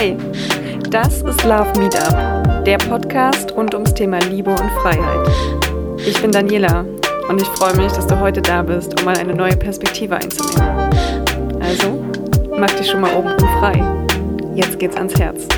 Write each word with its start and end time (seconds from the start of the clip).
Hey, 0.00 0.16
das 0.90 1.22
ist 1.22 1.42
Love 1.42 1.72
Meetup, 1.76 2.64
der 2.64 2.78
Podcast 2.78 3.50
rund 3.56 3.74
ums 3.74 3.92
Thema 3.94 4.20
Liebe 4.20 4.50
und 4.50 4.70
Freiheit. 4.80 5.28
Ich 6.06 6.22
bin 6.22 6.30
Daniela 6.30 6.84
und 7.28 7.42
ich 7.42 7.48
freue 7.48 7.76
mich, 7.76 7.90
dass 7.90 8.06
du 8.06 8.16
heute 8.20 8.40
da 8.40 8.62
bist, 8.62 8.96
um 8.96 9.04
mal 9.04 9.18
eine 9.18 9.34
neue 9.34 9.56
Perspektive 9.56 10.14
einzunehmen. 10.14 10.88
Also, 11.60 12.00
mach 12.56 12.70
dich 12.70 12.88
schon 12.88 13.00
mal 13.00 13.12
oben 13.16 13.36
frei. 13.58 13.82
Jetzt 14.54 14.78
geht's 14.78 14.94
ans 14.94 15.18
Herz. 15.18 15.48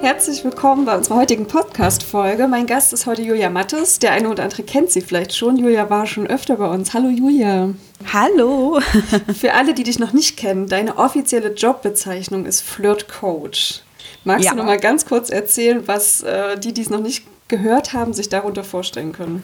Herzlich 0.00 0.44
willkommen 0.44 0.84
bei 0.84 0.96
unserer 0.96 1.16
heutigen 1.16 1.46
Podcast-Folge. 1.48 2.46
Mein 2.46 2.66
Gast 2.66 2.92
ist 2.92 3.06
heute 3.06 3.22
Julia 3.22 3.50
Mattes. 3.50 3.98
Der 3.98 4.12
eine 4.12 4.28
oder 4.28 4.44
andere 4.44 4.62
kennt 4.62 4.92
sie 4.92 5.00
vielleicht 5.00 5.34
schon. 5.34 5.56
Julia 5.56 5.90
war 5.90 6.06
schon 6.06 6.28
öfter 6.28 6.54
bei 6.54 6.68
uns. 6.68 6.94
Hallo 6.94 7.08
Julia. 7.08 7.74
Hallo. 8.12 8.80
Für 9.38 9.54
alle, 9.54 9.74
die 9.74 9.82
dich 9.82 9.98
noch 9.98 10.12
nicht 10.12 10.36
kennen, 10.36 10.68
deine 10.68 10.98
offizielle 10.98 11.52
Jobbezeichnung 11.52 12.46
ist 12.46 12.62
Flirt-Coach. 12.62 13.82
Magst 14.24 14.44
ja. 14.44 14.52
du 14.52 14.56
noch 14.58 14.64
mal 14.64 14.78
ganz 14.78 15.06
kurz 15.06 15.30
erzählen, 15.30 15.82
was 15.86 16.22
äh, 16.22 16.58
die, 16.58 16.72
die 16.72 16.82
es 16.82 16.90
noch 16.90 17.00
nicht 17.00 17.24
gehört 17.48 17.92
haben, 17.92 18.12
sich 18.12 18.28
darunter 18.28 18.64
vorstellen 18.64 19.12
können? 19.12 19.42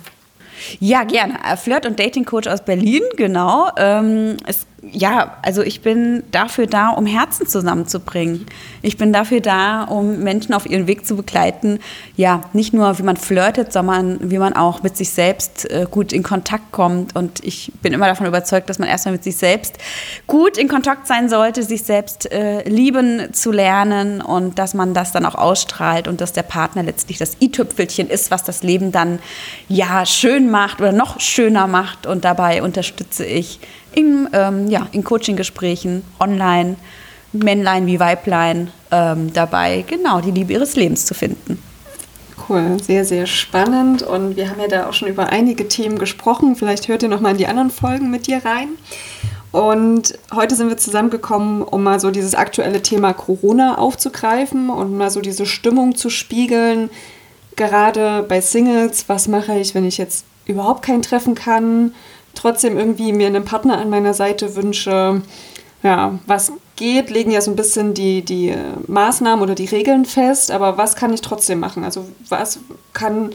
Ja, 0.78 1.04
gerne. 1.04 1.38
Äh, 1.44 1.56
Flirt- 1.56 1.86
und 1.86 1.98
Dating-Coach 1.98 2.48
aus 2.48 2.64
Berlin, 2.64 3.02
genau. 3.16 3.70
Ähm, 3.76 4.36
es 4.46 4.66
ja, 4.92 5.36
also 5.42 5.62
ich 5.62 5.80
bin 5.80 6.22
dafür 6.30 6.66
da, 6.66 6.90
um 6.90 7.06
Herzen 7.06 7.46
zusammenzubringen. 7.46 8.46
Ich 8.82 8.96
bin 8.96 9.12
dafür 9.12 9.40
da, 9.40 9.84
um 9.84 10.20
Menschen 10.20 10.54
auf 10.54 10.66
ihren 10.66 10.86
Weg 10.86 11.06
zu 11.06 11.16
begleiten. 11.16 11.80
Ja, 12.16 12.42
nicht 12.52 12.72
nur, 12.74 12.98
wie 12.98 13.02
man 13.02 13.16
flirtet, 13.16 13.72
sondern 13.72 14.30
wie 14.30 14.38
man 14.38 14.52
auch 14.52 14.82
mit 14.82 14.96
sich 14.96 15.10
selbst 15.10 15.70
äh, 15.70 15.86
gut 15.90 16.12
in 16.12 16.22
Kontakt 16.22 16.72
kommt. 16.72 17.16
Und 17.16 17.42
ich 17.44 17.72
bin 17.82 17.92
immer 17.92 18.06
davon 18.06 18.26
überzeugt, 18.26 18.68
dass 18.68 18.78
man 18.78 18.88
erstmal 18.88 19.12
mit 19.12 19.24
sich 19.24 19.36
selbst 19.36 19.78
gut 20.26 20.58
in 20.58 20.68
Kontakt 20.68 21.06
sein 21.06 21.28
sollte, 21.28 21.62
sich 21.62 21.82
selbst 21.82 22.30
äh, 22.32 22.68
lieben 22.68 23.32
zu 23.32 23.52
lernen 23.52 24.20
und 24.20 24.58
dass 24.58 24.74
man 24.74 24.94
das 24.94 25.12
dann 25.12 25.26
auch 25.26 25.34
ausstrahlt 25.34 26.08
und 26.08 26.20
dass 26.20 26.32
der 26.32 26.42
Partner 26.42 26.82
letztlich 26.82 27.18
das 27.18 27.36
i-Tüpfelchen 27.40 28.08
ist, 28.08 28.30
was 28.30 28.44
das 28.44 28.62
Leben 28.62 28.92
dann 28.92 29.18
ja 29.68 30.06
schön 30.06 30.50
macht 30.50 30.80
oder 30.80 30.92
noch 30.92 31.20
schöner 31.20 31.66
macht. 31.66 32.06
Und 32.06 32.24
dabei 32.24 32.62
unterstütze 32.62 33.24
ich 33.24 33.60
in, 33.94 34.28
ähm, 34.32 34.68
ja, 34.68 34.86
in 34.92 35.04
Coaching-Gesprächen, 35.04 36.02
online, 36.20 36.76
Männlein 37.32 37.86
wie 37.86 37.98
Weiblein 38.00 38.70
ähm, 38.90 39.32
dabei, 39.32 39.84
genau 39.86 40.20
die 40.20 40.30
Liebe 40.30 40.52
ihres 40.52 40.76
Lebens 40.76 41.06
zu 41.06 41.14
finden. 41.14 41.62
Cool, 42.48 42.78
sehr, 42.82 43.04
sehr 43.04 43.26
spannend. 43.26 44.02
Und 44.02 44.36
wir 44.36 44.50
haben 44.50 44.60
ja 44.60 44.68
da 44.68 44.88
auch 44.88 44.92
schon 44.92 45.08
über 45.08 45.28
einige 45.28 45.68
Themen 45.68 45.98
gesprochen. 45.98 46.56
Vielleicht 46.56 46.88
hört 46.88 47.02
ihr 47.02 47.08
noch 47.08 47.20
mal 47.20 47.30
in 47.30 47.38
die 47.38 47.46
anderen 47.46 47.70
Folgen 47.70 48.10
mit 48.10 48.26
dir 48.26 48.44
rein. 48.44 48.68
Und 49.50 50.18
heute 50.34 50.56
sind 50.56 50.68
wir 50.68 50.76
zusammengekommen, 50.76 51.62
um 51.62 51.84
mal 51.84 52.00
so 52.00 52.10
dieses 52.10 52.34
aktuelle 52.34 52.82
Thema 52.82 53.12
Corona 53.12 53.78
aufzugreifen 53.78 54.68
und 54.68 54.96
mal 54.96 55.10
so 55.10 55.20
diese 55.20 55.46
Stimmung 55.46 55.94
zu 55.94 56.10
spiegeln. 56.10 56.90
Gerade 57.56 58.24
bei 58.28 58.40
Singles, 58.40 59.08
was 59.08 59.28
mache 59.28 59.56
ich, 59.56 59.74
wenn 59.76 59.86
ich 59.86 59.96
jetzt 59.96 60.24
überhaupt 60.44 60.82
kein 60.82 61.02
Treffen 61.02 61.36
kann? 61.36 61.94
Trotzdem 62.34 62.78
irgendwie 62.78 63.12
mir 63.12 63.26
einen 63.26 63.44
Partner 63.44 63.78
an 63.78 63.90
meiner 63.90 64.14
Seite 64.14 64.56
wünsche, 64.56 65.22
ja, 65.82 66.18
was 66.26 66.52
geht, 66.76 67.10
legen 67.10 67.30
ja 67.30 67.40
so 67.40 67.50
ein 67.50 67.56
bisschen 67.56 67.94
die, 67.94 68.22
die 68.22 68.54
Maßnahmen 68.86 69.42
oder 69.42 69.54
die 69.54 69.66
Regeln 69.66 70.04
fest, 70.04 70.50
aber 70.50 70.76
was 70.76 70.96
kann 70.96 71.12
ich 71.12 71.20
trotzdem 71.20 71.60
machen? 71.60 71.84
Also 71.84 72.06
was 72.28 72.58
kann 72.92 73.30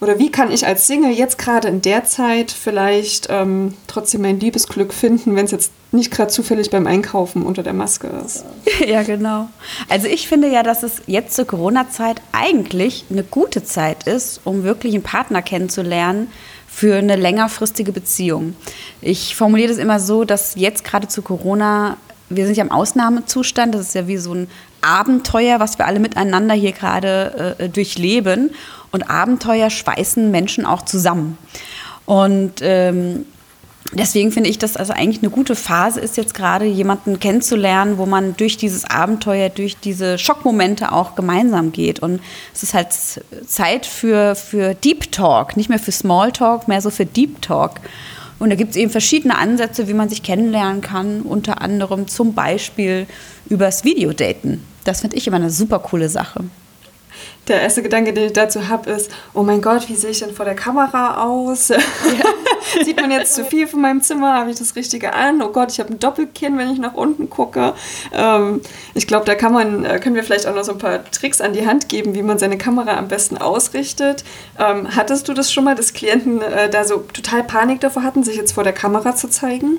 oder 0.00 0.18
wie 0.18 0.30
kann 0.30 0.50
ich 0.50 0.66
als 0.66 0.86
Single 0.86 1.12
jetzt 1.12 1.36
gerade 1.36 1.68
in 1.68 1.82
der 1.82 2.04
Zeit 2.04 2.50
vielleicht 2.50 3.26
ähm, 3.28 3.74
trotzdem 3.86 4.22
mein 4.22 4.40
Liebesglück 4.40 4.94
finden, 4.94 5.36
wenn 5.36 5.44
es 5.44 5.50
jetzt 5.50 5.72
nicht 5.92 6.10
gerade 6.10 6.30
zufällig 6.30 6.70
beim 6.70 6.86
Einkaufen 6.86 7.42
unter 7.42 7.62
der 7.62 7.74
Maske 7.74 8.08
ist? 8.24 8.44
Ja, 8.86 9.02
genau. 9.02 9.48
Also 9.90 10.06
ich 10.06 10.26
finde 10.26 10.48
ja, 10.48 10.62
dass 10.62 10.82
es 10.82 11.02
jetzt 11.06 11.36
zur 11.36 11.44
Corona-Zeit 11.44 12.22
eigentlich 12.32 13.04
eine 13.10 13.22
gute 13.22 13.62
Zeit 13.62 14.04
ist, 14.04 14.40
um 14.44 14.64
wirklich 14.64 14.94
einen 14.94 15.02
Partner 15.02 15.42
kennenzulernen, 15.42 16.28
für 16.70 16.96
eine 16.96 17.16
längerfristige 17.16 17.92
Beziehung. 17.92 18.54
Ich 19.00 19.34
formuliere 19.36 19.68
das 19.68 19.78
immer 19.78 19.98
so, 19.98 20.24
dass 20.24 20.54
jetzt 20.54 20.84
gerade 20.84 21.08
zu 21.08 21.20
Corona, 21.20 21.96
wir 22.28 22.46
sind 22.46 22.56
ja 22.56 22.64
im 22.64 22.70
Ausnahmezustand, 22.70 23.74
das 23.74 23.82
ist 23.82 23.94
ja 23.94 24.06
wie 24.06 24.16
so 24.16 24.34
ein 24.34 24.48
Abenteuer, 24.80 25.60
was 25.60 25.78
wir 25.78 25.86
alle 25.86 25.98
miteinander 25.98 26.54
hier 26.54 26.72
gerade 26.72 27.56
äh, 27.58 27.68
durchleben. 27.68 28.50
Und 28.92 29.10
Abenteuer 29.10 29.68
schweißen 29.68 30.30
Menschen 30.30 30.64
auch 30.64 30.82
zusammen. 30.82 31.36
Und 32.06 32.54
ähm, 32.62 33.26
deswegen 33.92 34.32
finde 34.32 34.50
ich, 34.50 34.58
dass 34.58 34.76
also 34.76 34.92
eigentlich 34.92 35.22
eine 35.22 35.30
gute 35.30 35.56
Phase 35.56 36.00
ist, 36.00 36.16
jetzt 36.16 36.34
gerade 36.34 36.64
jemanden 36.64 37.18
kennenzulernen, 37.18 37.98
wo 37.98 38.06
man 38.06 38.36
durch 38.36 38.56
dieses 38.56 38.84
Abenteuer, 38.84 39.48
durch 39.48 39.76
diese 39.76 40.18
Schockmomente 40.18 40.92
auch 40.92 41.14
gemeinsam 41.14 41.72
geht. 41.72 42.00
Und 42.00 42.20
es 42.54 42.62
ist 42.62 42.74
halt 42.74 42.88
Zeit 43.46 43.86
für, 43.86 44.34
für 44.34 44.74
Deep 44.74 45.12
Talk, 45.12 45.56
nicht 45.56 45.68
mehr 45.68 45.78
für 45.78 45.92
Small 45.92 46.32
Talk, 46.32 46.68
mehr 46.68 46.80
so 46.80 46.90
für 46.90 47.06
Deep 47.06 47.42
Talk. 47.42 47.80
Und 48.38 48.50
da 48.50 48.56
gibt 48.56 48.70
es 48.70 48.76
eben 48.76 48.90
verschiedene 48.90 49.36
Ansätze, 49.36 49.86
wie 49.88 49.94
man 49.94 50.08
sich 50.08 50.22
kennenlernen 50.22 50.80
kann, 50.80 51.22
unter 51.22 51.60
anderem 51.60 52.08
zum 52.08 52.34
Beispiel 52.34 53.06
übers 53.48 53.84
Videodaten. 53.84 54.64
Das 54.84 55.00
finde 55.02 55.16
ich 55.16 55.26
immer 55.26 55.36
eine 55.36 55.50
super 55.50 55.78
coole 55.78 56.08
Sache 56.08 56.44
der 57.48 57.62
erste 57.62 57.82
Gedanke, 57.82 58.12
den 58.12 58.26
ich 58.26 58.32
dazu 58.32 58.68
habe, 58.68 58.90
ist, 58.90 59.10
oh 59.34 59.42
mein 59.42 59.60
Gott, 59.60 59.88
wie 59.88 59.96
sehe 59.96 60.10
ich 60.10 60.20
denn 60.20 60.32
vor 60.32 60.44
der 60.44 60.54
Kamera 60.54 61.24
aus? 61.24 61.68
Ja. 61.68 61.78
Sieht 62.84 63.00
man 63.00 63.10
jetzt 63.10 63.34
zu 63.34 63.44
viel 63.44 63.66
von 63.66 63.80
meinem 63.80 64.00
Zimmer? 64.00 64.34
Habe 64.34 64.50
ich 64.50 64.56
das 64.56 64.76
Richtige 64.76 65.14
an? 65.14 65.42
Oh 65.42 65.48
Gott, 65.48 65.72
ich 65.72 65.80
habe 65.80 65.92
ein 65.92 65.98
Doppelkinn, 65.98 66.58
wenn 66.58 66.70
ich 66.70 66.78
nach 66.78 66.94
unten 66.94 67.28
gucke. 67.28 67.74
Ähm, 68.12 68.60
ich 68.94 69.06
glaube, 69.06 69.24
da 69.24 69.34
kann 69.34 69.52
man, 69.52 69.84
äh, 69.84 69.98
können 69.98 70.14
wir 70.14 70.22
vielleicht 70.22 70.46
auch 70.46 70.54
noch 70.54 70.64
so 70.64 70.72
ein 70.72 70.78
paar 70.78 71.04
Tricks 71.10 71.40
an 71.40 71.52
die 71.52 71.66
Hand 71.66 71.88
geben, 71.88 72.14
wie 72.14 72.22
man 72.22 72.38
seine 72.38 72.58
Kamera 72.58 72.96
am 72.96 73.08
besten 73.08 73.38
ausrichtet. 73.38 74.24
Ähm, 74.58 74.94
hattest 74.94 75.28
du 75.28 75.34
das 75.34 75.52
schon 75.52 75.64
mal, 75.64 75.74
dass 75.74 75.92
Klienten 75.92 76.40
äh, 76.42 76.68
da 76.70 76.84
so 76.84 76.98
total 77.12 77.42
Panik 77.42 77.80
davor 77.80 78.02
hatten, 78.02 78.22
sich 78.22 78.36
jetzt 78.36 78.52
vor 78.52 78.64
der 78.64 78.72
Kamera 78.72 79.16
zu 79.16 79.28
zeigen? 79.28 79.78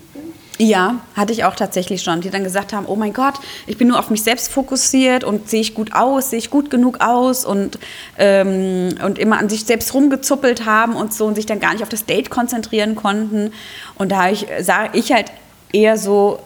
Ja, 0.58 0.98
hatte 1.16 1.34
ich 1.34 1.44
auch 1.44 1.56
tatsächlich 1.56 2.04
schon, 2.04 2.22
die 2.22 2.30
dann 2.30 2.44
gesagt 2.44 2.72
haben, 2.74 2.86
oh 2.86 2.96
mein 2.96 3.14
Gott, 3.14 3.36
ich 3.66 3.78
bin 3.78 3.88
nur 3.88 3.98
auf 3.98 4.10
mich 4.10 4.22
selbst 4.22 4.52
fokussiert 4.52 5.24
und 5.24 5.50
sehe 5.50 5.62
ich 5.62 5.74
gut 5.74 5.94
aus, 5.94 6.30
sehe 6.30 6.40
ich 6.40 6.50
gut 6.50 6.70
genug 6.70 7.02
aus 7.02 7.46
und, 7.46 7.80
ähm, 8.18 8.90
und 9.04 9.18
immer 9.18 9.40
an 9.40 9.50
sich 9.50 9.64
selbst 9.64 9.94
rumgezuppelt 9.94 10.66
haben 10.66 10.96
und 10.96 11.14
so 11.14 11.26
und 11.26 11.36
sich 11.36 11.46
dann 11.46 11.60
gar 11.60 11.74
nicht 11.74 11.82
auf 11.82 11.90
das 11.90 12.06
Date 12.06 12.30
konzentrieren 12.30 12.96
konnten. 12.96 13.54
Und 13.96 14.12
da 14.12 14.30
ich, 14.30 14.46
sage 14.60 14.98
ich 14.98 15.12
halt 15.12 15.32
eher 15.74 15.98
so, 15.98 16.40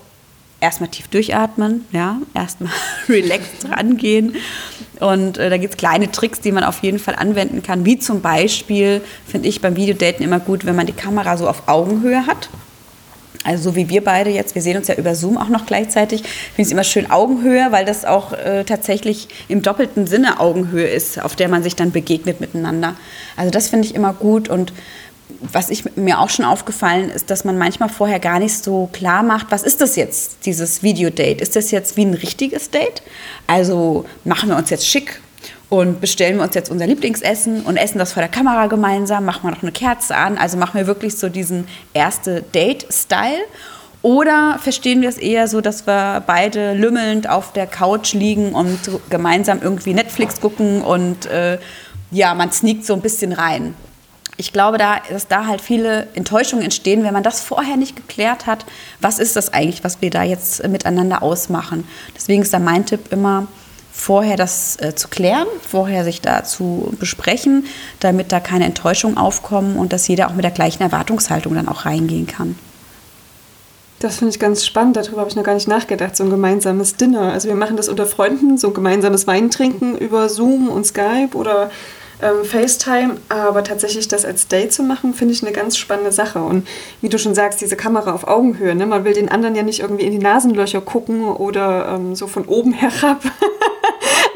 erstmal 0.61 0.89
tief 0.89 1.07
durchatmen, 1.07 1.85
ja, 1.91 2.17
erstmal 2.33 2.71
relaxed 3.09 3.69
rangehen. 3.69 4.35
Und 4.99 5.37
äh, 5.37 5.49
da 5.49 5.57
gibt 5.57 5.73
es 5.73 5.77
kleine 5.77 6.11
Tricks, 6.11 6.39
die 6.39 6.51
man 6.51 6.63
auf 6.63 6.81
jeden 6.83 6.99
Fall 6.99 7.15
anwenden 7.15 7.61
kann, 7.63 7.85
wie 7.85 7.99
zum 7.99 8.21
Beispiel, 8.21 9.01
finde 9.27 9.49
ich 9.49 9.61
beim 9.61 9.75
Videodaten 9.75 10.23
immer 10.23 10.39
gut, 10.39 10.65
wenn 10.65 10.75
man 10.75 10.85
die 10.85 10.93
Kamera 10.93 11.37
so 11.37 11.47
auf 11.47 11.67
Augenhöhe 11.67 12.25
hat. 12.25 12.49
Also 13.45 13.69
so 13.69 13.75
wie 13.75 13.89
wir 13.89 14.03
beide 14.03 14.31
jetzt, 14.31 14.55
wir 14.55 14.61
sehen 14.61 14.75
uns 14.75 14.87
ja 14.87 14.95
über 14.95 15.13
Zoom 15.15 15.37
auch 15.37 15.49
noch 15.49 15.65
gleichzeitig, 15.65 16.21
finde 16.21 16.33
ich 16.57 16.67
es 16.67 16.71
immer 16.71 16.83
schön 16.83 17.11
Augenhöhe, 17.11 17.67
weil 17.69 17.85
das 17.85 18.03
auch 18.03 18.33
äh, 18.33 18.63
tatsächlich 18.63 19.27
im 19.47 19.61
doppelten 19.61 20.07
Sinne 20.07 20.39
Augenhöhe 20.39 20.87
ist, 20.87 21.21
auf 21.21 21.35
der 21.35 21.47
man 21.47 21.61
sich 21.61 21.75
dann 21.75 21.91
begegnet 21.91 22.41
miteinander. 22.41 22.95
Also 23.37 23.51
das 23.51 23.69
finde 23.69 23.87
ich 23.87 23.93
immer 23.93 24.13
gut 24.13 24.49
und 24.49 24.73
was 25.41 25.69
ich 25.69 25.95
mir 25.95 26.19
auch 26.19 26.29
schon 26.29 26.45
aufgefallen 26.45 27.09
ist, 27.09 27.29
dass 27.29 27.45
man 27.45 27.57
manchmal 27.57 27.89
vorher 27.89 28.19
gar 28.19 28.39
nicht 28.39 28.63
so 28.63 28.89
klar 28.93 29.23
macht, 29.23 29.47
was 29.49 29.63
ist 29.63 29.81
das 29.81 29.95
jetzt, 29.95 30.45
dieses 30.45 30.81
Videodate? 30.81 31.41
Ist 31.41 31.55
das 31.55 31.71
jetzt 31.71 31.97
wie 31.97 32.05
ein 32.05 32.13
richtiges 32.13 32.69
Date? 32.69 33.01
Also 33.47 34.05
machen 34.23 34.49
wir 34.49 34.55
uns 34.55 34.69
jetzt 34.69 34.87
schick 34.87 35.21
und 35.69 35.99
bestellen 36.01 36.37
wir 36.37 36.43
uns 36.43 36.55
jetzt 36.55 36.69
unser 36.69 36.87
Lieblingsessen 36.87 37.61
und 37.63 37.77
essen 37.77 37.97
das 37.97 38.13
vor 38.13 38.21
der 38.21 38.29
Kamera 38.29 38.67
gemeinsam, 38.67 39.25
machen 39.25 39.43
wir 39.43 39.51
noch 39.51 39.63
eine 39.63 39.71
Kerze 39.71 40.15
an, 40.15 40.37
also 40.37 40.57
machen 40.57 40.75
wir 40.75 40.87
wirklich 40.87 41.17
so 41.17 41.29
diesen 41.29 41.67
erste 41.93 42.41
Date-Style. 42.41 43.39
Oder 44.01 44.59
verstehen 44.61 45.01
wir 45.01 45.09
es 45.09 45.17
eher 45.17 45.47
so, 45.47 45.61
dass 45.61 45.87
wir 45.87 46.21
beide 46.27 46.73
lümmelnd 46.73 47.27
auf 47.27 47.53
der 47.53 47.65
Couch 47.65 48.13
liegen 48.13 48.53
und 48.53 48.79
gemeinsam 49.09 49.63
irgendwie 49.63 49.95
Netflix 49.95 50.39
gucken 50.39 50.83
und 50.83 51.25
äh, 51.25 51.57
ja, 52.11 52.35
man 52.35 52.51
sneakt 52.51 52.85
so 52.85 52.93
ein 52.93 53.01
bisschen 53.01 53.31
rein. 53.31 53.73
Ich 54.37 54.53
glaube, 54.53 54.77
da, 54.77 54.97
dass 55.09 55.27
da 55.27 55.47
halt 55.47 55.61
viele 55.61 56.07
Enttäuschungen 56.13 56.63
entstehen, 56.63 57.03
wenn 57.03 57.13
man 57.13 57.23
das 57.23 57.41
vorher 57.41 57.77
nicht 57.77 57.95
geklärt 57.95 58.45
hat. 58.45 58.65
Was 59.01 59.17
ist 59.17 59.35
das 59.35 59.53
eigentlich, 59.53 59.83
was 59.83 60.01
wir 60.01 60.11
da 60.11 60.23
jetzt 60.23 60.67
miteinander 60.67 61.23
ausmachen? 61.23 61.87
Deswegen 62.15 62.41
ist 62.41 62.53
da 62.53 62.59
mein 62.59 62.85
Tipp 62.85 63.11
immer, 63.11 63.47
vorher 63.95 64.35
das 64.35 64.77
äh, 64.81 64.93
zu 64.93 65.07
klären, 65.07 65.47
vorher 65.67 66.03
sich 66.03 66.21
da 66.21 66.43
zu 66.43 66.93
besprechen, 66.99 67.65
damit 67.99 68.31
da 68.31 68.39
keine 68.39 68.65
Enttäuschungen 68.65 69.17
aufkommen 69.17 69.77
und 69.77 69.93
dass 69.93 70.07
jeder 70.07 70.27
auch 70.27 70.33
mit 70.33 70.43
der 70.43 70.51
gleichen 70.51 70.83
Erwartungshaltung 70.83 71.55
dann 71.55 71.69
auch 71.69 71.85
reingehen 71.85 72.27
kann. 72.27 72.59
Das 73.99 74.17
finde 74.17 74.33
ich 74.33 74.39
ganz 74.39 74.65
spannend, 74.65 74.97
darüber 74.97 75.21
habe 75.21 75.29
ich 75.29 75.37
noch 75.37 75.43
gar 75.43 75.55
nicht 75.55 75.69
nachgedacht, 75.69 76.15
so 76.17 76.25
ein 76.25 76.29
gemeinsames 76.29 76.97
Dinner. 76.97 77.31
Also 77.31 77.47
wir 77.47 77.55
machen 77.55 77.77
das 77.77 77.87
unter 77.87 78.05
Freunden, 78.05 78.57
so 78.57 78.67
ein 78.67 78.73
gemeinsames 78.73 79.25
Weintrinken 79.25 79.97
über 79.97 80.27
Zoom 80.27 80.67
und 80.67 80.85
Skype 80.85 81.29
oder 81.33 81.71
ähm, 82.21 82.43
FaceTime, 82.43 83.17
aber 83.29 83.63
tatsächlich 83.63 84.07
das 84.07 84.25
als 84.25 84.47
Date 84.47 84.73
zu 84.73 84.83
machen, 84.83 85.13
finde 85.13 85.33
ich 85.33 85.41
eine 85.41 85.53
ganz 85.53 85.77
spannende 85.77 86.11
Sache. 86.11 86.39
Und 86.39 86.67
wie 87.01 87.09
du 87.09 87.17
schon 87.17 87.33
sagst, 87.33 87.61
diese 87.61 87.77
Kamera 87.77 88.13
auf 88.13 88.27
Augenhöhe, 88.27 88.75
ne? 88.75 88.85
man 88.85 89.05
will 89.05 89.13
den 89.13 89.29
anderen 89.29 89.55
ja 89.55 89.63
nicht 89.63 89.79
irgendwie 89.79 90.05
in 90.05 90.11
die 90.11 90.19
Nasenlöcher 90.19 90.81
gucken 90.81 91.25
oder 91.25 91.95
ähm, 91.95 92.15
so 92.15 92.27
von 92.27 92.45
oben 92.45 92.73
herab. 92.73 93.21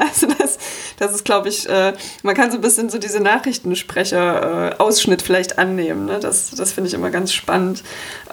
also 0.00 0.26
das, 0.38 0.58
das 0.98 1.14
ist, 1.14 1.24
glaube 1.24 1.50
ich, 1.50 1.68
äh, 1.68 1.92
man 2.22 2.34
kann 2.34 2.50
so 2.50 2.56
ein 2.56 2.62
bisschen 2.62 2.88
so 2.88 2.98
diese 2.98 3.20
Nachrichtensprecher-Ausschnitt 3.20 5.20
äh, 5.20 5.24
vielleicht 5.24 5.58
annehmen. 5.58 6.06
Ne? 6.06 6.18
Das, 6.20 6.52
das 6.52 6.72
finde 6.72 6.88
ich 6.88 6.94
immer 6.94 7.10
ganz 7.10 7.32
spannend. 7.32 7.82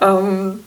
Ähm, 0.00 0.64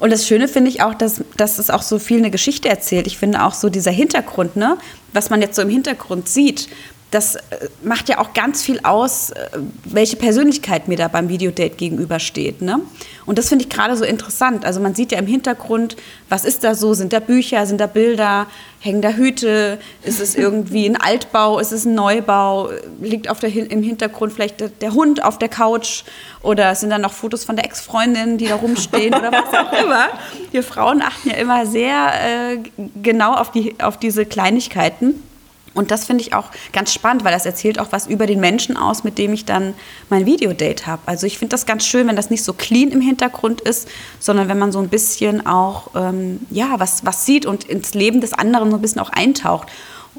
und 0.00 0.10
das 0.10 0.26
Schöne 0.26 0.48
finde 0.48 0.70
ich 0.70 0.82
auch, 0.82 0.94
dass, 0.94 1.22
dass 1.36 1.60
es 1.60 1.70
auch 1.70 1.82
so 1.82 2.00
viel 2.00 2.18
eine 2.18 2.30
Geschichte 2.30 2.68
erzählt. 2.68 3.06
Ich 3.06 3.16
finde 3.16 3.44
auch 3.44 3.54
so 3.54 3.70
dieser 3.70 3.92
Hintergrund, 3.92 4.56
ne, 4.56 4.76
was 5.12 5.30
man 5.30 5.40
jetzt 5.40 5.54
so 5.54 5.62
im 5.62 5.70
Hintergrund 5.70 6.28
sieht, 6.28 6.68
das 7.10 7.36
äh, 7.36 7.40
macht 7.82 8.08
ja 8.08 8.18
auch 8.18 8.34
ganz 8.34 8.62
viel 8.62 8.80
aus, 8.82 9.30
äh, 9.30 9.48
welche 9.84 10.16
Persönlichkeit 10.16 10.88
mir 10.88 10.96
da 10.96 11.08
beim 11.08 11.28
Videodate 11.28 11.76
gegenübersteht. 11.76 12.60
Ne? 12.60 12.80
Und 13.24 13.38
das 13.38 13.48
finde 13.48 13.64
ich 13.64 13.70
gerade 13.70 13.96
so 13.96 14.04
interessant. 14.04 14.64
Also 14.64 14.80
man 14.80 14.94
sieht 14.94 15.12
ja 15.12 15.18
im 15.18 15.26
Hintergrund, 15.26 15.96
was 16.28 16.44
ist 16.44 16.64
da 16.64 16.74
so? 16.74 16.92
Sind 16.92 17.12
da 17.12 17.20
Bücher, 17.20 17.66
sind 17.66 17.80
da 17.80 17.86
Bilder, 17.86 18.46
hängen 18.80 19.00
da 19.00 19.10
Hüte? 19.10 19.78
Ist 20.02 20.20
es 20.20 20.34
irgendwie 20.34 20.86
ein 20.86 20.96
Altbau? 20.96 21.58
Ist 21.60 21.72
es 21.72 21.84
ein 21.84 21.94
Neubau? 21.94 22.70
Liegt 23.00 23.30
auf 23.30 23.38
der, 23.38 23.54
im 23.54 23.82
Hintergrund 23.82 24.32
vielleicht 24.32 24.60
der, 24.60 24.68
der 24.68 24.92
Hund 24.92 25.22
auf 25.22 25.38
der 25.38 25.48
Couch? 25.48 26.02
Oder 26.42 26.74
sind 26.74 26.90
da 26.90 26.98
noch 26.98 27.12
Fotos 27.12 27.44
von 27.44 27.54
der 27.54 27.64
Ex-Freundin, 27.64 28.38
die 28.38 28.46
da 28.46 28.56
rumstehen 28.56 29.14
oder 29.14 29.30
was 29.30 29.54
auch 29.54 29.72
immer? 29.84 30.08
Wir 30.50 30.64
Frauen 30.64 31.00
achten 31.00 31.30
ja 31.30 31.36
immer 31.36 31.64
sehr 31.64 32.12
äh, 32.52 32.58
genau 33.02 33.34
auf, 33.34 33.52
die, 33.52 33.76
auf 33.80 33.98
diese 33.98 34.26
Kleinigkeiten. 34.26 35.22
Und 35.74 35.90
das 35.90 36.06
finde 36.06 36.22
ich 36.22 36.32
auch 36.34 36.46
ganz 36.72 36.92
spannend, 36.92 37.24
weil 37.24 37.32
das 37.32 37.44
erzählt 37.44 37.78
auch 37.78 37.88
was 37.90 38.06
über 38.06 38.26
den 38.26 38.40
Menschen 38.40 38.76
aus, 38.76 39.04
mit 39.04 39.18
dem 39.18 39.32
ich 39.32 39.44
dann 39.44 39.74
mein 40.08 40.24
Videodate 40.24 40.86
habe. 40.86 41.02
Also 41.06 41.26
ich 41.26 41.38
finde 41.38 41.50
das 41.50 41.66
ganz 41.66 41.84
schön, 41.84 42.06
wenn 42.06 42.16
das 42.16 42.30
nicht 42.30 42.44
so 42.44 42.52
clean 42.52 42.90
im 42.90 43.00
Hintergrund 43.00 43.60
ist, 43.60 43.88
sondern 44.20 44.48
wenn 44.48 44.58
man 44.58 44.72
so 44.72 44.78
ein 44.78 44.88
bisschen 44.88 45.46
auch 45.46 45.90
ähm, 45.96 46.40
ja 46.50 46.74
was 46.78 47.04
was 47.04 47.26
sieht 47.26 47.44
und 47.44 47.64
ins 47.64 47.94
Leben 47.94 48.20
des 48.20 48.32
anderen 48.32 48.70
so 48.70 48.76
ein 48.76 48.82
bisschen 48.82 49.00
auch 49.00 49.10
eintaucht. 49.10 49.68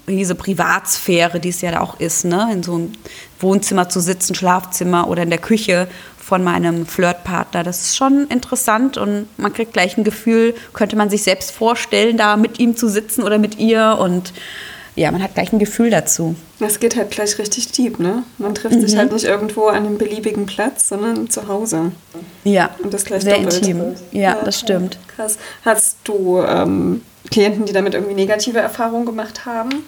In 0.08 0.18
diese 0.18 0.36
Privatsphäre, 0.36 1.40
die 1.40 1.50
es 1.50 1.62
ja 1.62 1.80
auch 1.80 2.00
ist, 2.02 2.26
ne? 2.26 2.50
in 2.52 2.64
so 2.64 2.76
einem 2.76 2.92
Wohnzimmer 3.40 3.88
zu 3.88 4.02
sitzen, 4.02 4.36
Schlafzimmer 4.36 5.08
oder 5.08 5.24
in 5.24 5.30
der 5.30 5.40
Küche 5.40 5.88
von 6.26 6.44
meinem 6.44 6.86
Flirtpartner. 6.86 7.64
Das 7.64 7.82
ist 7.82 7.96
schon 7.96 8.28
interessant 8.28 8.98
und 8.98 9.28
man 9.38 9.54
kriegt 9.54 9.74
gleich 9.74 9.96
ein 9.98 10.04
Gefühl, 10.04 10.54
könnte 10.74 10.96
man 10.96 11.10
sich 11.10 11.24
selbst 11.24 11.52
vorstellen, 11.52 12.18
da 12.18 12.36
mit 12.36 12.60
ihm 12.60 12.76
zu 12.76 12.90
sitzen 12.90 13.24
oder 13.24 13.38
mit 13.38 13.58
ihr 13.58 13.98
und 14.00 14.34
ja, 14.96 15.12
man 15.12 15.22
hat 15.22 15.34
gleich 15.34 15.52
ein 15.52 15.60
Gefühl 15.60 15.90
dazu. 15.90 16.36
Das 16.60 16.80
geht 16.80 16.96
halt 16.96 17.12
gleich 17.12 17.38
richtig 17.38 17.72
deep, 17.74 18.00
ne? 18.00 18.24
Man 18.38 18.56
trifft 18.56 18.76
mhm. 18.76 18.82
sich 18.82 18.96
halt 18.98 19.12
nicht 19.12 19.26
irgendwo 19.26 19.66
an 19.66 19.86
einem 19.86 19.98
beliebigen 19.98 20.46
Platz, 20.46 20.88
sondern 20.88 21.30
zu 21.30 21.48
Hause. 21.48 21.92
Ja, 22.46 22.70
und 22.82 22.94
das 22.94 23.04
gleich 23.04 23.24
sehr 23.24 23.36
doppelt. 23.38 23.58
intim. 23.58 23.96
Ja, 24.12 24.22
ja, 24.22 24.38
das 24.44 24.60
stimmt. 24.60 24.98
Krass. 25.16 25.38
Hast 25.66 25.98
du 26.06 26.42
ähm, 26.42 27.02
Klienten, 27.30 27.66
die 27.66 27.74
damit 27.74 27.94
irgendwie 27.94 28.16
negative 28.16 28.60
Erfahrungen 28.60 29.06
gemacht 29.06 29.46
haben? 29.46 29.84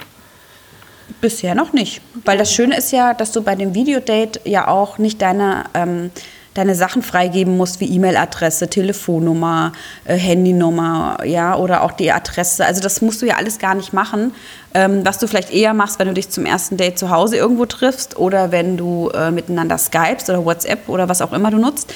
Bisher 1.21 1.55
noch 1.55 1.71
nicht. 1.71 2.01
Weil 2.25 2.37
das 2.37 2.51
Schöne 2.51 2.77
ist 2.77 2.91
ja, 2.91 3.13
dass 3.13 3.31
du 3.31 3.41
bei 3.41 3.55
dem 3.55 3.73
Videodate 3.73 4.41
ja 4.43 4.67
auch 4.67 4.97
nicht 4.97 5.21
deine... 5.21 5.65
Ähm, 5.73 6.11
deine 6.57 6.75
Sachen 6.75 7.01
freigeben 7.01 7.55
musst, 7.57 7.79
wie 7.79 7.85
E-Mail-Adresse, 7.85 8.67
Telefonnummer, 8.67 9.73
äh, 10.05 10.15
Handynummer, 10.15 11.17
ja, 11.25 11.55
oder 11.55 11.83
auch 11.83 11.91
die 11.91 12.11
Adresse. 12.11 12.65
Also 12.65 12.81
das 12.81 13.01
musst 13.01 13.21
du 13.21 13.25
ja 13.25 13.35
alles 13.35 13.59
gar 13.59 13.75
nicht 13.75 13.93
machen, 13.93 14.33
ähm, 14.73 15.05
was 15.05 15.19
du 15.19 15.27
vielleicht 15.27 15.53
eher 15.53 15.73
machst, 15.73 15.99
wenn 15.99 16.07
du 16.07 16.13
dich 16.13 16.29
zum 16.29 16.45
ersten 16.45 16.77
Date 16.77 16.97
zu 16.97 17.09
Hause 17.09 17.37
irgendwo 17.37 17.65
triffst 17.65 18.17
oder 18.17 18.51
wenn 18.51 18.77
du 18.77 19.09
äh, 19.09 19.31
miteinander 19.31 19.77
skypst 19.77 20.29
oder 20.29 20.43
WhatsApp 20.45 20.89
oder 20.89 21.07
was 21.07 21.21
auch 21.21 21.33
immer 21.33 21.51
du 21.51 21.57
nutzt. 21.57 21.93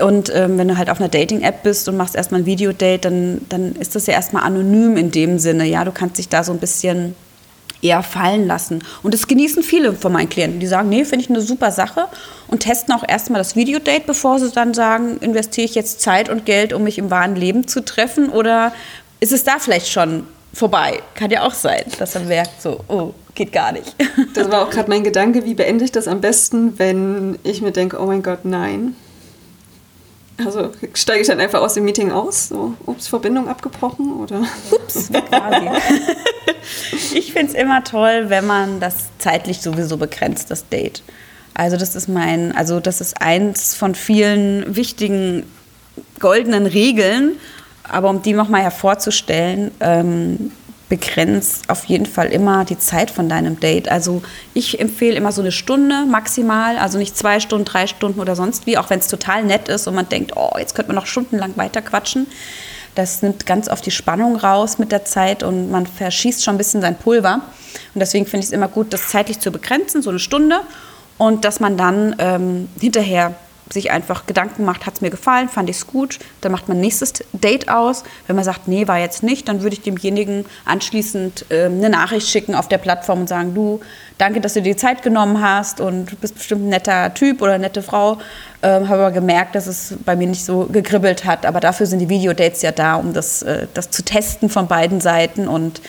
Und 0.00 0.34
ähm, 0.34 0.56
wenn 0.56 0.68
du 0.68 0.78
halt 0.78 0.88
auf 0.88 1.00
einer 1.00 1.10
Dating-App 1.10 1.62
bist 1.62 1.88
und 1.88 1.96
machst 1.96 2.16
erstmal 2.16 2.40
ein 2.40 2.46
Videodate, 2.46 2.98
dann, 3.10 3.42
dann 3.48 3.72
ist 3.76 3.94
das 3.94 4.06
ja 4.06 4.14
erstmal 4.14 4.42
anonym 4.42 4.96
in 4.96 5.10
dem 5.10 5.38
Sinne. 5.38 5.66
Ja, 5.66 5.84
du 5.84 5.92
kannst 5.92 6.18
dich 6.18 6.28
da 6.28 6.42
so 6.42 6.52
ein 6.52 6.58
bisschen 6.58 7.14
eher 7.82 8.02
fallen 8.02 8.46
lassen. 8.46 8.82
Und 9.02 9.12
das 9.12 9.26
genießen 9.26 9.62
viele 9.62 9.92
von 9.92 10.12
meinen 10.12 10.28
Klienten. 10.28 10.60
Die 10.60 10.66
sagen, 10.66 10.88
nee, 10.88 11.04
finde 11.04 11.24
ich 11.24 11.30
eine 11.30 11.40
super 11.40 11.70
Sache 11.70 12.06
und 12.48 12.60
testen 12.60 12.94
auch 12.94 13.04
erstmal 13.06 13.40
das 13.40 13.56
Videodate, 13.56 14.04
bevor 14.06 14.38
sie 14.38 14.50
dann 14.50 14.72
sagen, 14.72 15.18
investiere 15.18 15.64
ich 15.66 15.74
jetzt 15.74 16.00
Zeit 16.00 16.28
und 16.28 16.46
Geld, 16.46 16.72
um 16.72 16.84
mich 16.84 16.98
im 16.98 17.10
wahren 17.10 17.36
Leben 17.36 17.66
zu 17.66 17.84
treffen 17.84 18.30
oder 18.30 18.72
ist 19.20 19.32
es 19.32 19.44
da 19.44 19.58
vielleicht 19.58 19.88
schon 19.88 20.26
vorbei? 20.52 21.00
Kann 21.14 21.30
ja 21.30 21.42
auch 21.42 21.54
sein, 21.54 21.84
dass 21.98 22.14
man 22.14 22.28
merkt, 22.28 22.62
so, 22.62 22.80
oh, 22.88 23.12
geht 23.34 23.52
gar 23.52 23.72
nicht. 23.72 23.94
Das 24.34 24.50
war 24.50 24.62
auch 24.62 24.70
gerade 24.70 24.88
mein 24.88 25.04
Gedanke, 25.04 25.44
wie 25.44 25.54
beende 25.54 25.84
ich 25.84 25.92
das 25.92 26.08
am 26.08 26.20
besten, 26.20 26.78
wenn 26.78 27.38
ich 27.42 27.62
mir 27.62 27.72
denke, 27.72 28.00
oh 28.00 28.06
mein 28.06 28.22
Gott, 28.22 28.44
nein. 28.44 28.96
Also 30.38 30.72
steige 30.94 31.20
ich 31.20 31.26
dann 31.26 31.40
einfach 31.40 31.60
aus 31.60 31.74
dem 31.74 31.84
Meeting 31.84 32.10
aus? 32.10 32.48
So, 32.48 32.74
ups, 32.86 33.08
Verbindung 33.08 33.48
abgebrochen 33.48 34.20
oder? 34.20 34.44
Ups, 34.70 35.10
quasi. 35.10 35.68
ich 37.14 37.32
finde 37.32 37.52
es 37.52 37.54
immer 37.54 37.84
toll, 37.84 38.24
wenn 38.28 38.46
man 38.46 38.80
das 38.80 39.08
zeitlich 39.18 39.60
sowieso 39.60 39.96
begrenzt, 39.96 40.50
das 40.50 40.68
Date. 40.68 41.02
Also 41.54 41.76
das 41.76 41.94
ist 41.94 42.08
mein, 42.08 42.56
also 42.56 42.80
das 42.80 43.00
ist 43.00 43.20
eins 43.20 43.74
von 43.74 43.94
vielen 43.94 44.74
wichtigen 44.74 45.44
goldenen 46.18 46.66
Regeln. 46.66 47.32
Aber 47.84 48.10
um 48.10 48.22
die 48.22 48.32
nochmal 48.32 48.62
hervorzustellen, 48.62 49.72
ähm, 49.80 50.52
begrenzt 50.92 51.70
auf 51.70 51.86
jeden 51.86 52.04
Fall 52.04 52.26
immer 52.26 52.66
die 52.66 52.76
Zeit 52.76 53.10
von 53.10 53.26
deinem 53.26 53.58
Date. 53.58 53.90
Also 53.90 54.20
ich 54.52 54.78
empfehle 54.78 55.16
immer 55.16 55.32
so 55.32 55.40
eine 55.40 55.50
Stunde 55.50 56.04
maximal, 56.04 56.76
also 56.76 56.98
nicht 56.98 57.16
zwei 57.16 57.40
Stunden, 57.40 57.64
drei 57.64 57.86
Stunden 57.86 58.20
oder 58.20 58.36
sonst 58.36 58.66
wie, 58.66 58.76
auch 58.76 58.90
wenn 58.90 58.98
es 58.98 59.08
total 59.08 59.42
nett 59.42 59.70
ist 59.70 59.86
und 59.86 59.94
man 59.94 60.10
denkt, 60.10 60.32
oh, 60.36 60.50
jetzt 60.58 60.74
könnte 60.74 60.90
man 60.90 60.96
noch 60.96 61.06
stundenlang 61.06 61.56
weiter 61.56 61.80
quatschen. 61.80 62.26
Das 62.94 63.22
nimmt 63.22 63.46
ganz 63.46 63.70
oft 63.70 63.86
die 63.86 63.90
Spannung 63.90 64.36
raus 64.36 64.76
mit 64.76 64.92
der 64.92 65.06
Zeit 65.06 65.42
und 65.42 65.70
man 65.70 65.86
verschießt 65.86 66.44
schon 66.44 66.56
ein 66.56 66.58
bisschen 66.58 66.82
sein 66.82 66.98
Pulver. 66.98 67.40
Und 67.94 67.98
deswegen 67.98 68.26
finde 68.26 68.40
ich 68.40 68.48
es 68.48 68.52
immer 68.52 68.68
gut, 68.68 68.92
das 68.92 69.08
zeitlich 69.08 69.40
zu 69.40 69.50
begrenzen, 69.50 70.02
so 70.02 70.10
eine 70.10 70.18
Stunde. 70.18 70.60
Und 71.16 71.46
dass 71.46 71.58
man 71.58 71.78
dann 71.78 72.16
ähm, 72.18 72.68
hinterher 72.78 73.34
sich 73.72 73.90
einfach 73.90 74.26
Gedanken 74.26 74.64
macht, 74.64 74.86
hat 74.86 74.94
es 74.94 75.00
mir 75.00 75.10
gefallen, 75.10 75.48
fand 75.48 75.70
ich 75.70 75.76
es 75.76 75.86
gut, 75.86 76.18
dann 76.40 76.52
macht 76.52 76.68
man 76.68 76.80
nächstes 76.80 77.12
Date 77.32 77.68
aus. 77.68 78.04
Wenn 78.26 78.36
man 78.36 78.44
sagt, 78.44 78.68
nee, 78.68 78.86
war 78.88 78.98
jetzt 78.98 79.22
nicht, 79.22 79.48
dann 79.48 79.62
würde 79.62 79.74
ich 79.74 79.82
demjenigen 79.82 80.44
anschließend 80.64 81.46
äh, 81.50 81.64
eine 81.64 81.90
Nachricht 81.90 82.28
schicken 82.28 82.54
auf 82.54 82.68
der 82.68 82.78
Plattform 82.78 83.20
und 83.20 83.28
sagen, 83.28 83.54
du, 83.54 83.80
danke, 84.18 84.40
dass 84.40 84.54
du 84.54 84.62
dir 84.62 84.74
die 84.74 84.76
Zeit 84.76 85.02
genommen 85.02 85.42
hast 85.42 85.80
und 85.80 86.12
du 86.12 86.16
bist 86.16 86.34
bestimmt 86.34 86.66
ein 86.66 86.68
netter 86.68 87.12
Typ 87.14 87.42
oder 87.42 87.54
eine 87.54 87.64
nette 87.64 87.82
Frau. 87.82 88.18
Ähm, 88.62 88.88
Habe 88.88 89.02
aber 89.02 89.10
gemerkt, 89.10 89.54
dass 89.54 89.66
es 89.66 89.94
bei 90.04 90.14
mir 90.14 90.28
nicht 90.28 90.44
so 90.44 90.66
gekribbelt 90.66 91.24
hat. 91.24 91.44
Aber 91.44 91.58
dafür 91.58 91.86
sind 91.86 91.98
die 91.98 92.08
Videodates 92.08 92.62
ja 92.62 92.70
da, 92.70 92.94
um 92.94 93.12
das, 93.12 93.42
äh, 93.42 93.66
das 93.74 93.90
zu 93.90 94.04
testen 94.04 94.48
von 94.48 94.68
beiden 94.68 95.00
Seiten. 95.00 95.48
Und 95.48 95.80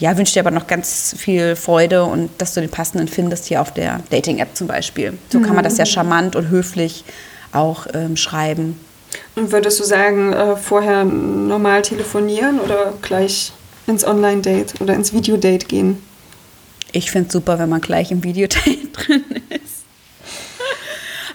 ja, 0.00 0.16
wünsche 0.16 0.32
dir 0.32 0.40
aber 0.40 0.50
noch 0.50 0.66
ganz 0.66 1.14
viel 1.16 1.54
Freude 1.54 2.04
und 2.04 2.30
dass 2.38 2.54
du 2.54 2.60
den 2.60 2.70
passenden 2.70 3.06
findest 3.06 3.46
hier 3.46 3.60
auf 3.60 3.72
der 3.72 4.00
Dating-App 4.10 4.56
zum 4.56 4.66
Beispiel. 4.66 5.16
So 5.28 5.40
kann 5.40 5.54
man 5.54 5.62
das 5.62 5.76
ja 5.76 5.84
mhm. 5.84 5.88
charmant 5.88 6.36
und 6.36 6.48
höflich 6.48 7.04
auch 7.52 7.86
ähm, 7.92 8.16
schreiben. 8.16 8.80
Und 9.36 9.52
würdest 9.52 9.78
du 9.78 9.84
sagen, 9.84 10.32
äh, 10.32 10.56
vorher 10.56 11.04
normal 11.04 11.82
telefonieren 11.82 12.60
oder 12.60 12.94
gleich 13.02 13.52
ins 13.86 14.06
Online-Date 14.06 14.80
oder 14.80 14.94
ins 14.94 15.12
Videodate 15.12 15.66
gehen? 15.66 16.02
Ich 16.92 17.10
finde 17.10 17.28
es 17.28 17.32
super, 17.32 17.58
wenn 17.58 17.68
man 17.68 17.80
gleich 17.80 18.10
im 18.10 18.24
Videodate 18.24 18.88
drin 18.92 19.24
ist. 19.50 19.69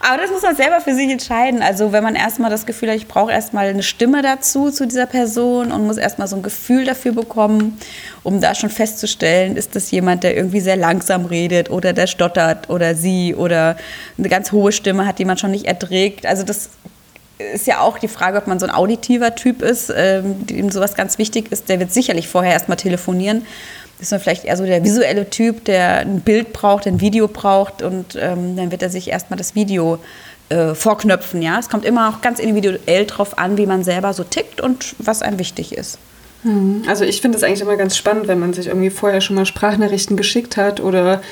Aber 0.08 0.18
das 0.22 0.30
muss 0.30 0.42
man 0.42 0.54
selber 0.54 0.80
für 0.80 0.94
sich 0.94 1.10
entscheiden. 1.10 1.62
Also 1.62 1.90
wenn 1.90 2.04
man 2.04 2.14
erstmal 2.14 2.48
das 2.48 2.64
Gefühl 2.64 2.90
hat, 2.90 2.96
ich 2.96 3.08
brauche 3.08 3.32
erstmal 3.32 3.66
eine 3.66 3.82
Stimme 3.82 4.22
dazu, 4.22 4.70
zu 4.70 4.86
dieser 4.86 5.06
Person 5.06 5.72
und 5.72 5.84
muss 5.84 5.96
erstmal 5.96 6.28
so 6.28 6.36
ein 6.36 6.44
Gefühl 6.44 6.84
dafür 6.84 7.10
bekommen, 7.10 7.76
um 8.22 8.40
da 8.40 8.54
schon 8.54 8.70
festzustellen, 8.70 9.56
ist 9.56 9.74
das 9.74 9.90
jemand, 9.90 10.22
der 10.22 10.36
irgendwie 10.36 10.60
sehr 10.60 10.76
langsam 10.76 11.24
redet 11.26 11.70
oder 11.70 11.92
der 11.92 12.06
stottert 12.06 12.70
oder 12.70 12.94
sie 12.94 13.34
oder 13.34 13.76
eine 14.16 14.28
ganz 14.28 14.52
hohe 14.52 14.70
Stimme 14.70 15.08
hat, 15.08 15.18
die 15.18 15.24
man 15.24 15.38
schon 15.38 15.50
nicht 15.50 15.64
erträgt. 15.64 16.24
Also 16.24 16.44
das 16.44 16.68
ist 17.52 17.66
ja 17.66 17.80
auch 17.80 17.98
die 17.98 18.06
Frage, 18.06 18.38
ob 18.38 18.46
man 18.46 18.60
so 18.60 18.66
ein 18.66 18.72
auditiver 18.72 19.34
Typ 19.34 19.60
ist, 19.60 19.92
ähm, 19.94 20.46
dem 20.46 20.70
sowas 20.70 20.94
ganz 20.94 21.18
wichtig 21.18 21.50
ist. 21.50 21.68
Der 21.68 21.80
wird 21.80 21.92
sicherlich 21.92 22.28
vorher 22.28 22.52
erstmal 22.52 22.76
telefonieren 22.76 23.44
ist 23.98 24.10
man 24.10 24.20
vielleicht 24.20 24.44
eher 24.44 24.56
so 24.56 24.64
der 24.64 24.84
visuelle 24.84 25.30
Typ, 25.30 25.64
der 25.64 26.00
ein 26.00 26.20
Bild 26.20 26.52
braucht, 26.52 26.86
ein 26.86 27.00
Video 27.00 27.28
braucht 27.28 27.82
und 27.82 28.16
ähm, 28.20 28.56
dann 28.56 28.70
wird 28.70 28.82
er 28.82 28.90
sich 28.90 29.08
erstmal 29.08 29.38
das 29.38 29.54
Video 29.54 29.98
äh, 30.48 30.74
vorknöpfen. 30.74 31.42
Ja? 31.42 31.58
Es 31.58 31.68
kommt 31.68 31.84
immer 31.84 32.08
auch 32.08 32.20
ganz 32.20 32.38
individuell 32.38 33.06
drauf 33.06 33.38
an, 33.38 33.56
wie 33.56 33.66
man 33.66 33.84
selber 33.84 34.12
so 34.12 34.24
tickt 34.24 34.60
und 34.60 34.94
was 34.98 35.22
einem 35.22 35.38
wichtig 35.38 35.72
ist. 35.72 35.98
Hm. 36.42 36.84
Also 36.86 37.04
ich 37.04 37.20
finde 37.20 37.38
es 37.38 37.44
eigentlich 37.44 37.62
immer 37.62 37.76
ganz 37.76 37.96
spannend, 37.96 38.28
wenn 38.28 38.38
man 38.38 38.52
sich 38.52 38.66
irgendwie 38.66 38.90
vorher 38.90 39.20
schon 39.20 39.36
mal 39.36 39.46
Sprachnachrichten 39.46 40.16
geschickt 40.16 40.56
hat 40.56 40.80
oder 40.80 41.22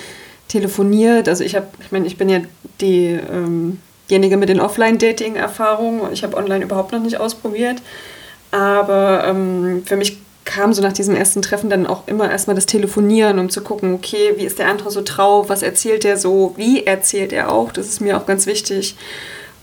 telefoniert. 0.49 1.29
Also 1.29 1.45
ich 1.45 1.55
habe, 1.55 1.67
ich 1.81 1.93
meine, 1.93 2.07
ich 2.07 2.17
bin 2.17 2.29
ja 2.29 2.41
die, 2.81 3.19
ähm, 3.31 3.81
diejenige 4.09 4.37
mit 4.37 4.49
den 4.49 4.61
Offline-Dating-Erfahrungen. 4.61 6.13
Ich 6.13 6.25
habe 6.25 6.37
online 6.37 6.65
überhaupt 6.65 6.93
noch 6.93 7.01
nicht 7.01 7.19
ausprobiert. 7.19 7.83
Aber 8.51 9.25
ähm, 9.27 9.83
für 9.85 9.97
mich 9.97 10.19
kam 10.45 10.73
so 10.73 10.83
nach 10.83 10.93
diesem 10.93 11.17
ersten 11.17 11.43
Treffen 11.43 11.71
dann 11.71 11.87
auch 11.87 12.07
immer 12.07 12.31
erstmal 12.31 12.55
das 12.55 12.67
Telefonieren, 12.67 13.39
um 13.39 13.51
zu 13.51 13.63
gucken, 13.63 13.95
okay, 13.95 14.35
wie 14.37 14.45
ist 14.45 14.59
der 14.59 14.69
andere 14.69 14.91
so 14.91 15.03
drauf, 15.03 15.49
was 15.49 15.63
erzählt 15.63 16.05
er 16.05 16.17
so, 16.17 16.55
wie 16.57 16.85
erzählt 16.85 17.33
er 17.33 17.51
auch, 17.51 17.73
das 17.73 17.87
ist 17.87 18.01
mir 18.01 18.17
auch 18.17 18.27
ganz 18.27 18.47
wichtig. 18.47 18.97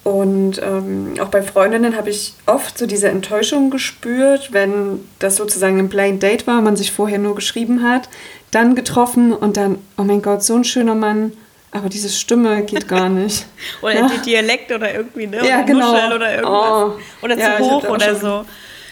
Und 0.03 0.59
ähm, 0.63 1.13
auch 1.19 1.27
bei 1.27 1.43
Freundinnen 1.43 1.95
habe 1.95 2.09
ich 2.09 2.33
oft 2.47 2.75
so 2.75 2.87
diese 2.87 3.09
Enttäuschung 3.09 3.69
gespürt, 3.69 4.51
wenn 4.51 5.07
das 5.19 5.35
sozusagen 5.35 5.77
ein 5.77 5.89
Blind 5.89 6.23
Date 6.23 6.47
war, 6.47 6.61
man 6.61 6.75
sich 6.75 6.91
vorher 6.91 7.19
nur 7.19 7.35
geschrieben 7.35 7.83
hat, 7.83 8.09
dann 8.49 8.73
getroffen 8.73 9.31
und 9.31 9.57
dann, 9.57 9.77
oh 9.97 10.03
mein 10.03 10.23
Gott, 10.23 10.43
so 10.43 10.55
ein 10.55 10.63
schöner 10.63 10.95
Mann, 10.95 11.33
aber 11.71 11.87
diese 11.87 12.09
Stimme 12.09 12.63
geht 12.63 12.87
gar 12.87 13.09
nicht. 13.09 13.45
oder 13.83 13.93
ja. 13.93 14.09
die 14.09 14.29
Dialekt 14.29 14.71
oder 14.71 14.91
irgendwie, 14.91 15.27
ne? 15.27 15.37
Ja, 15.47 15.57
oder 15.57 15.63
genau. 15.63 15.91
Nuschel 15.91 16.13
oder 16.13 16.35
irgendwas. 16.35 16.73
Oh. 16.73 17.25
Oder 17.25 17.35
zu 17.35 17.41
ja, 17.41 17.59
hoch 17.59 17.83
oder 17.87 18.15
so. 18.15 18.45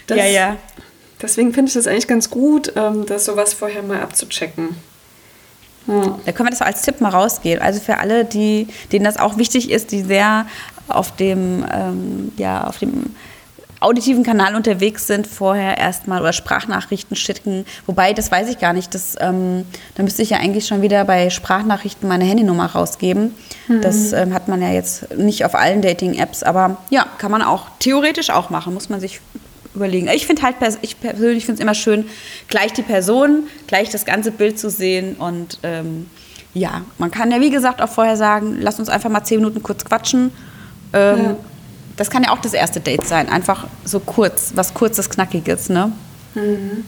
Das, 0.06 0.18
ja, 0.18 0.26
ja. 0.26 0.58
Deswegen 1.22 1.54
finde 1.54 1.70
ich 1.70 1.74
das 1.74 1.88
eigentlich 1.88 2.08
ganz 2.08 2.30
gut, 2.30 2.74
ähm, 2.76 3.06
das 3.06 3.26
sowas 3.26 3.54
vorher 3.54 3.84
mal 3.84 4.02
abzuchecken. 4.02 4.70
Ja. 5.88 6.20
Da 6.26 6.32
können 6.32 6.48
wir 6.48 6.52
das 6.52 6.62
als 6.62 6.82
Tipp 6.82 7.02
mal 7.02 7.10
rausgehen. 7.10 7.62
Also 7.62 7.80
für 7.80 7.98
alle, 7.98 8.26
die, 8.26 8.68
denen 8.92 9.06
das 9.06 9.18
auch 9.18 9.38
wichtig 9.38 9.72
ist, 9.72 9.92
die 9.92 10.02
sehr 10.02 10.46
auf 10.88 11.16
dem, 11.16 11.66
ähm, 11.72 12.32
ja, 12.38 12.66
auf 12.66 12.78
dem 12.78 13.16
auditiven 13.82 14.24
Kanal 14.24 14.56
unterwegs 14.56 15.08
sind, 15.08 15.26
vorher 15.26 15.78
erstmal 15.78 16.22
oder 16.22 16.34
Sprachnachrichten 16.34 17.16
schicken. 17.16 17.66
Wobei, 17.86 18.14
das 18.14 18.32
weiß 18.32 18.50
ich 18.50 18.60
gar 18.60 18.74
nicht. 18.74 18.94
Das, 18.94 19.16
ähm, 19.20 19.66
da 19.96 20.04
müsste 20.04 20.22
ich 20.22 20.32
ja 20.32 20.38
eigentlich 20.38 20.68
schon 20.68 20.82
wieder 20.82 21.06
bei 21.06 21.30
Sprachnachrichten 21.30 22.08
meine 22.08 22.26
Handynummer 22.26 22.66
rausgeben. 22.66 23.34
Mhm. 23.68 23.82
Das 23.82 24.12
ähm, 24.12 24.34
hat 24.34 24.48
man 24.48 24.62
ja 24.62 24.70
jetzt 24.70 25.16
nicht 25.16 25.46
auf 25.46 25.56
allen 25.56 25.82
Dating-Apps, 25.82 26.44
aber 26.44 26.78
ja, 26.90 27.06
kann 27.18 27.32
man 27.32 27.42
auch 27.42 27.68
theoretisch 27.80 28.30
auch 28.30 28.50
machen, 28.50 28.74
muss 28.74 28.90
man 28.90 29.00
sich 29.00 29.22
überlegen. 29.76 30.08
Ich 30.10 30.26
finde 30.26 30.42
halt, 30.42 30.56
ich 30.82 31.00
persönlich 31.00 31.46
finde 31.46 31.60
es 31.60 31.64
immer 31.64 31.74
schön, 31.74 32.06
gleich 32.48 32.74
die 32.74 32.82
Person, 32.82 33.44
gleich 33.68 33.90
das 33.90 34.06
ganze 34.06 34.32
Bild 34.32 34.60
zu 34.60 34.70
sehen 34.70 35.16
und 35.16 35.60
ähm, 35.64 36.08
ja, 36.54 36.82
man 36.98 37.12
kann 37.12 37.32
ja 37.32 37.40
wie 37.40 37.52
gesagt 37.52 37.82
auch 37.82 37.90
vorher 37.90 38.18
sagen, 38.18 38.58
lass 38.60 38.80
uns 38.80 38.90
einfach 38.90 39.10
mal 39.10 39.24
zehn 39.24 39.40
Minuten 39.40 39.62
kurz 39.62 39.86
quatschen. 39.86 40.32
Ähm, 40.94 41.24
ja. 41.24 41.36
Das 41.96 42.10
kann 42.10 42.24
ja 42.24 42.32
auch 42.32 42.40
das 42.40 42.54
erste 42.54 42.80
Date 42.80 43.06
sein, 43.06 43.30
einfach 43.30 43.68
so 43.84 44.00
kurz, 44.00 44.54
was 44.56 44.74
kurzes, 44.74 45.10
knackiges, 45.10 45.70
ne? 45.70 45.92
Mhm. 46.34 46.86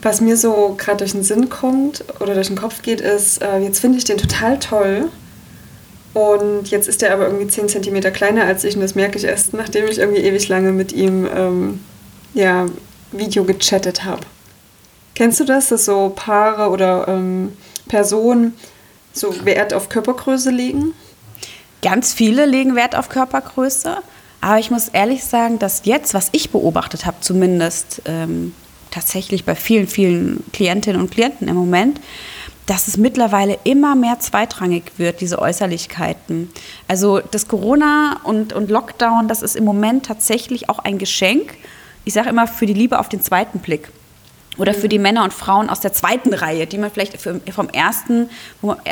Was 0.00 0.20
mir 0.20 0.36
so 0.36 0.74
gerade 0.76 0.98
durch 0.98 1.12
den 1.12 1.22
Sinn 1.22 1.48
kommt 1.48 2.02
oder 2.18 2.34
durch 2.34 2.48
den 2.48 2.56
Kopf 2.56 2.82
geht, 2.82 3.00
ist, 3.00 3.40
äh, 3.40 3.58
jetzt 3.58 3.78
finde 3.78 3.98
ich 3.98 4.04
den 4.04 4.18
total 4.18 4.58
toll 4.58 5.10
und 6.14 6.68
jetzt 6.70 6.88
ist 6.88 7.02
er 7.02 7.12
aber 7.12 7.26
irgendwie 7.26 7.46
10 7.46 7.68
cm 7.68 8.12
kleiner 8.12 8.44
als 8.44 8.64
ich 8.64 8.74
und 8.74 8.82
das 8.82 8.94
merke 8.94 9.16
ich 9.18 9.24
erst, 9.24 9.54
nachdem 9.54 9.86
ich 9.86 9.98
irgendwie 9.98 10.22
ewig 10.22 10.48
lange 10.48 10.72
mit 10.72 10.92
ihm 10.92 11.26
ähm, 11.34 11.80
ja, 12.34 12.66
Video 13.12 13.44
gechattet 13.44 14.04
habe. 14.04 14.22
Kennst 15.14 15.40
du 15.40 15.44
das, 15.44 15.68
dass 15.68 15.84
so 15.84 16.12
Paare 16.14 16.70
oder 16.70 17.06
ähm, 17.08 17.52
Personen 17.88 18.54
so 19.12 19.44
Wert 19.44 19.74
auf 19.74 19.88
Körpergröße 19.88 20.50
legen? 20.50 20.94
Ganz 21.82 22.12
viele 22.12 22.46
legen 22.46 22.76
Wert 22.76 22.94
auf 22.94 23.08
Körpergröße. 23.08 23.96
Aber 24.40 24.58
ich 24.58 24.70
muss 24.70 24.88
ehrlich 24.88 25.24
sagen, 25.24 25.58
dass 25.58 25.82
jetzt, 25.84 26.14
was 26.14 26.28
ich 26.32 26.50
beobachtet 26.50 27.06
habe, 27.06 27.18
zumindest 27.20 28.02
ähm, 28.06 28.54
tatsächlich 28.90 29.44
bei 29.44 29.54
vielen, 29.54 29.86
vielen 29.86 30.44
Klientinnen 30.52 31.00
und 31.00 31.10
Klienten 31.10 31.48
im 31.48 31.54
Moment, 31.54 32.00
dass 32.66 32.88
es 32.88 32.96
mittlerweile 32.96 33.58
immer 33.64 33.94
mehr 33.94 34.20
zweitrangig 34.20 34.84
wird, 34.96 35.20
diese 35.20 35.38
Äußerlichkeiten. 35.40 36.50
Also 36.88 37.20
das 37.20 37.48
Corona 37.48 38.20
und, 38.24 38.52
und 38.52 38.70
Lockdown, 38.70 39.28
das 39.28 39.42
ist 39.42 39.56
im 39.56 39.64
Moment 39.64 40.06
tatsächlich 40.06 40.68
auch 40.68 40.78
ein 40.78 40.98
Geschenk. 40.98 41.54
Ich 42.04 42.14
sage 42.14 42.28
immer 42.28 42.46
für 42.46 42.66
die 42.66 42.74
Liebe 42.74 42.98
auf 42.98 43.08
den 43.08 43.20
zweiten 43.20 43.58
Blick. 43.58 43.88
Oder 44.58 44.74
für 44.74 44.88
die 44.88 44.98
mhm. 44.98 45.04
Männer 45.04 45.24
und 45.24 45.32
Frauen 45.32 45.70
aus 45.70 45.80
der 45.80 45.94
zweiten 45.94 46.34
Reihe, 46.34 46.66
die 46.66 46.76
man 46.76 46.90
vielleicht 46.90 47.18
vom 47.18 47.68
ersten 47.70 48.28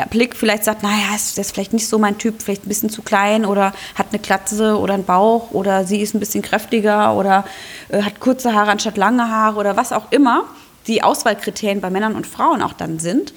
Blick 0.09 0.35
vielleicht 0.35 0.65
sagt, 0.65 0.83
naja, 0.83 1.15
ist 1.15 1.37
das 1.37 1.51
vielleicht 1.51 1.75
nicht 1.75 1.87
so 1.87 1.99
mein 1.99 2.17
Typ, 2.17 2.41
vielleicht 2.41 2.65
ein 2.65 2.69
bisschen 2.69 2.89
zu 2.89 3.03
klein 3.03 3.45
oder 3.45 3.75
hat 3.95 4.07
eine 4.11 4.21
Klatze 4.21 4.79
oder 4.79 4.95
einen 4.95 5.05
Bauch 5.05 5.51
oder 5.51 5.85
sie 5.85 6.01
ist 6.01 6.15
ein 6.15 6.21
bisschen 6.21 6.43
kräftiger 6.43 7.15
oder 7.15 7.45
äh, 7.91 8.03
hat 8.03 8.21
kurze 8.21 8.55
Haare 8.55 8.71
anstatt 8.71 8.97
lange 8.97 9.29
Haare 9.29 9.59
oder 9.59 9.77
was 9.77 9.93
auch 9.93 10.11
immer 10.11 10.45
die 10.87 11.03
Auswahlkriterien 11.03 11.81
bei 11.81 11.91
Männern 11.91 12.15
und 12.15 12.27
Frauen 12.27 12.63
auch 12.63 12.73
dann 12.73 12.99
sind, 12.99 13.33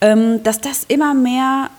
ähm, 0.00 0.42
dass 0.42 0.60
das 0.60 0.84
immer 0.84 1.14
mehr 1.14 1.70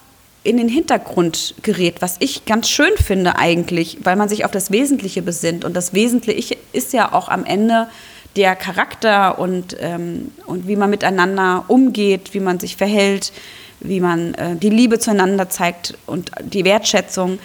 in 0.44 0.58
den 0.58 0.68
Hintergrund 0.68 1.56
gerät, 1.62 2.02
was 2.02 2.18
ich 2.20 2.46
ganz 2.46 2.70
schön 2.70 2.92
finde 2.98 3.38
eigentlich, 3.38 4.00
weil 4.04 4.16
man 4.16 4.28
sich 4.28 4.44
auf 4.44 4.52
das 4.52 4.72
Wesentliche 4.72 5.22
besinnt. 5.22 5.64
Und 5.64 5.74
das 5.74 5.94
Wesentliche 5.94 6.58
ist 6.74 6.92
ja 6.92 7.14
auch 7.14 7.30
am 7.30 7.46
Ende 7.46 7.88
der 8.36 8.56
Charakter 8.56 9.40
und, 9.40 9.78
ähm, 9.80 10.32
und 10.46 10.68
wie 10.68 10.76
man 10.76 10.90
miteinander 10.90 11.66
umgeht, 11.68 12.34
wie 12.34 12.40
man 12.40 12.60
sich 12.60 12.76
verhält, 12.76 13.32
wie 13.80 14.00
man 14.00 14.34
äh, 14.34 14.56
die 14.56 14.70
Liebe 14.70 15.00
zueinander 15.00 15.50
zeigt 15.50 15.98
und 16.08 16.32
die 16.42 16.66
Wertschätzung. 16.66 17.40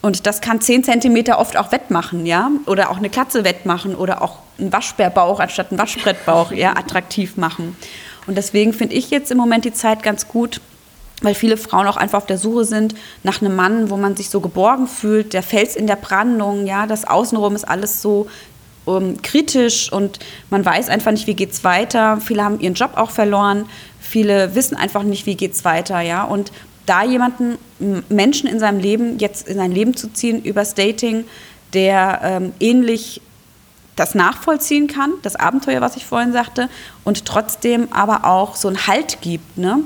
Und 0.00 0.26
das 0.26 0.40
kann 0.40 0.60
10 0.60 0.84
Zentimeter 0.84 1.38
oft 1.38 1.56
auch 1.56 1.72
wettmachen, 1.72 2.24
ja, 2.24 2.50
oder 2.66 2.90
auch 2.90 2.98
eine 2.98 3.10
Klatze 3.10 3.44
wettmachen 3.44 3.96
oder 3.96 4.22
auch 4.22 4.38
einen 4.58 4.72
Waschbärbauch 4.72 5.40
anstatt 5.40 5.70
einen 5.70 5.78
Waschbrettbauch 5.78 6.52
ja, 6.52 6.76
attraktiv 6.76 7.36
machen. 7.36 7.76
Und 8.26 8.36
deswegen 8.36 8.72
finde 8.72 8.94
ich 8.94 9.10
jetzt 9.10 9.30
im 9.30 9.38
Moment 9.38 9.64
die 9.64 9.72
Zeit 9.72 10.02
ganz 10.02 10.28
gut, 10.28 10.60
weil 11.22 11.34
viele 11.34 11.56
Frauen 11.56 11.86
auch 11.88 11.96
einfach 11.96 12.18
auf 12.18 12.26
der 12.26 12.38
Suche 12.38 12.64
sind 12.64 12.94
nach 13.24 13.40
einem 13.40 13.56
Mann, 13.56 13.90
wo 13.90 13.96
man 13.96 14.14
sich 14.16 14.30
so 14.30 14.40
geborgen 14.40 14.86
fühlt, 14.86 15.32
der 15.32 15.42
Fels 15.42 15.74
in 15.74 15.86
der 15.86 15.96
Brandung, 15.96 16.66
ja, 16.66 16.86
das 16.86 17.04
Außenrum 17.04 17.56
ist 17.56 17.64
alles 17.64 18.00
so 18.02 18.28
um, 18.84 19.02
ähm, 19.02 19.22
kritisch 19.22 19.92
und 19.92 20.18
man 20.50 20.64
weiß 20.64 20.88
einfach 20.88 21.10
nicht, 21.10 21.26
wie 21.26 21.34
geht's 21.34 21.64
weiter. 21.64 22.20
Viele 22.24 22.44
haben 22.44 22.60
ihren 22.60 22.74
Job 22.74 22.92
auch 22.94 23.10
verloren, 23.10 23.66
viele 24.00 24.54
wissen 24.54 24.76
einfach 24.76 25.02
nicht, 25.02 25.26
wie 25.26 25.34
geht's 25.34 25.64
weiter, 25.64 26.00
ja, 26.00 26.22
und 26.22 26.52
da 26.88 27.04
jemanden, 27.04 27.58
Menschen 28.08 28.48
in 28.48 28.58
seinem 28.58 28.80
Leben, 28.80 29.18
jetzt 29.18 29.48
in 29.48 29.56
sein 29.56 29.72
Leben 29.72 29.96
zu 29.96 30.12
ziehen 30.12 30.42
übers 30.42 30.74
Dating, 30.74 31.24
der 31.74 32.20
ähm, 32.22 32.52
ähnlich 32.60 33.20
das 33.96 34.14
nachvollziehen 34.14 34.86
kann, 34.86 35.12
das 35.22 35.36
Abenteuer, 35.36 35.80
was 35.80 35.96
ich 35.96 36.06
vorhin 36.06 36.32
sagte, 36.32 36.68
und 37.04 37.24
trotzdem 37.24 37.88
aber 37.92 38.24
auch 38.24 38.54
so 38.54 38.68
einen 38.68 38.86
Halt 38.86 39.20
gibt. 39.20 39.58
Ne? 39.58 39.80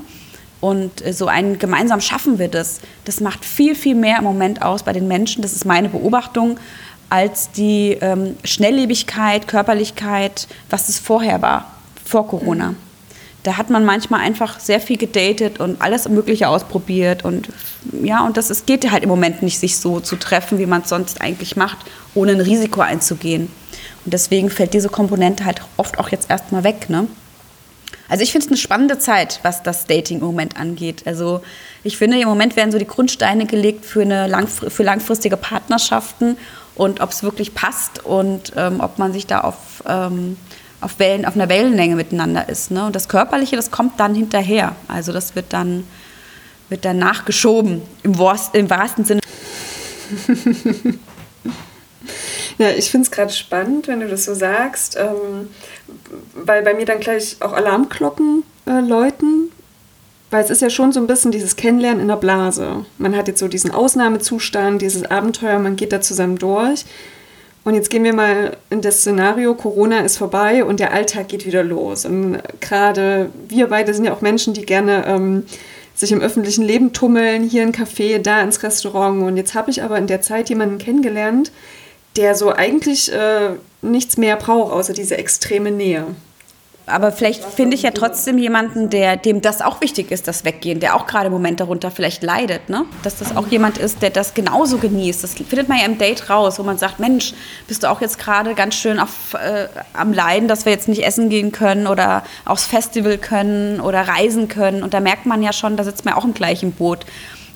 Und 0.61 1.05
äh, 1.05 1.13
so 1.13 1.27
ein 1.27 1.59
gemeinsam 1.59 2.01
schaffen 2.01 2.39
wir 2.39 2.49
das. 2.49 2.81
Das 3.05 3.21
macht 3.21 3.45
viel, 3.45 3.75
viel 3.75 3.95
mehr 3.95 4.19
im 4.19 4.25
Moment 4.25 4.63
aus 4.63 4.83
bei 4.83 4.93
den 4.93 5.09
Menschen, 5.09 5.43
das 5.43 5.55
ist 5.55 5.65
meine 5.65 5.89
Beobachtung, 5.89 6.59
als 7.09 7.51
die 7.51 7.99
ähm, 8.01 8.37
Schnelllebigkeit, 8.45 9.49
Körperlichkeit, 9.49 10.47
was 10.71 10.89
es 10.89 10.99
vorher 10.99 11.43
war, 11.43 11.71
vor 12.05 12.27
Corona. 12.27 12.71
Mhm 12.71 12.92
da 13.43 13.57
hat 13.57 13.71
man 13.71 13.85
manchmal 13.85 14.21
einfach 14.21 14.61
sehr 14.61 14.81
viel 14.81 14.97
gedatet 14.97 15.59
und 15.59 15.81
alles 15.83 16.09
Mögliche 16.09 16.49
ausprobiert. 16.49 17.25
Und 17.25 17.49
ja, 18.03 18.25
und 18.25 18.37
das 18.37 18.51
es 18.51 18.67
geht 18.67 18.91
halt 18.91 19.03
im 19.03 19.09
Moment 19.09 19.43
nicht, 19.43 19.59
sich 19.59 19.79
so 19.79 20.01
zu 20.01 20.17
treffen, 20.17 20.59
wie 20.59 20.67
man 20.67 20.83
es 20.83 20.89
sonst 20.89 21.21
eigentlich 21.21 21.57
macht, 21.57 21.79
ohne 22.15 22.33
ein 22.33 22.41
Risiko 22.41 22.81
einzugehen. 22.81 23.49
Und 24.05 24.15
deswegen 24.15 24.51
fällt 24.51 24.75
diese 24.75 24.89
Komponente 24.89 25.45
halt 25.45 25.61
oft 25.77 25.99
auch 25.99 26.11
jetzt 26.11 26.31
erstmal 26.31 26.65
weg. 26.65 26.89
Ne? 26.89 27.09
Also 28.09 28.23
ich 28.23 28.33
finde 28.33 28.45
es 28.47 28.51
eine 28.51 28.59
spannende 28.59 28.99
Zeit, 28.99 29.41
was 29.43 29.63
das 29.63 29.87
Dating 29.87 30.19
im 30.19 30.27
Moment 30.27 30.57
angeht. 30.57 31.03
Also 31.07 31.41
ich 31.83 31.97
finde, 31.97 32.21
im 32.21 32.29
Moment 32.29 32.57
werden 32.57 32.71
so 32.71 32.79
die 32.79 32.87
Grundsteine 32.87 33.47
gelegt 33.47 33.85
für, 33.85 34.03
eine 34.03 34.27
langfr 34.27 34.71
für 34.71 34.83
langfristige 34.83 35.37
Partnerschaften 35.37 36.37
und 36.75 37.01
ob 37.01 37.11
es 37.11 37.23
wirklich 37.23 37.55
passt 37.55 38.05
und 38.05 38.53
ähm, 38.57 38.81
ob 38.81 38.99
man 38.99 39.13
sich 39.13 39.27
da 39.27 39.41
auf 39.41 39.83
ähm, 39.87 40.37
auf, 40.83 40.99
Wellen, 40.99 41.25
auf 41.25 41.35
einer 41.35 41.49
Wellenlänge 41.49 41.97
miteinander 41.97 42.49
ist. 42.49 42.71
Ne? 42.71 42.85
Und 42.85 42.95
das 42.95 43.09
Körperliche, 43.09 43.57
das 43.57 43.71
kommt 43.71 43.99
dann 43.99 44.15
hinterher. 44.15 44.77
Also 44.89 45.13
das 45.13 45.35
wird 45.35 45.53
dann, 45.53 45.87
wird 46.69 46.85
dann 46.85 46.99
nachgeschoben, 46.99 47.83
im, 48.03 48.13
im 48.53 48.71
wahrsten 48.71 49.05
Sinne. 49.05 49.21
ja, 52.59 52.71
ich 52.71 52.91
finde 52.91 53.07
es 53.07 53.11
gerade 53.11 53.33
spannend, 53.33 53.89
wenn 53.89 54.01
du 54.01 54.09
das 54.09 54.25
so 54.25 54.35
sagst, 54.35 54.97
ähm, 54.97 55.49
weil 56.35 56.63
bei 56.63 56.75
mir 56.75 56.85
dann 56.85 57.01
gleich 57.01 57.37
auch 57.41 57.53
Alarmglocken 57.53 58.43
äh, 58.67 58.81
läuten. 58.81 59.51
Weil 60.31 60.43
es 60.43 60.51
ist 60.51 60.63
ja 60.63 60.71
schon 60.71 60.93
so 60.93 61.01
ein 61.01 61.07
bisschen 61.07 61.31
dieses 61.31 61.57
Kennenlernen 61.57 62.01
in 62.01 62.09
der 62.09 62.17
Blase. 62.17 62.87
Man 62.97 63.15
hat 63.15 63.29
jetzt 63.29 63.41
so 63.41 63.49
diesen 63.49 63.71
Ausnahmezustand, 63.71 64.81
dieses 64.81 65.05
Abenteuer, 65.05 65.59
man 65.59 65.77
geht 65.77 65.93
da 65.93 66.01
zusammen 66.01 66.39
durch. 66.39 66.87
Und 67.65 67.75
jetzt 67.75 67.91
gehen 67.91 68.03
wir 68.03 68.13
mal 68.13 68.57
in 68.71 68.81
das 68.81 69.01
Szenario, 69.01 69.55
Corona 69.55 70.01
ist 70.01 70.17
vorbei 70.17 70.65
und 70.65 70.81
der 70.81 70.93
Alltag 70.93 71.29
geht 71.29 71.47
wieder 71.47 71.63
los. 71.63 72.05
Und 72.05 72.39
gerade 72.61 73.31
wir 73.49 73.69
beide 73.69 73.95
sind 73.95 74.05
ja 74.05 74.13
auch 74.13 74.21
Menschen, 74.21 74.53
die 74.53 74.67
gerne 74.67 75.05
ähm, 75.07 75.45
sich 75.95 76.11
im 76.11 76.21
öffentlichen 76.21 76.65
Leben 76.65 76.93
tummeln, 76.93 77.45
hier 77.45 77.63
ein 77.63 77.73
Café, 77.73 78.19
da 78.19 78.43
ins 78.43 78.63
Restaurant. 78.65 79.23
Und 79.23 79.37
jetzt 79.37 79.55
habe 79.55 79.71
ich 79.71 79.83
aber 79.83 79.99
in 79.99 80.09
der 80.09 80.23
Zeit 80.23 80.49
jemanden 80.49 80.79
kennengelernt, 80.79 81.53
der 82.17 82.35
so 82.35 82.53
eigentlich 82.53 83.13
äh, 83.13 83.51
nichts 83.81 84.17
mehr 84.17 84.37
braucht, 84.37 84.73
außer 84.73 84.93
diese 84.93 85.17
extreme 85.17 85.71
Nähe. 85.71 86.07
Aber 86.87 87.13
vielleicht 87.13 87.45
finde 87.45 87.77
ich 87.77 87.83
ja 87.83 87.93
trotzdem 87.93 88.39
jemanden, 88.39 88.91
der, 88.91 89.17
dem 89.17 89.41
das 89.41 89.63
auch 89.63 89.81
wichtig 89.81 90.11
ist, 90.11 90.27
das 90.27 90.45
Weggehen, 90.45 90.81
der 90.81 90.97
auch 90.97 91.07
gerade 91.07 91.27
im 91.27 91.33
Moment 91.33 91.61
darunter 91.61 91.93
vielleicht 91.93 92.23
leidet, 92.23 92.69
ne? 92.69 92.85
Dass 93.05 93.19
das 93.19 93.37
auch 93.37 93.47
jemand 93.49 93.79
ist, 93.79 94.03
der 94.03 94.11
das 94.11 94.35
genauso 94.35 94.79
genießt. 94.79 95.23
Das 95.23 95.35
findet 95.35 95.69
man 95.69 95.79
ja 95.79 95.85
im 95.85 95.99
Date 95.99 96.29
raus, 96.29 96.59
wo 96.59 96.65
man 96.65 96.79
sagt, 96.79 96.99
Mensch, 96.99 97.35
bist 97.69 97.85
du 97.85 97.91
auch 97.91 98.01
jetzt 98.01 98.19
gerade 98.19 98.55
ganz 98.55 98.75
schön 98.75 98.99
auf, 98.99 99.35
äh, 99.35 99.69
am 99.93 100.13
Leiden, 100.13 100.49
dass 100.49 100.65
wir 100.65 100.73
jetzt 100.73 100.89
nicht 100.89 101.05
essen 101.05 101.29
gehen 101.29 101.53
können 101.53 101.87
oder 101.87 102.25
aufs 102.45 102.67
Festival 102.67 103.17
können 103.17 103.81
oder 103.81 104.09
reisen 104.09 104.49
können. 104.49 104.83
Und 104.83 104.93
da 104.93 104.99
merkt 104.99 105.25
man 105.25 105.43
ja 105.43 105.53
schon, 105.53 105.77
da 105.77 105.85
sitzt 105.85 106.05
man 106.05 106.15
auch 106.15 106.25
im 106.25 106.35
gleichen 106.35 106.73
Boot. 106.73 107.07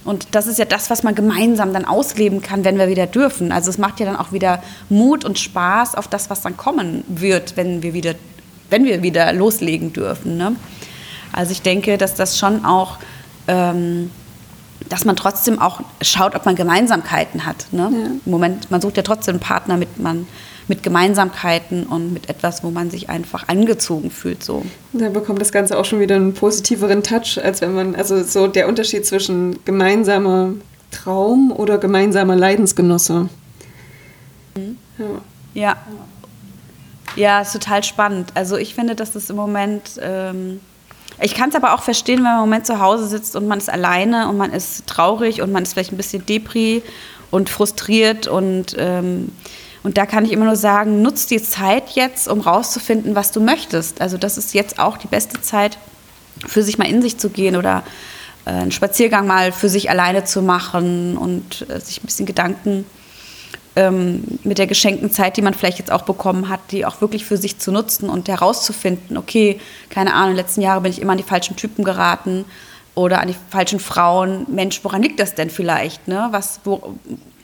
Und 0.05 0.37
das 0.37 0.47
ist 0.47 0.61
ja 0.61 0.65
das, 0.65 0.89
was 0.89 1.03
man 1.03 1.17
gemeinsam 1.17 1.73
dann 1.73 1.85
ausleben 1.85 2.41
kann, 2.41 2.65
wenn 2.65 2.79
wir 2.79 2.87
wieder 2.87 3.09
dürfen. 3.09 3.51
Also 3.51 3.71
es 3.71 3.79
macht 3.79 3.99
ja 3.99 4.07
dann 4.07 4.15
auch 4.15 4.31
wieder 4.31 4.63
Mut 4.89 5.25
und 5.25 5.37
Spaß 5.37 5.97
auf 5.97 6.07
das, 6.07 6.31
was 6.31 6.43
dann 6.43 6.57
kommen 6.57 7.03
wird, 7.09 7.57
wenn 7.57 7.83
wir 7.83 7.93
wieder 7.93 8.15
wenn 8.71 8.85
wir 8.85 9.03
wieder 9.03 9.33
loslegen 9.33 9.93
dürfen. 9.93 10.37
Ne? 10.37 10.57
Also 11.33 11.53
ich 11.53 11.63
denke, 11.63 11.99
dass 11.99 12.15
das 12.15 12.39
schon 12.39 12.65
auch, 12.65 12.99
ähm, 13.49 14.11
dass 14.89 15.05
man 15.05 15.17
trotzdem 15.17 15.61
auch 15.61 15.81
schaut, 16.01 16.35
ob 16.35 16.47
man 16.47 16.57
Gemeinsamkeiten 16.57 17.45
hat. 17.45 17.67
Ne? 17.73 17.91
Ja. 17.93 18.07
Im 18.07 18.21
Moment, 18.25 18.71
man 18.71 18.81
sucht 18.81 18.97
ja 18.97 19.03
trotzdem 19.03 19.35
einen 19.35 19.41
Partner 19.41 19.77
mit, 19.77 19.99
man, 19.99 20.27
mit 20.69 20.83
Gemeinsamkeiten 20.83 21.85
und 21.85 22.13
mit 22.13 22.29
etwas, 22.29 22.65
wo 22.65 22.71
man 22.71 22.91
sich 22.91 23.09
einfach 23.09 23.49
angezogen 23.49 24.11
fühlt. 24.11 24.43
So. 24.43 24.65
Da 24.93 25.09
bekommt 25.09 25.41
das 25.41 25.53
Ganze 25.53 25.79
auch 25.79 25.85
schon 25.85 26.01
wieder 26.01 26.17
einen 26.17 26.35
positiveren 26.35 27.03
Touch, 27.03 27.39
als 27.43 27.61
wenn 27.61 27.75
man, 27.75 27.95
also 27.95 28.23
so 28.23 28.47
der 28.47 28.69
Unterschied 28.69 29.07
zwischen 29.07 29.65
gemeinsamer 29.65 30.53
Traum 30.91 31.53
oder 31.53 31.79
gemeinsamer 31.79 32.37
Leidensgenosse. 32.37 33.29
Mhm. 34.57 34.77
Ja. 34.99 35.07
ja. 35.55 35.77
Ja, 37.17 37.41
ist 37.41 37.53
total 37.53 37.83
spannend. 37.83 38.31
Also 38.35 38.57
ich 38.57 38.75
finde, 38.75 38.95
dass 38.95 39.13
das 39.13 39.31
im 39.31 39.37
Moment. 39.37 39.99
Ähm, 40.01 40.61
ich 41.21 41.35
kann 41.35 41.49
es 41.49 41.55
aber 41.55 41.75
auch 41.75 41.83
verstehen, 41.83 42.19
wenn 42.19 42.25
man 42.25 42.35
im 42.35 42.41
Moment 42.41 42.67
zu 42.67 42.79
Hause 42.79 43.07
sitzt 43.07 43.37
und 43.37 43.49
man 43.49 43.59
ist 43.59 43.71
alleine 43.71 44.29
und 44.29 44.37
man 44.37 44.53
ist 44.53 44.87
traurig 44.87 45.41
und 45.41 45.51
man 45.51 45.63
ist 45.63 45.73
vielleicht 45.73 45.93
ein 45.93 45.97
bisschen 45.97 46.27
depri 46.27 46.83
und 47.31 47.49
frustriert 47.49 48.27
und 48.27 48.77
ähm, 48.79 49.33
und 49.83 49.97
da 49.99 50.05
kann 50.05 50.25
ich 50.25 50.33
immer 50.33 50.47
nur 50.47 50.57
sagen, 50.57 51.01
nutz 51.01 51.27
die 51.27 51.41
Zeit 51.41 51.91
jetzt, 51.91 52.27
um 52.27 52.41
rauszufinden, 52.41 53.15
was 53.15 53.31
du 53.31 53.41
möchtest. 53.41 54.01
Also 54.01 54.19
das 54.19 54.37
ist 54.37 54.53
jetzt 54.53 54.81
auch 54.81 54.97
die 54.97 55.07
beste 55.07 55.41
Zeit, 55.41 55.79
für 56.45 56.65
sich 56.65 56.77
mal 56.77 56.89
in 56.89 57.03
sich 57.03 57.19
zu 57.19 57.31
gehen 57.31 57.55
oder 57.55 57.85
äh, 58.47 58.51
einen 58.51 58.73
Spaziergang 58.73 59.29
mal 59.29 59.53
für 59.53 59.69
sich 59.69 59.89
alleine 59.89 60.25
zu 60.25 60.43
machen 60.43 61.17
und 61.17 61.71
äh, 61.71 61.79
sich 61.79 62.03
ein 62.03 62.07
bisschen 62.07 62.27
Gedanken 62.27 62.85
ähm, 63.77 64.25
mit 64.43 64.59
der 64.59 64.67
geschenkten 64.67 65.11
Zeit, 65.11 65.37
die 65.37 65.43
man 65.43 65.55
vielleicht 65.55 65.79
jetzt 65.79 65.93
auch 65.93 66.03
bekommen 66.03 66.49
hat, 66.49 66.61
die 66.71 66.87
auch 66.87 67.01
wirklich 67.01 67.25
für 67.25 67.37
sich 67.37 67.59
zu 67.59 67.71
nutzen 67.71 68.09
und 68.09 68.29
herauszufinden, 68.29 69.17
okay, 69.17 69.61
keine 69.91 70.15
Ahnung, 70.15 70.31
in 70.31 70.37
den 70.37 70.45
letzten 70.45 70.63
Jahren 70.63 70.83
bin 70.83 70.93
ich 70.93 71.01
immer 71.01 71.13
an 71.13 71.19
die 71.19 71.25
falschen 71.25 71.57
Typen 71.57 71.85
geraten 71.85 72.47
oder 72.95 73.21
an 73.21 73.29
die 73.29 73.37
falschen 73.51 73.79
Frauen. 73.79 74.47
Mensch, 74.49 74.81
woran 74.83 75.03
liegt 75.03 75.21
das 75.21 75.35
denn 75.35 75.51
vielleicht? 75.51 76.09
Ne? 76.09 76.29
Was, 76.31 76.61
wo, 76.65 76.97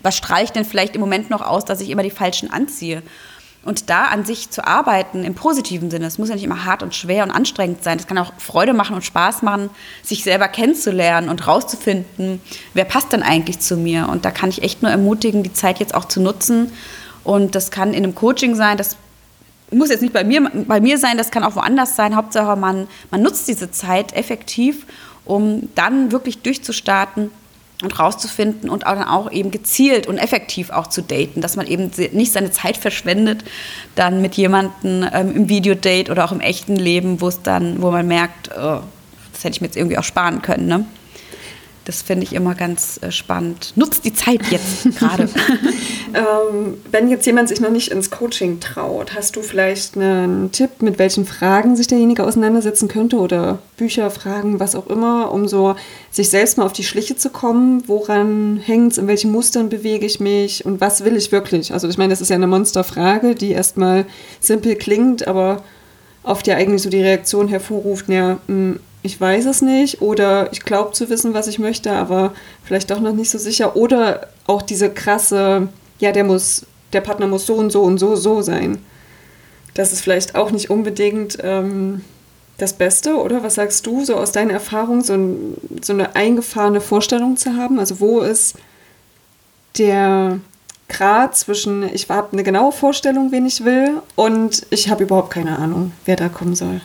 was 0.03 0.17
streicht 0.17 0.57
denn 0.57 0.65
vielleicht 0.65 0.95
im 0.95 1.01
Moment 1.01 1.31
noch 1.31 1.43
aus, 1.43 1.65
dass 1.65 1.81
ich 1.81 1.91
immer 1.91 2.03
die 2.03 2.11
falschen 2.11 2.51
anziehe? 2.51 3.03
Und 3.65 3.91
da 3.91 4.07
an 4.07 4.25
sich 4.25 4.51
zu 4.51 4.67
arbeiten 4.67 5.23
im 5.23 5.35
positiven 5.35 5.91
Sinne, 5.91 6.07
es 6.07 6.19
muss 6.19 6.29
ja 6.29 6.35
nicht 6.35 6.45
immer 6.45 6.65
hart 6.65 6.83
und 6.83 6.97
schwer 6.97 7.23
und 7.23 7.31
anstrengend 7.31 7.85
sein. 7.85 7.99
Es 7.99 8.09
kann 8.09 8.19
auch 8.19 8.33
Freude 8.39 8.73
machen 8.73 8.97
und 8.97 9.05
Spaß 9.05 9.43
machen, 9.43 9.71
sich 10.03 10.25
selber 10.25 10.49
kennenzulernen 10.49 11.29
und 11.29 11.47
rauszufinden, 11.47 12.41
wer 12.75 12.85
passt 12.85 13.13
denn 13.13 13.23
eigentlich 13.23 13.61
zu 13.61 13.77
mir. 13.77 14.09
Und 14.09 14.25
da 14.25 14.33
kann 14.33 14.51
ich 14.51 14.63
echt 14.63 14.83
nur 14.83 14.91
ermutigen, 14.91 15.45
die 15.45 15.53
Zeit 15.53 15.79
jetzt 15.79 15.95
auch 15.95 16.07
zu 16.07 16.21
nutzen. 16.21 16.73
Und 17.23 17.55
das 17.55 17.71
kann 17.71 17.95
in 17.95 18.03
einem 18.03 18.17
Coaching 18.17 18.57
sein, 18.57 18.77
das 18.77 18.97
muss 19.71 19.91
jetzt 19.91 20.03
nicht 20.03 20.13
bei 20.13 20.25
mir, 20.25 20.51
bei 20.67 20.81
mir 20.81 20.99
sein, 20.99 21.17
das 21.17 21.31
kann 21.31 21.45
auch 21.45 21.55
woanders 21.55 21.95
sein. 21.95 22.17
Hauptsache, 22.17 22.57
man, 22.57 22.89
man 23.13 23.23
nutzt 23.23 23.47
diese 23.47 23.71
Zeit 23.71 24.13
effektiv, 24.13 24.87
um 25.25 25.69
dann 25.77 26.11
wirklich 26.11 26.43
durchzustarten 26.43 27.31
und 27.83 27.99
rauszufinden 27.99 28.71
und 28.71 28.87
auch 28.87 28.95
dann 28.95 29.05
auch 29.05 29.31
eben 29.31 29.51
gezielt 29.51 30.07
und 30.07 30.19
effektiv 30.19 30.71
auch 30.71 30.87
zu 30.87 31.03
daten, 31.03 31.41
dass 31.41 31.57
man 31.57 31.67
eben 31.67 31.91
nicht 32.13 32.33
seine 32.33 32.51
Zeit 32.51 32.77
verschwendet, 32.77 33.45
dann 33.95 34.23
mit 34.23 34.35
jemandem 34.35 35.07
ähm, 35.13 35.35
im 35.35 35.49
Videodate 35.49 36.11
oder 36.11 36.25
auch 36.25 36.33
im 36.33 36.41
echten 36.41 36.77
Leben, 36.77 37.21
wo 37.21 37.29
es 37.29 37.43
dann, 37.43 37.83
wo 37.83 37.91
man 37.91 38.07
merkt, 38.07 38.51
oh, 38.57 38.81
das 39.33 39.45
hätte 39.45 39.57
ich 39.57 39.61
mir 39.61 39.67
jetzt 39.67 39.77
irgendwie 39.77 39.99
auch 39.99 40.05
sparen 40.05 40.43
können. 40.43 40.67
Ne? 40.67 40.85
Das 41.85 42.01
finde 42.01 42.25
ich 42.25 42.33
immer 42.33 42.55
ganz 42.55 43.01
äh, 43.03 43.11
spannend. 43.11 43.73
Nutzt 43.77 44.05
die 44.05 44.15
Zeit 44.15 44.41
jetzt 44.51 44.85
gerade. 44.99 45.25
ähm, 46.15 46.75
wenn 46.91 47.09
jetzt 47.09 47.27
jemand 47.27 47.49
sich 47.49 47.61
noch 47.61 47.71
nicht 47.71 47.89
ins 47.89 48.11
Coaching 48.11 48.61
traut, 48.61 49.15
hast 49.15 49.37
du 49.37 49.43
vielleicht 49.43 49.97
einen 49.97 50.53
Tipp, 50.53 50.81
mit 50.81 50.99
welchen 50.99 51.27
Fragen 51.27 51.75
sich 51.75 51.89
derjenige 51.89 52.25
auseinandersetzen 52.25 52.89
könnte 52.89 53.17
oder 53.17 53.59
Bücher, 53.77 54.11
Fragen, 54.11 54.61
was 54.61 54.77
auch 54.77 54.87
immer, 54.87 55.33
um 55.33 55.49
so 55.49 55.75
sich 56.11 56.31
selbst 56.31 56.57
mal 56.57 56.65
auf 56.65 56.73
die 56.73 56.85
Schliche 56.85 57.17
zu 57.17 57.31
kommen? 57.31 57.83
Woran 57.89 58.61
hängt 58.65 58.93
es? 58.93 58.99
In 58.99 59.09
welchen 59.09 59.33
Mustern 59.33 59.69
bewege 59.69 60.07
ich 60.07 60.21
mich? 60.21 60.65
Und 60.65 60.81
was 60.81 61.05
will 61.05 61.17
ich 61.17 61.33
wirklich? 61.33 61.73
Also 61.73 61.89
ich 61.89 61.99
meine, 61.99 62.13
das 62.13 62.21
ist 62.21 62.29
ja 62.29 62.37
eine 62.37 62.47
Monsterfrage, 62.47 63.35
die 63.35 63.51
erstmal 63.51 64.07
simpel 64.41 64.77
klingt, 64.77 65.27
aber 65.27 65.63
oft 66.23 66.47
ja 66.47 66.57
eigentlich 66.57 66.83
so 66.83 66.91
die 66.91 67.03
Reaktion 67.03 67.49
hervorruft, 67.49 68.09
ja, 68.09 68.35
mh, 68.35 68.39
hm, 68.47 68.81
ich 69.03 69.21
weiß 69.21 69.47
es 69.47 69.63
nicht 69.63 70.01
oder 70.01 70.53
ich 70.53 70.63
glaube 70.63 70.93
zu 70.93 71.09
wissen, 71.11 71.35
was 71.35 71.49
ich 71.49 71.59
möchte, 71.59 71.93
aber 71.93 72.33
vielleicht 72.65 72.91
doch 72.91 73.01
noch 73.01 73.13
nicht 73.13 73.31
so 73.31 73.39
sicher. 73.39 73.77
Oder 73.77 74.29
auch 74.47 74.63
diese 74.63 74.91
krasse, 74.91 75.69
ja, 75.99 76.13
der 76.13 76.25
muss, 76.25 76.67
der 76.93 77.01
Partner 77.01 77.27
muss 77.27 77.47
so 77.47 77.55
und 77.55 77.71
so 77.71 77.83
und 77.83 77.99
so 77.99 78.15
so 78.15 78.43
sein. 78.43 78.79
Das 79.75 79.93
ist 79.93 80.03
vielleicht 80.03 80.35
auch 80.35 80.51
nicht 80.51 80.71
unbedingt 80.71 81.39
ähm, 81.43 82.03
das 82.59 82.75
Beste, 82.75 83.17
oder? 83.17 83.43
Was 83.43 83.57
sagst 83.57 83.87
du, 83.87 84.05
so 84.05 84.17
aus 84.17 84.31
deiner 84.31 84.53
Erfahrung, 84.53 85.03
so, 85.03 85.15
ein, 85.15 85.57
so 85.83 85.93
eine 85.93 86.15
eingefahrene 86.15 86.81
Vorstellung 86.81 87.37
zu 87.37 87.57
haben? 87.57 87.81
Also 87.81 87.99
wo 87.99 88.21
ist 88.21 88.57
der 89.79 90.39
Grad 90.89 91.37
zwischen, 91.37 91.83
ich 91.93 92.09
habe 92.09 92.33
eine 92.33 92.45
genaue 92.45 92.71
Vorstellung, 92.71 93.33
wen 93.33 93.47
ich 93.47 93.65
will, 93.65 94.01
und 94.15 94.67
ich 94.71 94.91
habe 94.91 95.05
überhaupt 95.05 95.31
keine 95.31 95.59
Ahnung, 95.59 95.93
wer 96.05 96.17
da 96.17 96.29
kommen 96.29 96.55
soll? 96.55 96.83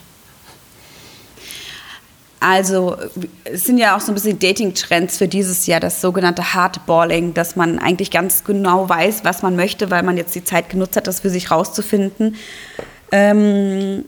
Also 2.40 2.98
es 3.46 3.66
sind 3.66 3.80
ja 3.80 3.96
auch 3.96 4.00
so 4.00 4.12
ein 4.12 4.16
bisschen 4.16 4.38
Dating-Trends 4.38 5.18
für 5.18 5.28
dieses 5.28 5.66
Jahr, 5.66 5.80
das 5.80 6.02
sogenannte 6.02 6.54
Hardballing, 6.54 7.34
dass 7.34 7.56
man 7.56 7.80
eigentlich 7.80 8.12
ganz 8.12 8.44
genau 8.44 8.88
weiß, 8.88 9.24
was 9.24 9.42
man 9.42 9.56
möchte, 9.56 9.90
weil 9.90 10.04
man 10.04 10.18
jetzt 10.18 10.36
die 10.36 10.44
Zeit 10.44 10.70
genutzt 10.70 10.96
hat, 10.98 11.08
das 11.08 11.22
für 11.22 11.32
sich 11.32 11.50
rauszufinden. 11.50 12.36
Ähm, 13.12 14.04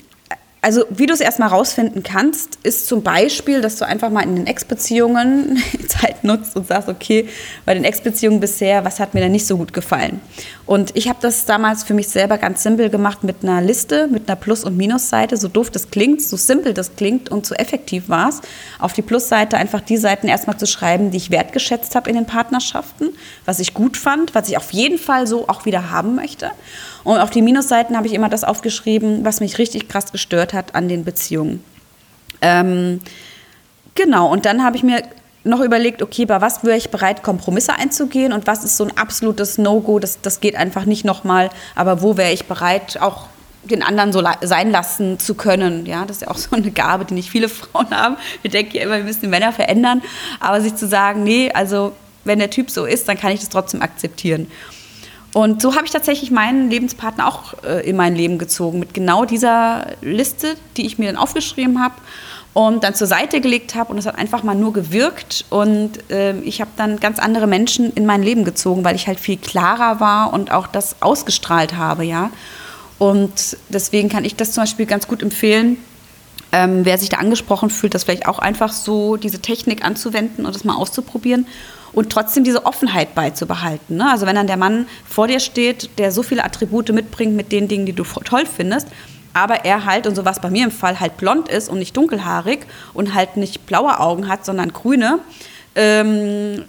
also 0.62 0.84
wie 0.90 1.06
du 1.06 1.14
es 1.14 1.22
erstmal 1.22 1.50
rausfinden 1.50 2.04
kannst, 2.04 2.60
ist 2.64 2.88
zum 2.88 3.02
Beispiel, 3.02 3.62
dass 3.62 3.78
du 3.78 3.86
einfach 3.86 4.10
mal 4.10 4.24
in 4.24 4.36
den 4.36 4.46
Ex-Beziehungen 4.48 5.64
Zeit 5.88 6.24
nutzt 6.26 6.56
und 6.58 6.68
sagst, 6.68 6.90
okay, 6.90 7.30
bei 7.66 7.74
den 7.74 7.86
Ex-Beziehungen 7.86 8.42
bisher, 8.42 8.84
was 8.84 9.00
hat 9.00 9.14
mir 9.14 9.22
denn 9.22 9.32
nicht 9.32 9.48
so 9.48 9.56
gut 9.56 9.72
gefallen? 9.72 10.20
Und 10.66 10.96
ich 10.96 11.08
habe 11.08 11.20
das 11.22 11.46
damals 11.46 11.84
für 11.84 11.94
mich 11.94 12.10
selber 12.10 12.38
ganz 12.38 12.62
simpel 12.62 12.90
gemacht 12.90 13.24
mit 13.24 13.38
einer 13.42 13.62
Liste, 13.62 14.08
mit 14.08 14.28
einer 14.28 14.36
Plus- 14.36 14.66
und 14.66 14.76
Minusseite, 14.76 15.38
so 15.38 15.48
doof 15.48 15.72
das 15.72 15.92
klingt, 15.92 16.22
so 16.22 16.36
simpel 16.36 16.74
das 16.74 16.96
klingt 16.96 17.30
und 17.30 17.46
so 17.46 17.56
effektiv 17.56 18.10
war 18.10 18.30
es. 18.30 18.42
Auf 18.80 18.92
die 18.92 19.02
Plusseite 19.02 19.58
einfach 19.58 19.82
die 19.82 19.98
Seiten 19.98 20.28
erstmal 20.28 20.58
zu 20.58 20.68
schreiben, 20.68 21.10
die 21.10 21.18
ich 21.18 21.32
wertgeschätzt 21.32 21.96
habe 21.96 22.10
in 22.10 22.18
den 22.18 22.26
Partnerschaften, 22.26 23.10
was 23.46 23.60
ich 23.60 23.74
gut 23.74 23.96
fand, 23.96 24.36
was 24.36 24.50
ich 24.50 24.58
auf 24.58 24.72
jeden 24.72 25.00
Fall 25.00 25.26
so 25.26 25.48
auch 25.48 25.66
wieder 25.66 25.90
haben 25.90 26.16
möchte. 26.16 26.52
Und 27.04 27.18
auf 27.20 27.30
die 27.30 27.42
Minusseiten 27.42 27.96
habe 27.96 28.08
ich 28.08 28.14
immer 28.14 28.30
das 28.30 28.44
aufgeschrieben, 28.44 29.26
was 29.26 29.40
mich 29.40 29.58
richtig 29.58 29.88
krass 29.88 30.12
gestört 30.12 30.54
hat 30.54 30.76
an 30.76 30.88
den 30.88 31.04
Beziehungen. 31.04 31.64
Ähm, 32.42 33.02
genau, 33.96 34.32
und 34.32 34.46
dann 34.46 34.64
habe 34.64 34.78
ich 34.78 34.84
mir 34.84 35.04
noch 35.44 35.62
überlegt, 35.62 36.02
okay, 36.02 36.26
bei 36.26 36.42
was 36.42 36.64
wäre 36.64 36.78
ich 36.78 36.90
bereit, 36.90 37.24
Kompromisse 37.24 37.74
einzugehen 37.74 38.34
und 38.34 38.48
was 38.48 38.64
ist 38.64 38.78
so 38.78 38.84
ein 38.84 38.98
absolutes 38.98 39.58
No-Go, 39.58 40.00
das, 40.00 40.22
das 40.22 40.42
geht 40.42 40.56
einfach 40.56 40.86
nicht 40.86 41.06
nochmal, 41.06 41.50
aber 41.76 42.02
wo 42.02 42.18
wäre 42.18 42.32
ich 42.32 42.46
bereit, 42.46 43.00
auch 43.02 43.28
den 43.64 43.84
anderen 43.84 44.12
so 44.12 44.24
sein 44.42 44.72
lassen 44.72 45.20
zu 45.20 45.36
können. 45.36 45.86
Ja, 45.86 46.06
das 46.06 46.18
ist 46.18 46.22
ja 46.24 46.30
auch 46.30 46.38
so 46.38 46.56
eine 46.56 46.72
Gabe, 46.72 47.06
die 47.06 47.14
nicht 47.14 47.30
viele 47.30 47.50
Frauen 47.50 47.92
haben. 47.92 48.18
Wir 48.42 48.52
denken 48.52 48.76
ja 48.76 48.84
immer, 48.84 48.98
wir 48.98 49.04
müssen 49.04 49.22
die 49.22 49.28
Männer 49.28 49.52
verändern, 49.52 50.02
aber 50.40 50.62
sich 50.62 50.76
zu 50.76 50.88
sagen, 50.88 51.24
nee, 51.24 51.52
also 51.54 51.94
wenn 52.24 52.40
der 52.40 52.50
Typ 52.50 52.70
so 52.70 52.86
ist, 52.86 53.08
dann 53.08 53.18
kann 53.18 53.32
ich 53.32 53.40
das 53.40 53.50
trotzdem 53.50 53.82
akzeptieren. 53.82 54.48
Und 55.34 55.62
so 55.62 55.76
habe 55.76 55.86
ich 55.86 55.92
tatsächlich 55.92 56.32
meinen 56.32 56.70
Lebenspartner 56.70 57.28
auch 57.28 57.64
äh, 57.64 57.88
in 57.88 57.96
mein 57.96 58.16
Leben 58.16 58.38
gezogen, 58.38 58.80
mit 58.80 58.94
genau 58.94 59.26
dieser 59.26 59.88
Liste, 60.02 60.56
die 60.76 60.86
ich 60.86 60.98
mir 60.98 61.12
dann 61.12 61.22
aufgeschrieben 61.22 61.82
habe 61.82 61.96
und 62.54 62.84
dann 62.84 62.96
zur 62.96 63.06
Seite 63.06 63.40
gelegt 63.40 63.76
habe. 63.76 63.92
Und 63.92 64.00
es 64.00 64.08
hat 64.08 64.18
einfach 64.18 64.42
mal 64.42 64.56
nur 64.56 64.74
gewirkt. 64.74 65.46
Und 65.50 66.10
äh, 66.10 66.40
ich 66.40 66.62
habe 66.62 66.72
dann 66.78 67.00
ganz 67.00 67.20
andere 67.20 67.46
Menschen 67.46 67.94
in 67.94 68.08
mein 68.08 68.24
Leben 68.24 68.44
gezogen, 68.44 68.84
weil 68.84 68.96
ich 68.96 69.08
halt 69.08 69.20
viel 69.20 69.38
klarer 69.38 70.00
war 70.00 70.34
und 70.34 70.52
auch 70.52 70.66
das 70.66 71.02
ausgestrahlt 71.02 71.76
habe, 71.76 72.04
ja. 72.06 72.32
Und 72.98 73.58
deswegen 73.70 74.10
kann 74.10 74.26
ich 74.26 74.36
das 74.36 74.52
zum 74.52 74.64
Beispiel 74.64 74.86
ganz 74.86 75.08
gut 75.08 75.24
empfehlen, 75.24 75.78
ähm, 76.52 76.84
wer 76.84 76.98
sich 76.98 77.08
da 77.10 77.18
angesprochen 77.18 77.70
fühlt, 77.70 77.94
das 77.94 78.04
vielleicht 78.04 78.28
auch 78.28 78.40
einfach 78.40 78.74
so 78.74 79.16
diese 79.16 79.40
Technik 79.40 79.86
anzuwenden 79.86 80.46
und 80.46 80.54
das 80.54 80.66
mal 80.66 80.76
auszuprobieren 80.76 81.46
und 81.94 82.12
trotzdem 82.12 82.44
diese 82.44 82.66
Offenheit 82.66 83.16
beizubehalten. 83.16 83.98
Ne? 83.98 84.10
Also 84.10 84.26
wenn 84.26 84.36
dann 84.36 84.48
der 84.48 84.58
Mann 84.58 84.88
vor 85.08 85.28
dir 85.28 85.40
steht, 85.40 85.90
der 85.98 86.12
so 86.12 86.24
viele 86.24 86.44
Attribute 86.44 86.92
mitbringt 86.92 87.36
mit 87.36 87.52
den 87.52 87.68
Dingen, 87.68 87.86
die 87.86 87.94
du 87.94 88.04
toll 88.04 88.46
findest, 88.46 88.88
aber 89.34 89.66
er 89.66 89.86
halt, 89.86 90.08
und 90.08 90.16
so 90.16 90.26
was 90.26 90.40
bei 90.40 90.50
mir 90.50 90.66
im 90.66 90.72
Fall, 90.72 91.00
halt 91.00 91.18
blond 91.18 91.50
ist 91.50 91.70
und 91.70 91.80
nicht 91.80 91.96
dunkelhaarig 91.96 92.60
und 92.94 93.14
halt 93.14 93.38
nicht 93.38 93.66
blaue 93.66 94.00
Augen 94.00 94.28
hat, 94.28 94.46
sondern 94.46 94.74
grüne. 94.74 95.20
Ähm, 95.76 96.66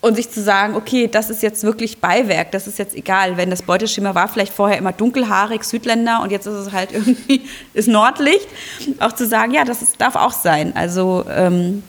und 0.00 0.14
sich 0.14 0.30
zu 0.30 0.40
sagen, 0.40 0.76
okay, 0.76 1.08
das 1.08 1.28
ist 1.28 1.42
jetzt 1.42 1.64
wirklich 1.64 1.98
Beiwerk, 1.98 2.52
das 2.52 2.68
ist 2.68 2.78
jetzt 2.78 2.94
egal, 2.94 3.36
wenn 3.36 3.50
das 3.50 3.62
Beuteschema 3.62 4.14
war 4.14 4.28
vielleicht 4.28 4.52
vorher 4.52 4.78
immer 4.78 4.92
dunkelhaarig, 4.92 5.64
Südländer 5.64 6.22
und 6.22 6.30
jetzt 6.30 6.46
ist 6.46 6.54
es 6.54 6.72
halt 6.72 6.92
irgendwie 6.92 7.42
ist 7.74 7.88
Nordlicht, 7.88 8.46
auch 9.00 9.12
zu 9.12 9.26
sagen, 9.26 9.52
ja, 9.52 9.64
das 9.64 9.82
ist, 9.82 10.00
darf 10.00 10.14
auch 10.14 10.32
sein. 10.32 10.76
Also 10.76 11.24
ähm, 11.28 11.82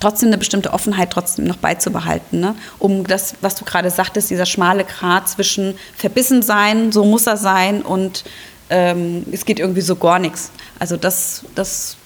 trotzdem 0.00 0.28
eine 0.28 0.38
bestimmte 0.38 0.72
Offenheit 0.72 1.10
trotzdem 1.10 1.46
noch 1.46 1.56
beizubehalten, 1.56 2.40
ne? 2.40 2.54
um 2.78 3.06
das, 3.06 3.34
was 3.40 3.54
du 3.56 3.64
gerade 3.64 3.90
sagtest, 3.90 4.30
dieser 4.30 4.46
schmale 4.46 4.84
Grat 4.84 5.28
zwischen 5.28 5.74
verbissen 5.96 6.42
sein, 6.42 6.92
so 6.92 7.04
muss 7.04 7.26
er 7.26 7.36
sein 7.36 7.82
und 7.82 8.24
ähm, 8.70 9.24
es 9.32 9.44
geht 9.44 9.58
irgendwie 9.58 9.80
so 9.80 9.96
gar 9.96 10.18
nichts. 10.18 10.50
Also 10.78 10.96
das, 10.96 11.44
das, 11.54 11.96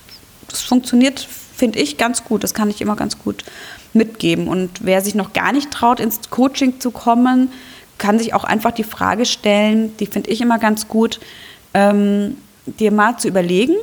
das 0.49 0.63
funktioniert, 0.63 1.27
finde 1.57 1.79
ich, 1.79 1.99
ganz 1.99 2.25
gut. 2.25 2.45
Das 2.45 2.55
kann 2.55 2.71
ich 2.71 2.81
immer 2.81 2.97
ganz 2.97 3.19
gut 3.19 3.45
mitgeben. 3.93 4.49
Und 4.49 4.85
wer 4.85 5.01
sich 5.01 5.15
noch 5.15 5.33
gar 5.33 5.53
nicht 5.53 5.71
traut, 5.71 6.01
ins 6.01 6.21
Coaching 6.31 6.81
zu 6.81 6.91
kommen, 6.91 7.53
kann 7.99 8.19
sich 8.19 8.35
auch 8.35 8.45
einfach 8.45 8.73
die 8.73 8.85
Frage 8.85 9.27
stellen, 9.27 9.97
die 9.99 10.07
finde 10.07 10.31
ich 10.31 10.41
immer 10.41 10.59
ganz 10.59 10.89
gut, 10.89 11.21
ähm, 11.75 12.37
dir 12.67 12.93
mal 12.93 13.17
zu 13.19 13.29
überlegen, 13.29 13.75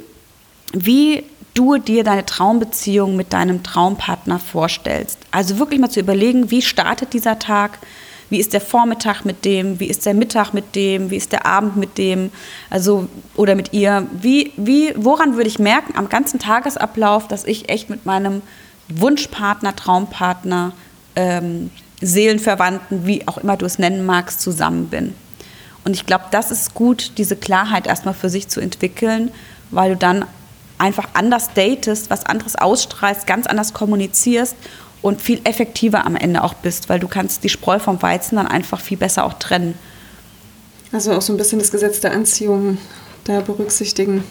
wie 0.73 1.23
du 1.59 1.77
dir 1.77 2.05
deine 2.05 2.25
Traumbeziehung 2.25 3.17
mit 3.17 3.33
deinem 3.33 3.63
Traumpartner 3.63 4.39
vorstellst. 4.39 5.19
Also 5.31 5.59
wirklich 5.59 5.81
mal 5.81 5.89
zu 5.89 5.99
überlegen, 5.99 6.51
wie 6.51 6.61
startet 6.61 7.11
dieser 7.11 7.37
Tag, 7.37 7.79
wie 8.29 8.39
ist 8.39 8.53
der 8.53 8.61
Vormittag 8.61 9.25
mit 9.25 9.43
dem, 9.43 9.77
wie 9.81 9.87
ist 9.87 10.05
der 10.05 10.13
Mittag 10.13 10.53
mit 10.53 10.73
dem, 10.75 11.11
wie 11.11 11.17
ist 11.17 11.33
der 11.33 11.45
Abend 11.45 11.75
mit 11.75 11.97
dem, 11.97 12.31
also 12.69 13.09
oder 13.35 13.55
mit 13.55 13.73
ihr, 13.73 14.07
wie, 14.21 14.53
wie, 14.55 14.93
woran 14.95 15.35
würde 15.35 15.49
ich 15.49 15.59
merken 15.59 15.97
am 15.97 16.07
ganzen 16.07 16.39
Tagesablauf, 16.39 17.27
dass 17.27 17.43
ich 17.43 17.67
echt 17.67 17.89
mit 17.89 18.05
meinem 18.05 18.41
Wunschpartner, 18.87 19.75
Traumpartner, 19.75 20.71
ähm, 21.17 21.71
Seelenverwandten, 21.99 23.05
wie 23.05 23.27
auch 23.27 23.37
immer 23.37 23.57
du 23.57 23.65
es 23.65 23.79
nennen 23.79 24.05
magst, 24.05 24.39
zusammen 24.39 24.87
bin. 24.87 25.13
Und 25.83 25.93
ich 25.93 26.05
glaube, 26.05 26.25
das 26.31 26.51
ist 26.51 26.73
gut, 26.73 27.11
diese 27.17 27.35
Klarheit 27.35 27.85
erstmal 27.85 28.13
für 28.13 28.29
sich 28.29 28.47
zu 28.47 28.61
entwickeln, 28.61 29.31
weil 29.71 29.91
du 29.91 29.97
dann 29.97 30.25
einfach 30.79 31.09
anders 31.13 31.51
datest, 31.53 32.09
was 32.09 32.25
anderes 32.25 32.55
ausstrahlst, 32.55 33.27
ganz 33.27 33.45
anders 33.45 33.73
kommunizierst 33.73 34.55
und 35.01 35.21
viel 35.21 35.41
effektiver 35.43 36.05
am 36.05 36.15
Ende 36.15 36.43
auch 36.43 36.55
bist, 36.55 36.89
weil 36.89 36.99
du 36.99 37.07
kannst 37.07 37.43
die 37.43 37.49
Spreu 37.49 37.79
vom 37.79 38.01
Weizen 38.01 38.37
dann 38.37 38.47
einfach 38.47 38.79
viel 38.79 38.97
besser 38.97 39.25
auch 39.25 39.33
trennen. 39.33 39.77
Also 40.91 41.13
auch 41.13 41.21
so 41.21 41.33
ein 41.33 41.37
bisschen 41.37 41.59
das 41.59 41.71
Gesetz 41.71 41.99
der 41.99 42.13
Anziehung 42.13 42.77
da 43.25 43.41
berücksichtigen. 43.41 44.23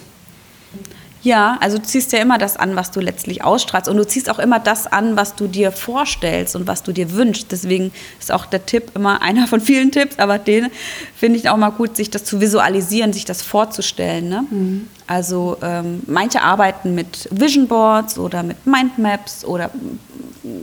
Ja, 1.28 1.58
also 1.60 1.76
du 1.76 1.84
ziehst 1.84 2.12
ja 2.12 2.20
immer 2.20 2.38
das 2.38 2.56
an, 2.56 2.74
was 2.74 2.90
du 2.90 3.00
letztlich 3.00 3.44
ausstrahlst. 3.44 3.86
Und 3.86 3.98
du 3.98 4.06
ziehst 4.06 4.30
auch 4.30 4.38
immer 4.38 4.58
das 4.58 4.86
an, 4.86 5.14
was 5.14 5.34
du 5.34 5.46
dir 5.46 5.72
vorstellst 5.72 6.56
und 6.56 6.66
was 6.66 6.82
du 6.82 6.92
dir 6.92 7.12
wünschst. 7.12 7.52
Deswegen 7.52 7.92
ist 8.18 8.32
auch 8.32 8.46
der 8.46 8.64
Tipp 8.64 8.92
immer 8.94 9.20
einer 9.28 9.46
von 9.46 9.60
vielen 9.60 9.92
Tipps, 9.92 10.18
aber 10.18 10.38
den 10.38 10.70
finde 11.14 11.38
ich 11.38 11.50
auch 11.50 11.58
mal 11.58 11.68
gut, 11.68 11.96
sich 11.96 12.08
das 12.08 12.24
zu 12.24 12.40
visualisieren, 12.40 13.12
sich 13.12 13.26
das 13.26 13.42
vorzustellen. 13.42 14.30
Ne? 14.30 14.44
Mhm. 14.50 14.88
Also 15.06 15.58
ähm, 15.60 16.02
manche 16.06 16.40
arbeiten 16.40 16.94
mit 16.94 17.28
Vision 17.30 17.68
Boards 17.68 18.18
oder 18.18 18.42
mit 18.42 18.66
Mindmaps 18.66 19.44
oder 19.44 19.70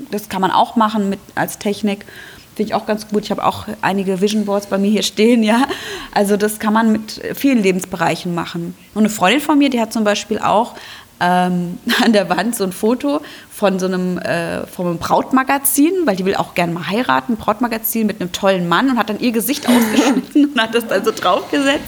das 0.10 0.30
kann 0.30 0.42
man 0.42 0.50
auch 0.50 0.76
machen 0.76 1.10
mit, 1.12 1.20
als 1.36 1.60
Technik. 1.60 2.08
Finde 2.56 2.70
ich 2.70 2.74
auch 2.74 2.86
ganz 2.86 3.08
gut. 3.08 3.24
Ich 3.26 3.32
habe 3.32 3.44
auch 3.44 3.66
einige 3.82 4.22
Vision 4.22 4.46
Boards 4.46 4.68
bei 4.68 4.78
mir 4.78 4.90
hier 4.90 5.04
stehen, 5.04 5.44
ja. 5.44 5.68
Also 6.14 6.38
das 6.38 6.58
kann 6.58 6.74
man 6.74 6.92
mit 6.92 7.22
vielen 7.36 7.62
Lebensbereichen 7.62 8.34
machen. 8.34 8.76
Und 8.94 9.04
eine 9.04 9.10
Freundin 9.10 9.42
von 9.42 9.58
mir, 9.58 9.70
die 9.70 9.82
hat 9.82 9.92
zum 9.92 10.06
Beispiel 10.06 10.40
auch 10.40 10.74
ähm, 11.20 11.80
an 12.04 12.14
der 12.14 12.30
Wand 12.30 12.56
so 12.56 12.64
ein 12.64 12.72
Foto 12.72 13.22
von 13.52 13.80
so 13.80 13.86
einem, 13.86 14.18
äh, 14.18 14.66
von 14.68 14.88
einem 14.88 14.98
Brautmagazin, 14.98 15.94
weil 16.06 16.16
die 16.16 16.26
will 16.26 16.36
auch 16.36 16.56
gerne 16.56 16.74
mal 16.74 16.88
heiraten, 16.88 17.38
Brautmagazin 17.38 18.08
mit 18.08 18.22
einem 18.22 18.32
tollen 18.32 18.68
Mann 18.68 18.90
und 18.90 18.98
hat 18.98 19.10
dann 19.10 19.20
ihr 19.20 19.32
Gesicht 19.32 19.68
ausgeschnitten 19.68 20.52
und 20.52 20.62
hat 20.62 20.76
das 20.76 20.88
dann 20.88 21.04
so 21.04 21.12
draufgesetzt. 21.12 21.84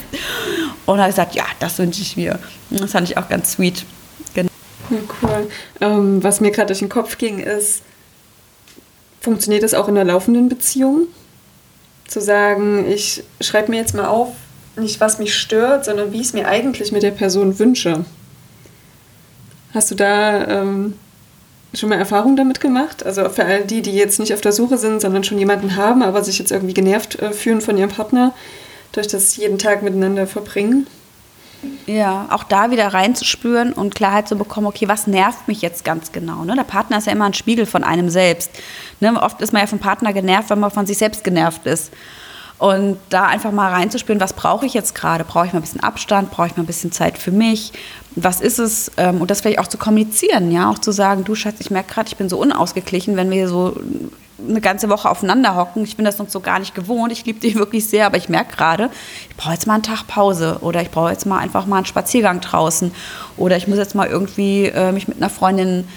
Und 0.85 0.99
hat 0.99 1.07
gesagt, 1.07 1.35
ja, 1.35 1.45
das 1.59 1.77
wünsche 1.79 2.01
ich 2.01 2.17
mir. 2.17 2.39
Das 2.69 2.91
fand 2.91 3.09
ich 3.09 3.17
auch 3.17 3.27
ganz 3.29 3.53
sweet. 3.53 3.85
Genau. 4.33 4.49
Ja, 4.89 4.97
cool. 5.21 5.49
Ähm, 5.81 6.23
was 6.23 6.39
mir 6.39 6.51
gerade 6.51 6.67
durch 6.67 6.79
den 6.79 6.89
Kopf 6.89 7.17
ging, 7.17 7.39
ist, 7.39 7.83
Funktioniert 9.21 9.63
das 9.63 9.73
auch 9.73 9.87
in 9.87 9.97
einer 9.97 10.11
laufenden 10.11 10.49
Beziehung? 10.49 11.07
Zu 12.07 12.21
sagen, 12.21 12.89
ich 12.89 13.23
schreibe 13.41 13.71
mir 13.71 13.77
jetzt 13.77 13.93
mal 13.93 14.07
auf, 14.07 14.29
nicht 14.77 14.99
was 15.01 15.19
mich 15.19 15.35
stört, 15.35 15.85
sondern 15.85 16.13
wie 16.13 16.21
ich 16.21 16.27
es 16.27 16.33
mir 16.33 16.47
eigentlich 16.47 16.91
mit 16.91 17.03
der 17.03 17.11
Person 17.11 17.59
wünsche. 17.59 18.05
Hast 19.73 19.91
du 19.91 19.95
da 19.95 20.47
ähm, 20.47 20.93
schon 21.73 21.89
mal 21.89 21.97
Erfahrung 21.97 22.35
damit 22.35 22.59
gemacht? 22.61 23.05
Also 23.05 23.27
für 23.29 23.45
all 23.45 23.63
die, 23.63 23.81
die 23.81 23.91
jetzt 23.91 24.19
nicht 24.19 24.33
auf 24.33 24.41
der 24.41 24.53
Suche 24.53 24.77
sind, 24.77 25.01
sondern 25.01 25.23
schon 25.23 25.37
jemanden 25.37 25.75
haben, 25.75 26.03
aber 26.03 26.23
sich 26.23 26.39
jetzt 26.39 26.51
irgendwie 26.51 26.73
genervt 26.73 27.19
äh, 27.19 27.31
fühlen 27.31 27.61
von 27.61 27.77
ihrem 27.77 27.89
Partner, 27.89 28.33
durch 28.93 29.07
das 29.07 29.35
jeden 29.35 29.57
Tag 29.57 29.83
miteinander 29.83 30.27
verbringen? 30.27 30.87
Ja, 31.85 32.27
auch 32.31 32.43
da 32.43 32.69
wieder 32.69 32.93
reinzuspüren 32.93 33.73
und 33.73 33.95
Klarheit 33.95 34.27
zu 34.27 34.35
bekommen, 34.35 34.67
okay, 34.67 34.87
was 34.87 35.07
nervt 35.07 35.47
mich 35.47 35.61
jetzt 35.61 35.83
ganz 35.83 36.11
genau? 36.11 36.43
Ne? 36.43 36.55
Der 36.55 36.63
Partner 36.63 36.97
ist 36.97 37.07
ja 37.07 37.13
immer 37.13 37.25
ein 37.25 37.33
Spiegel 37.33 37.65
von 37.65 37.83
einem 37.83 38.09
selbst. 38.09 38.51
Ne? 38.99 39.19
Oft 39.21 39.41
ist 39.41 39.53
man 39.53 39.61
ja 39.61 39.67
vom 39.67 39.79
Partner 39.79 40.13
genervt, 40.13 40.49
wenn 40.49 40.59
man 40.59 40.71
von 40.71 40.85
sich 40.85 40.97
selbst 40.97 41.23
genervt 41.23 41.65
ist. 41.65 41.91
Und 42.59 42.97
da 43.09 43.25
einfach 43.25 43.51
mal 43.51 43.71
reinzuspüren, 43.71 44.19
was 44.19 44.33
brauche 44.33 44.65
ich 44.65 44.73
jetzt 44.73 44.95
gerade? 44.95 45.23
Brauche 45.23 45.45
ich 45.45 45.53
mal 45.53 45.59
ein 45.59 45.61
bisschen 45.61 45.81
Abstand? 45.81 46.31
Brauche 46.31 46.47
ich 46.47 46.57
mal 46.57 46.63
ein 46.63 46.67
bisschen 46.67 46.91
Zeit 46.91 47.17
für 47.17 47.31
mich? 47.31 47.71
Was 48.15 48.41
ist 48.41 48.57
es? 48.57 48.91
Ähm, 48.97 49.21
und 49.21 49.29
das 49.29 49.41
vielleicht 49.41 49.59
auch 49.59 49.67
zu 49.67 49.77
kommunizieren, 49.77 50.51
ja, 50.51 50.71
auch 50.71 50.79
zu 50.79 50.91
sagen, 50.91 51.23
du 51.23 51.35
Schatz, 51.35 51.57
ich 51.59 51.69
merke 51.69 51.93
gerade, 51.93 52.07
ich 52.07 52.17
bin 52.17 52.29
so 52.29 52.39
unausgeglichen, 52.39 53.15
wenn 53.15 53.29
wir 53.29 53.47
so 53.47 53.79
eine 54.39 54.61
ganze 54.61 54.89
Woche 54.89 55.09
aufeinander 55.09 55.55
hocken. 55.55 55.83
Ich 55.83 55.95
bin 55.95 56.05
das 56.05 56.17
sonst 56.17 56.31
so 56.31 56.39
gar 56.39 56.59
nicht 56.59 56.75
gewohnt. 56.75 57.11
Ich 57.11 57.25
liebe 57.25 57.39
dich 57.39 57.55
wirklich 57.57 57.87
sehr, 57.87 58.05
aber 58.05 58.17
ich 58.17 58.29
merke 58.29 58.55
gerade, 58.55 58.89
ich 59.29 59.35
brauche 59.35 59.53
jetzt 59.53 59.67
mal 59.67 59.75
einen 59.75 59.83
Tag 59.83 60.07
Pause 60.07 60.59
oder 60.61 60.81
ich 60.81 60.91
brauche 60.91 61.11
jetzt 61.11 61.25
mal 61.25 61.39
einfach 61.39 61.65
mal 61.65 61.77
einen 61.77 61.85
Spaziergang 61.85 62.41
draußen 62.41 62.91
oder 63.37 63.57
ich 63.57 63.67
muss 63.67 63.77
jetzt 63.77 63.95
mal 63.95 64.07
irgendwie 64.07 64.65
äh, 64.65 64.91
mich 64.91 65.07
mit 65.07 65.17
einer 65.17 65.29
Freundin 65.29 65.87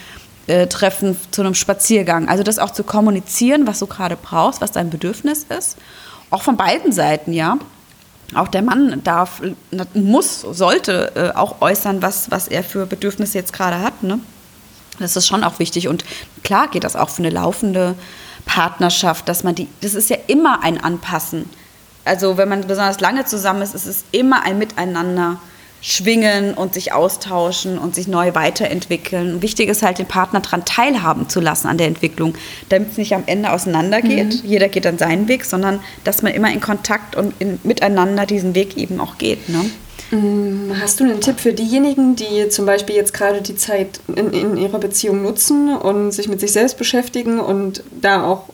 äh, 0.46 0.66
treffen 0.66 1.16
zu 1.30 1.42
einem 1.42 1.54
Spaziergang. 1.54 2.28
Also 2.28 2.42
das 2.42 2.58
auch 2.58 2.70
zu 2.70 2.82
kommunizieren, 2.82 3.66
was 3.66 3.78
du 3.78 3.86
gerade 3.86 4.16
brauchst, 4.16 4.60
was 4.60 4.72
dein 4.72 4.90
Bedürfnis 4.90 5.44
ist. 5.44 5.76
Auch 6.30 6.42
von 6.42 6.56
beiden 6.56 6.92
Seiten, 6.92 7.32
ja. 7.32 7.58
Auch 8.34 8.48
der 8.48 8.62
Mann 8.62 9.02
darf, 9.02 9.42
muss, 9.92 10.40
sollte 10.40 11.12
äh, 11.16 11.36
auch 11.36 11.60
äußern, 11.60 12.00
was, 12.00 12.30
was 12.30 12.46
er 12.46 12.62
für 12.62 12.86
Bedürfnisse 12.86 13.36
jetzt 13.36 13.52
gerade 13.52 13.80
hat. 13.80 14.04
Ne? 14.04 14.20
Das 15.00 15.16
ist 15.16 15.26
schon 15.26 15.42
auch 15.42 15.58
wichtig. 15.58 15.88
Und 15.88 16.04
klar 16.44 16.68
geht 16.68 16.84
das 16.84 16.94
auch 16.94 17.08
für 17.08 17.22
eine 17.22 17.30
laufende 17.30 17.96
Partnerschaft, 18.46 19.28
dass 19.28 19.44
man 19.44 19.54
die, 19.54 19.68
das 19.80 19.94
ist 19.94 20.10
ja 20.10 20.16
immer 20.26 20.62
ein 20.62 20.82
Anpassen. 20.82 21.48
Also 22.04 22.36
wenn 22.36 22.48
man 22.48 22.66
besonders 22.66 23.00
lange 23.00 23.24
zusammen 23.24 23.62
ist, 23.62 23.74
ist 23.74 23.86
es 23.86 24.04
immer 24.12 24.42
ein 24.42 24.58
Miteinander 24.58 25.38
schwingen 25.82 26.54
und 26.54 26.74
sich 26.74 26.92
austauschen 26.92 27.78
und 27.78 27.94
sich 27.94 28.06
neu 28.06 28.34
weiterentwickeln. 28.34 29.40
Wichtig 29.40 29.68
ist 29.68 29.82
halt, 29.82 29.98
den 29.98 30.06
Partner 30.06 30.40
daran 30.40 30.64
teilhaben 30.64 31.28
zu 31.28 31.40
lassen 31.40 31.68
an 31.68 31.78
der 31.78 31.86
Entwicklung, 31.86 32.34
damit 32.68 32.92
es 32.92 32.98
nicht 32.98 33.14
am 33.14 33.22
Ende 33.26 33.50
auseinandergeht, 33.50 34.42
mhm. 34.42 34.48
jeder 34.48 34.68
geht 34.68 34.84
dann 34.84 34.98
seinen 34.98 35.26
Weg, 35.28 35.44
sondern 35.44 35.80
dass 36.04 36.22
man 36.22 36.32
immer 36.34 36.52
in 36.52 36.60
Kontakt 36.60 37.16
und 37.16 37.34
in, 37.38 37.58
miteinander 37.62 38.26
diesen 38.26 38.54
Weg 38.54 38.76
eben 38.76 39.00
auch 39.00 39.16
geht. 39.16 39.48
Ne? 39.48 39.70
Mm, 40.10 40.72
hast 40.80 41.00
du 41.00 41.04
einen 41.04 41.20
Tipp 41.20 41.40
für 41.40 41.52
diejenigen, 41.52 42.16
die 42.16 42.48
zum 42.48 42.66
Beispiel 42.66 42.96
jetzt 42.96 43.12
gerade 43.12 43.42
die 43.42 43.56
Zeit 43.56 44.00
in, 44.08 44.32
in 44.32 44.56
ihrer 44.56 44.78
Beziehung 44.78 45.22
nutzen 45.22 45.76
und 45.76 46.12
sich 46.12 46.28
mit 46.28 46.40
sich 46.40 46.52
selbst 46.52 46.78
beschäftigen 46.78 47.40
und 47.40 47.82
da 48.00 48.24
auch 48.24 48.44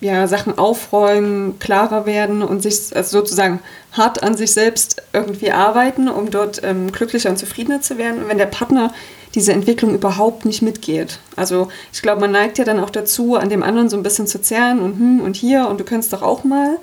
ja, 0.00 0.26
Sachen 0.26 0.56
aufräumen, 0.56 1.58
klarer 1.58 2.06
werden 2.06 2.42
und 2.42 2.62
sich 2.62 2.96
also 2.96 3.18
sozusagen 3.18 3.60
hart 3.92 4.22
an 4.22 4.36
sich 4.36 4.52
selbst 4.52 5.02
irgendwie 5.12 5.52
arbeiten, 5.52 6.08
um 6.08 6.30
dort 6.30 6.62
ähm, 6.64 6.90
glücklicher 6.90 7.28
und 7.28 7.36
zufriedener 7.36 7.82
zu 7.82 7.98
werden. 7.98 8.22
Wenn 8.26 8.38
der 8.38 8.46
Partner 8.46 8.92
diese 9.34 9.52
Entwicklung 9.52 9.94
überhaupt 9.94 10.44
nicht 10.44 10.62
mitgeht. 10.62 11.18
Also 11.36 11.68
ich 11.92 12.02
glaube, 12.02 12.22
man 12.22 12.32
neigt 12.32 12.58
ja 12.58 12.64
dann 12.64 12.80
auch 12.80 12.90
dazu, 12.90 13.36
an 13.36 13.48
dem 13.48 13.62
anderen 13.62 13.88
so 13.88 13.96
ein 13.96 14.02
bisschen 14.02 14.26
zu 14.26 14.40
zerren 14.40 14.80
und 14.80 14.98
hm 14.98 15.20
und 15.20 15.36
hier 15.36 15.68
und 15.68 15.78
du 15.78 15.84
könntest 15.84 16.12
doch 16.12 16.22
auch 16.22 16.44
mal. 16.44 16.78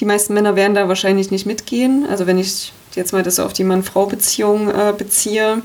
Die 0.00 0.04
meisten 0.04 0.34
Männer 0.34 0.56
werden 0.56 0.74
da 0.74 0.88
wahrscheinlich 0.88 1.30
nicht 1.30 1.46
mitgehen. 1.46 2.06
Also 2.08 2.26
wenn 2.26 2.38
ich 2.38 2.72
jetzt 2.96 3.12
mal 3.12 3.22
das 3.22 3.38
auf 3.38 3.52
die 3.52 3.64
Mann-Frau-Beziehung 3.64 4.68
äh, 4.68 4.94
beziehe, 4.96 5.62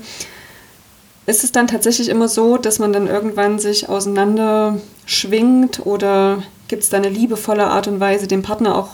ist 1.26 1.44
es 1.44 1.52
dann 1.52 1.68
tatsächlich 1.68 2.08
immer 2.08 2.28
so, 2.28 2.56
dass 2.56 2.78
man 2.78 2.92
dann 2.92 3.06
irgendwann 3.06 3.58
sich 3.58 3.88
auseinander 3.88 4.78
schwingt 5.06 5.84
oder 5.86 6.42
gibt 6.68 6.82
es 6.82 6.90
da 6.90 6.96
eine 6.96 7.08
liebevolle 7.08 7.66
Art 7.66 7.86
und 7.86 8.00
Weise, 8.00 8.26
den 8.26 8.42
Partner 8.42 8.76
auch, 8.76 8.90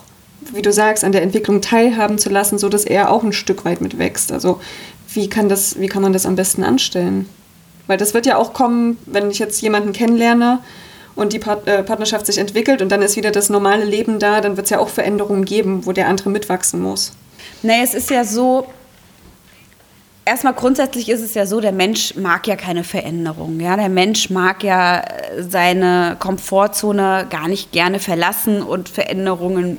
wie 0.52 0.62
du 0.62 0.72
sagst, 0.72 1.04
an 1.04 1.12
der 1.12 1.22
Entwicklung 1.22 1.60
teilhaben 1.60 2.18
zu 2.18 2.28
lassen, 2.28 2.58
sodass 2.58 2.84
er 2.84 3.10
auch 3.10 3.22
ein 3.22 3.32
Stück 3.32 3.64
weit 3.64 3.80
mitwächst? 3.80 4.30
Also 4.32 4.60
wie 5.12 5.28
kann, 5.28 5.48
das, 5.48 5.80
wie 5.80 5.86
kann 5.86 6.02
man 6.02 6.12
das 6.12 6.26
am 6.26 6.36
besten 6.36 6.64
anstellen? 6.64 7.28
Weil 7.86 7.96
das 7.96 8.12
wird 8.12 8.26
ja 8.26 8.36
auch 8.36 8.52
kommen, 8.52 8.98
wenn 9.06 9.30
ich 9.30 9.38
jetzt 9.38 9.62
jemanden 9.62 9.92
kennenlerne 9.92 10.60
und 11.14 11.32
die 11.32 11.40
äh, 11.40 11.82
Partnerschaft 11.82 12.26
sich 12.26 12.38
entwickelt 12.38 12.82
und 12.82 12.92
dann 12.92 13.00
ist 13.00 13.16
wieder 13.16 13.30
das 13.30 13.48
normale 13.48 13.84
Leben 13.84 14.18
da, 14.18 14.42
dann 14.42 14.56
wird 14.56 14.66
es 14.66 14.70
ja 14.70 14.78
auch 14.78 14.90
Veränderungen 14.90 15.46
geben, 15.46 15.86
wo 15.86 15.92
der 15.92 16.08
andere 16.08 16.28
mitwachsen 16.28 16.80
muss. 16.80 17.12
Nee, 17.62 17.82
es 17.82 17.94
ist 17.94 18.10
ja 18.10 18.24
so, 18.24 18.66
erstmal 20.28 20.52
grundsätzlich 20.52 21.08
ist 21.08 21.22
es 21.22 21.34
ja 21.34 21.46
so, 21.46 21.60
der 21.60 21.72
Mensch 21.72 22.14
mag 22.16 22.46
ja 22.46 22.56
keine 22.56 22.84
Veränderung. 22.84 23.58
Ja? 23.60 23.76
Der 23.76 23.88
Mensch 23.88 24.30
mag 24.30 24.62
ja 24.62 25.00
äh, 25.00 25.42
seine 25.42 26.16
Komfortzone 26.18 27.26
gar 27.30 27.48
nicht 27.48 27.72
gerne 27.72 27.98
verlassen 27.98 28.62
und 28.62 28.88
Veränderungen 28.88 29.78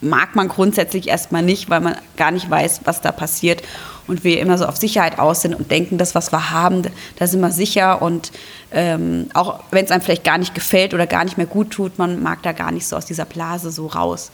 mag 0.00 0.36
man 0.36 0.48
grundsätzlich 0.48 1.08
erstmal 1.08 1.42
nicht, 1.42 1.70
weil 1.70 1.80
man 1.80 1.96
gar 2.16 2.30
nicht 2.30 2.48
weiß, 2.48 2.82
was 2.84 3.00
da 3.00 3.10
passiert 3.10 3.62
und 4.06 4.22
wir 4.22 4.38
immer 4.40 4.58
so 4.58 4.66
auf 4.66 4.76
Sicherheit 4.76 5.18
aus 5.18 5.42
sind 5.42 5.54
und 5.54 5.70
denken, 5.70 5.98
das, 5.98 6.14
was 6.14 6.30
wir 6.30 6.50
haben, 6.50 6.82
da 7.16 7.26
sind 7.26 7.40
wir 7.40 7.50
sicher 7.50 8.02
und 8.02 8.30
ähm, 8.70 9.28
auch 9.34 9.60
wenn 9.70 9.84
es 9.84 9.90
einem 9.90 10.02
vielleicht 10.02 10.24
gar 10.24 10.38
nicht 10.38 10.54
gefällt 10.54 10.94
oder 10.94 11.06
gar 11.06 11.24
nicht 11.24 11.38
mehr 11.38 11.46
gut 11.46 11.70
tut, 11.70 11.98
man 11.98 12.22
mag 12.22 12.42
da 12.42 12.52
gar 12.52 12.70
nicht 12.70 12.86
so 12.86 12.96
aus 12.96 13.06
dieser 13.06 13.24
Blase 13.24 13.70
so 13.70 13.86
raus. 13.86 14.30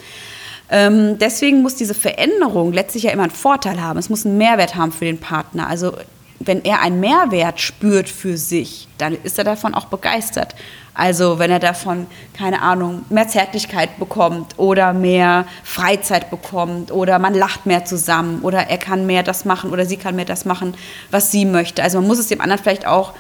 Ähm, 0.70 1.18
deswegen 1.18 1.62
muss 1.62 1.74
diese 1.74 1.94
Veränderung 1.94 2.72
letztlich 2.72 3.04
ja 3.04 3.10
immer 3.10 3.24
einen 3.24 3.32
Vorteil 3.32 3.82
haben. 3.82 3.98
Es 3.98 4.08
muss 4.08 4.24
einen 4.24 4.38
Mehrwert 4.38 4.76
haben 4.76 4.92
für 4.92 5.04
den 5.04 5.18
Partner. 5.18 5.66
Also 5.66 5.92
wenn 6.38 6.64
er 6.64 6.80
einen 6.80 7.00
Mehrwert 7.00 7.60
spürt 7.60 8.08
für 8.08 8.38
sich, 8.38 8.88
dann 8.96 9.16
ist 9.24 9.36
er 9.36 9.44
davon 9.44 9.74
auch 9.74 9.86
begeistert. 9.86 10.54
Also 10.94 11.38
wenn 11.38 11.50
er 11.50 11.58
davon, 11.58 12.06
keine 12.36 12.62
Ahnung, 12.62 13.04
mehr 13.10 13.28
Zärtlichkeit 13.28 13.98
bekommt 13.98 14.58
oder 14.58 14.92
mehr 14.92 15.44
Freizeit 15.64 16.30
bekommt 16.30 16.92
oder 16.92 17.18
man 17.18 17.34
lacht 17.34 17.66
mehr 17.66 17.84
zusammen 17.84 18.40
oder 18.42 18.68
er 18.68 18.78
kann 18.78 19.06
mehr 19.06 19.22
das 19.22 19.44
machen 19.44 19.70
oder 19.70 19.86
sie 19.86 19.96
kann 19.96 20.16
mehr 20.16 20.24
das 20.24 20.44
machen, 20.44 20.74
was 21.10 21.30
sie 21.30 21.44
möchte. 21.44 21.82
Also 21.82 21.98
man 21.98 22.08
muss 22.08 22.18
es 22.18 22.28
dem 22.28 22.40
anderen 22.40 22.62
vielleicht 22.62 22.86
auch 22.86 23.12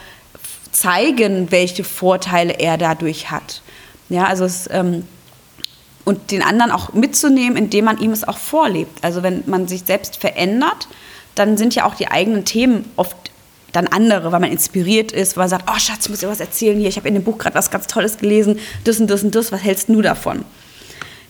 zeigen, 0.72 1.50
welche 1.50 1.84
Vorteile 1.84 2.54
er 2.54 2.78
dadurch 2.78 3.30
hat. 3.30 3.60
Ja, 4.08 4.24
also 4.24 4.44
es, 4.44 4.68
ähm, 4.72 5.04
und 6.04 6.30
den 6.30 6.42
anderen 6.42 6.70
auch 6.70 6.92
mitzunehmen, 6.92 7.56
indem 7.56 7.84
man 7.84 7.98
ihm 7.98 8.12
es 8.12 8.26
auch 8.26 8.38
vorlebt. 8.38 9.02
Also 9.02 9.22
wenn 9.22 9.44
man 9.46 9.68
sich 9.68 9.82
selbst 9.84 10.16
verändert, 10.16 10.88
dann 11.34 11.56
sind 11.56 11.74
ja 11.74 11.84
auch 11.84 11.94
die 11.94 12.08
eigenen 12.08 12.44
Themen 12.44 12.84
oft 12.96 13.16
dann 13.72 13.86
andere, 13.86 14.32
weil 14.32 14.40
man 14.40 14.50
inspiriert 14.50 15.12
ist, 15.12 15.36
weil 15.36 15.42
man 15.42 15.50
sagt, 15.50 15.70
oh 15.70 15.78
Schatz, 15.78 16.04
ich 16.04 16.10
muss 16.10 16.20
dir 16.20 16.28
was 16.28 16.40
erzählen 16.40 16.78
hier, 16.78 16.88
ich 16.88 16.96
habe 16.96 17.08
in 17.08 17.14
dem 17.14 17.22
Buch 17.22 17.38
gerade 17.38 17.54
was 17.54 17.70
ganz 17.70 17.86
Tolles 17.86 18.18
gelesen, 18.18 18.58
das 18.84 18.98
und 18.98 19.08
das 19.08 19.22
und 19.22 19.34
das, 19.34 19.52
was 19.52 19.62
hältst 19.62 19.88
du 19.88 20.02
davon? 20.02 20.44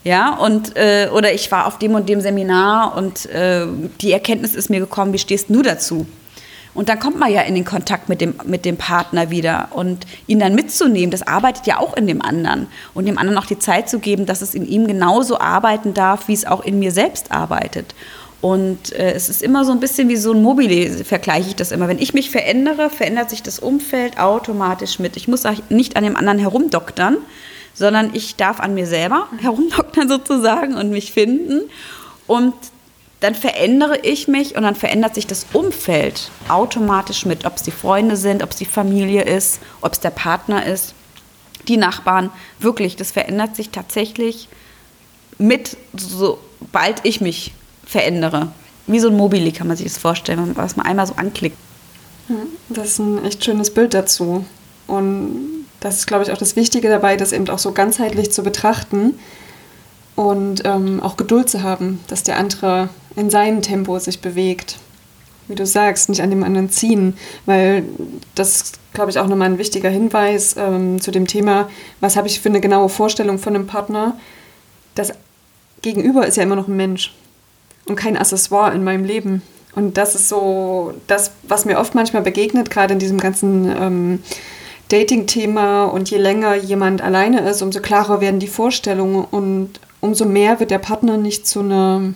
Ja, 0.03 0.35
und, 0.37 0.77
äh, 0.77 1.11
oder 1.13 1.35
ich 1.35 1.53
war 1.53 1.67
auf 1.67 1.79
dem 1.79 1.95
und 1.95 2.09
dem 2.09 2.23
Seminar 2.23 2.97
und 2.97 3.27
äh, 3.27 3.67
die 4.01 4.13
Erkenntnis 4.13 4.55
ist 4.55 4.71
mir 4.71 4.81
gekommen, 4.81 5.13
wie 5.13 5.19
stehst 5.19 5.51
du 5.51 5.61
dazu? 5.61 6.07
Und 6.73 6.89
dann 6.89 7.01
kommt 7.01 7.19
man 7.19 7.33
ja 7.33 7.43
in 7.43 7.55
den 7.55 7.65
Kontakt 7.65 8.09
mit 8.09 8.21
dem, 8.21 8.35
mit 8.45 8.65
dem 8.65 8.77
Partner 8.77 9.31
wieder 9.31 9.69
und 9.73 10.07
ihn 10.27 10.39
dann 10.39 10.55
mitzunehmen, 10.55 11.11
das 11.11 11.27
arbeitet 11.27 11.67
ja 11.67 11.79
auch 11.79 11.97
in 11.97 12.07
dem 12.07 12.23
anderen. 12.23 12.69
Und 12.95 13.07
dem 13.07 13.19
anderen 13.19 13.39
auch 13.39 13.47
die 13.47 13.59
Zeit 13.59 13.89
zu 13.89 13.99
geben, 13.99 14.27
dass 14.27 14.41
es 14.41 14.55
in 14.55 14.67
ihm 14.67 14.87
genauso 14.87 15.41
arbeiten 15.41 15.95
darf, 15.95 16.29
wie 16.29 16.35
es 16.35 16.47
auch 16.47 16.65
in 16.65 16.79
mir 16.79 16.93
selbst 16.93 17.33
arbeitet. 17.33 17.95
Und 18.41 18.93
äh, 18.93 19.13
es 19.13 19.29
ist 19.29 19.43
immer 19.43 19.65
so 19.65 19.73
ein 19.73 19.81
bisschen 19.81 20.09
wie 20.09 20.17
so 20.17 20.33
ein 20.33 20.43
Mobile, 20.43 21.05
vergleiche 21.05 21.49
ich 21.49 21.57
das 21.57 21.73
immer. 21.73 21.89
Wenn 21.89 21.99
ich 21.99 22.15
mich 22.15 22.31
verändere, 22.31 22.89
verändert 22.89 23.31
sich 23.31 23.43
das 23.43 23.59
Umfeld 23.59 24.19
automatisch 24.19 24.99
mit. 24.99 25.17
Ich 25.17 25.29
muss 25.29 25.43
nicht 25.69 25.97
an 25.97 26.05
dem 26.05 26.17
anderen 26.17 26.39
herumdoktern, 26.39 27.19
sondern 27.75 28.11
ich 28.15 28.37
darf 28.37 28.61
an 28.61 28.75
mir 28.75 28.87
selber 28.87 29.29
herumdoktern 29.41 30.09
sozusagen 30.09 30.77
und 30.77 30.91
mich 30.91 31.13
finden. 31.13 31.63
Und 32.27 32.55
dann 33.21 33.35
verändere 33.35 33.99
ich 34.03 34.29
mich 34.29 34.57
und 34.57 34.63
dann 34.63 34.75
verändert 34.75 35.15
sich 35.15 35.27
das 35.27 35.47
Umfeld 35.53 36.31
automatisch 36.49 37.27
mit, 37.27 37.45
ob 37.45 37.57
es 37.57 37.63
die 37.63 37.71
Freunde 37.71 38.17
sind, 38.17 38.43
ob 38.43 38.51
es 38.51 38.57
die 38.57 38.65
Familie 38.65 39.23
ist, 39.23 39.61
ob 39.83 39.93
es 39.93 40.01
der 40.01 40.11
Partner 40.11 40.65
ist, 40.65 40.95
die 41.69 41.77
Nachbarn. 41.77 42.31
Wirklich, 42.59 42.97
das 42.97 43.13
verändert 43.13 43.57
sich 43.57 43.71
tatsächlich 43.71 44.49
mit, 45.39 45.77
sobald 45.95 47.05
ich 47.05 47.21
mich 47.21 47.53
verändere. 47.85 48.53
Wie 48.87 49.01
so 49.01 49.09
ein 49.09 49.17
Mobili 49.17 49.53
kann 49.53 49.69
man 49.69 49.77
sich 49.77 49.87
das 49.87 49.99
vorstellen, 49.99 50.53
was 50.55 50.77
man 50.77 50.87
einmal 50.87 51.07
so 51.07 51.15
anklickt. 51.17 51.57
Das 52.69 52.89
ist 52.89 52.99
ein 53.01 53.25
echt 53.25 53.45
schönes 53.45 53.73
Bild 53.75 53.93
dazu. 53.93 54.45
Und 54.87 55.67
das 55.81 55.99
ist, 55.99 56.07
glaube 56.07 56.25
ich, 56.25 56.33
auch 56.33 56.39
das 56.39 56.57
Wichtige 56.57 56.89
dabei, 56.89 57.17
das 57.17 57.33
eben 57.33 57.49
auch 57.49 57.59
so 57.59 57.73
ganzheitlich 57.73 58.33
zu 58.33 58.43
betrachten 58.43 59.19
und 60.17 60.63
ähm, 60.65 61.03
auch 61.03 61.17
Geduld 61.17 61.49
zu 61.49 61.63
haben, 61.63 62.01
dass 62.09 62.23
der 62.23 62.37
andere 62.39 62.89
in 63.17 63.31
seinem 63.31 63.63
Tempo 63.63 63.99
sich 63.99 64.21
bewegt. 64.21 64.79
Wie 65.49 65.55
du 65.57 65.67
sagst, 65.67 66.09
nicht 66.09 66.23
an 66.23 66.31
dem 66.31 66.45
anderen 66.45 66.71
ziehen, 66.71 67.17
weil 67.45 67.85
das, 68.37 68.73
glaube 68.93 69.11
ich, 69.11 69.19
auch 69.19 69.27
nochmal 69.27 69.51
ein 69.51 69.59
wichtiger 69.59 69.91
Hinweis 69.91 70.55
ähm, 70.57 71.01
zu 71.01 71.11
dem 71.11 71.27
Thema, 71.27 71.69
was 71.99 72.17
habe 72.17 72.29
ich 72.29 72.41
für 72.41 72.49
eine 72.49 72.61
genaue 72.61 72.89
Vorstellung 72.89 73.39
von 73.39 73.57
einem 73.57 73.67
Partner. 73.67 74.17
Das 74.95 75.13
Gegenüber 75.83 76.27
ist 76.27 76.37
ja 76.37 76.45
immer 76.45 76.57
noch 76.57 76.69
ein 76.69 76.77
Mensch 76.77 77.15
und 77.87 77.97
kein 77.97 78.17
Accessoire 78.17 78.73
in 78.75 78.85
meinem 78.85 79.05
Leben. 79.05 79.43
Und 79.75 79.97
das 79.97 80.15
ist 80.15 80.29
so 80.29 80.95
das, 81.07 81.33
was 81.43 81.65
mir 81.65 81.79
oft 81.79 81.95
manchmal 81.95 82.23
begegnet, 82.23 82.71
gerade 82.71 82.95
in 82.95 82.99
diesem 82.99 83.19
ganzen 83.19 83.67
ähm, 83.69 84.23
Dating-Thema. 84.89 85.85
Und 85.85 86.11
je 86.11 86.19
länger 86.19 86.55
jemand 86.57 87.03
alleine 87.03 87.41
ist, 87.49 87.63
umso 87.63 87.81
klarer 87.81 88.21
werden 88.21 88.41
die 88.41 88.49
Vorstellungen 88.49 89.25
und 89.25 89.81
umso 90.01 90.25
mehr 90.25 90.61
wird 90.61 90.71
der 90.71 90.79
Partner 90.79 91.17
nicht 91.17 91.47
zu 91.47 91.61
einer, 91.61 92.15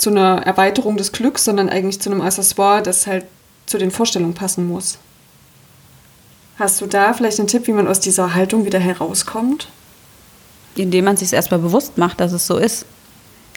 zu 0.00 0.10
einer 0.10 0.42
Erweiterung 0.46 0.96
des 0.96 1.12
Glücks, 1.12 1.44
sondern 1.44 1.68
eigentlich 1.68 2.00
zu 2.00 2.10
einem 2.10 2.22
Accessoire, 2.22 2.82
das 2.82 3.06
halt 3.06 3.26
zu 3.66 3.76
den 3.76 3.90
Vorstellungen 3.90 4.34
passen 4.34 4.66
muss. 4.66 4.98
Hast 6.58 6.80
du 6.80 6.86
da 6.86 7.12
vielleicht 7.12 7.38
einen 7.38 7.48
Tipp, 7.48 7.66
wie 7.66 7.72
man 7.72 7.86
aus 7.86 8.00
dieser 8.00 8.34
Haltung 8.34 8.64
wieder 8.64 8.78
herauskommt? 8.78 9.68
Indem 10.74 11.04
man 11.04 11.16
sich 11.16 11.32
erstmal 11.32 11.60
bewusst 11.60 11.98
macht, 11.98 12.20
dass 12.20 12.32
es 12.32 12.46
so 12.46 12.56
ist. 12.56 12.86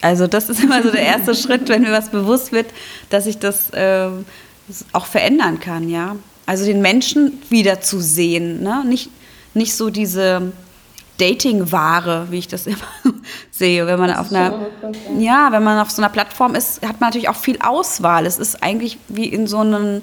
Also 0.01 0.27
das 0.27 0.49
ist 0.49 0.61
immer 0.61 0.83
so 0.83 0.91
der 0.91 1.01
erste 1.01 1.33
Schritt, 1.41 1.69
wenn 1.69 1.83
mir 1.83 1.91
was 1.93 2.09
bewusst 2.09 2.51
wird, 2.51 2.67
dass 3.09 3.25
ich 3.25 3.39
das 3.39 3.69
äh, 3.69 4.09
auch 4.91 5.05
verändern 5.05 5.61
kann, 5.61 5.89
ja. 5.89 6.17
Also 6.45 6.65
den 6.65 6.81
Menschen 6.81 7.41
wieder 7.49 7.79
zu 7.79 8.01
sehen, 8.01 8.63
ne? 8.63 8.83
nicht, 8.85 9.09
nicht 9.53 9.75
so 9.75 9.89
diese 9.89 10.51
Dating-Ware, 11.19 12.27
wie 12.31 12.39
ich 12.39 12.49
das 12.49 12.67
immer 12.67 12.77
sehe. 13.51 13.85
Wenn 13.87 13.99
man 13.99 14.13
auf 14.13 14.31
einer, 14.31 14.67
ja, 15.17 15.51
wenn 15.51 15.63
man 15.63 15.79
auf 15.79 15.91
so 15.91 16.01
einer 16.01 16.09
Plattform 16.09 16.55
ist, 16.55 16.85
hat 16.85 16.99
man 16.99 17.09
natürlich 17.09 17.29
auch 17.29 17.35
viel 17.35 17.59
Auswahl. 17.61 18.25
Es 18.25 18.39
ist 18.39 18.63
eigentlich 18.63 18.97
wie 19.07 19.25
in 19.25 19.47
so 19.47 19.59
einem 19.59 20.01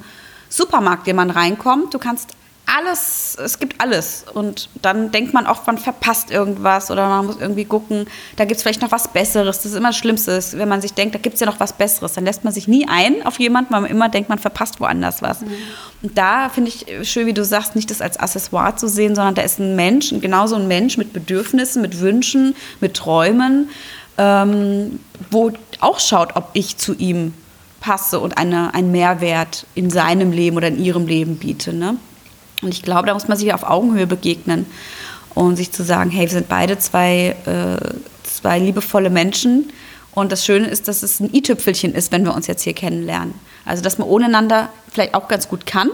Supermarkt, 0.48 1.06
den 1.06 1.16
man 1.16 1.30
reinkommt. 1.30 1.94
Du 1.94 1.98
kannst 1.98 2.34
alles, 2.76 3.36
es 3.42 3.58
gibt 3.58 3.80
alles. 3.80 4.24
Und 4.32 4.68
dann 4.80 5.10
denkt 5.10 5.34
man 5.34 5.46
oft, 5.46 5.66
man 5.66 5.78
verpasst 5.78 6.30
irgendwas 6.30 6.90
oder 6.90 7.08
man 7.08 7.26
muss 7.26 7.36
irgendwie 7.40 7.64
gucken, 7.64 8.06
da 8.36 8.44
gibt 8.44 8.56
es 8.56 8.62
vielleicht 8.62 8.82
noch 8.82 8.92
was 8.92 9.08
Besseres. 9.08 9.58
Das 9.58 9.66
ist 9.66 9.76
immer 9.76 9.88
das 9.88 9.96
Schlimmste, 9.96 10.40
wenn 10.52 10.68
man 10.68 10.80
sich 10.80 10.94
denkt, 10.94 11.14
da 11.14 11.18
gibt 11.18 11.34
es 11.34 11.40
ja 11.40 11.46
noch 11.46 11.60
was 11.60 11.72
Besseres. 11.72 12.12
Dann 12.12 12.24
lässt 12.24 12.44
man 12.44 12.52
sich 12.52 12.68
nie 12.68 12.86
ein 12.88 13.26
auf 13.26 13.38
jemanden, 13.38 13.72
weil 13.72 13.82
man 13.82 13.90
immer 13.90 14.08
denkt, 14.08 14.28
man 14.28 14.38
verpasst 14.38 14.80
woanders 14.80 15.22
was. 15.22 15.40
Mhm. 15.40 15.52
Und 16.02 16.18
da 16.18 16.48
finde 16.48 16.70
ich 16.70 17.08
schön, 17.08 17.26
wie 17.26 17.34
du 17.34 17.44
sagst, 17.44 17.76
nicht 17.76 17.90
das 17.90 18.00
als 18.00 18.18
Accessoire 18.18 18.76
zu 18.76 18.88
sehen, 18.88 19.14
sondern 19.14 19.34
da 19.34 19.42
ist 19.42 19.58
ein 19.58 19.76
Mensch, 19.76 20.14
genauso 20.20 20.56
ein 20.56 20.68
Mensch 20.68 20.96
mit 20.96 21.12
Bedürfnissen, 21.12 21.82
mit 21.82 22.00
Wünschen, 22.00 22.54
mit 22.80 22.94
Träumen, 22.94 23.68
ähm, 24.18 25.00
wo 25.30 25.52
auch 25.80 25.98
schaut, 25.98 26.36
ob 26.36 26.50
ich 26.52 26.76
zu 26.76 26.94
ihm 26.94 27.34
passe 27.80 28.20
und 28.20 28.38
eine, 28.38 28.74
einen 28.74 28.92
Mehrwert 28.92 29.66
in 29.74 29.90
seinem 29.90 30.32
Leben 30.32 30.56
oder 30.56 30.68
in 30.68 30.78
ihrem 30.78 31.06
Leben 31.06 31.36
biete. 31.36 31.72
Ne? 31.72 31.96
Und 32.62 32.74
ich 32.74 32.82
glaube, 32.82 33.06
da 33.06 33.14
muss 33.14 33.28
man 33.28 33.38
sich 33.38 33.52
auf 33.54 33.62
Augenhöhe 33.62 34.06
begegnen 34.06 34.66
und 35.34 35.56
sich 35.56 35.72
zu 35.72 35.82
sagen, 35.82 36.10
hey, 36.10 36.22
wir 36.22 36.30
sind 36.30 36.48
beide 36.48 36.78
zwei, 36.78 37.36
äh, 37.46 37.94
zwei 38.24 38.58
liebevolle 38.58 39.10
Menschen. 39.10 39.72
Und 40.12 40.32
das 40.32 40.44
Schöne 40.44 40.66
ist, 40.66 40.88
dass 40.88 41.02
es 41.02 41.20
ein 41.20 41.32
i-Tüpfelchen 41.32 41.94
ist, 41.94 42.12
wenn 42.12 42.24
wir 42.24 42.34
uns 42.34 42.46
jetzt 42.46 42.62
hier 42.62 42.74
kennenlernen. 42.74 43.34
Also, 43.64 43.82
dass 43.82 43.98
man 43.98 44.08
ohne 44.08 44.26
einander 44.26 44.68
vielleicht 44.90 45.14
auch 45.14 45.28
ganz 45.28 45.48
gut 45.48 45.66
kann, 45.66 45.90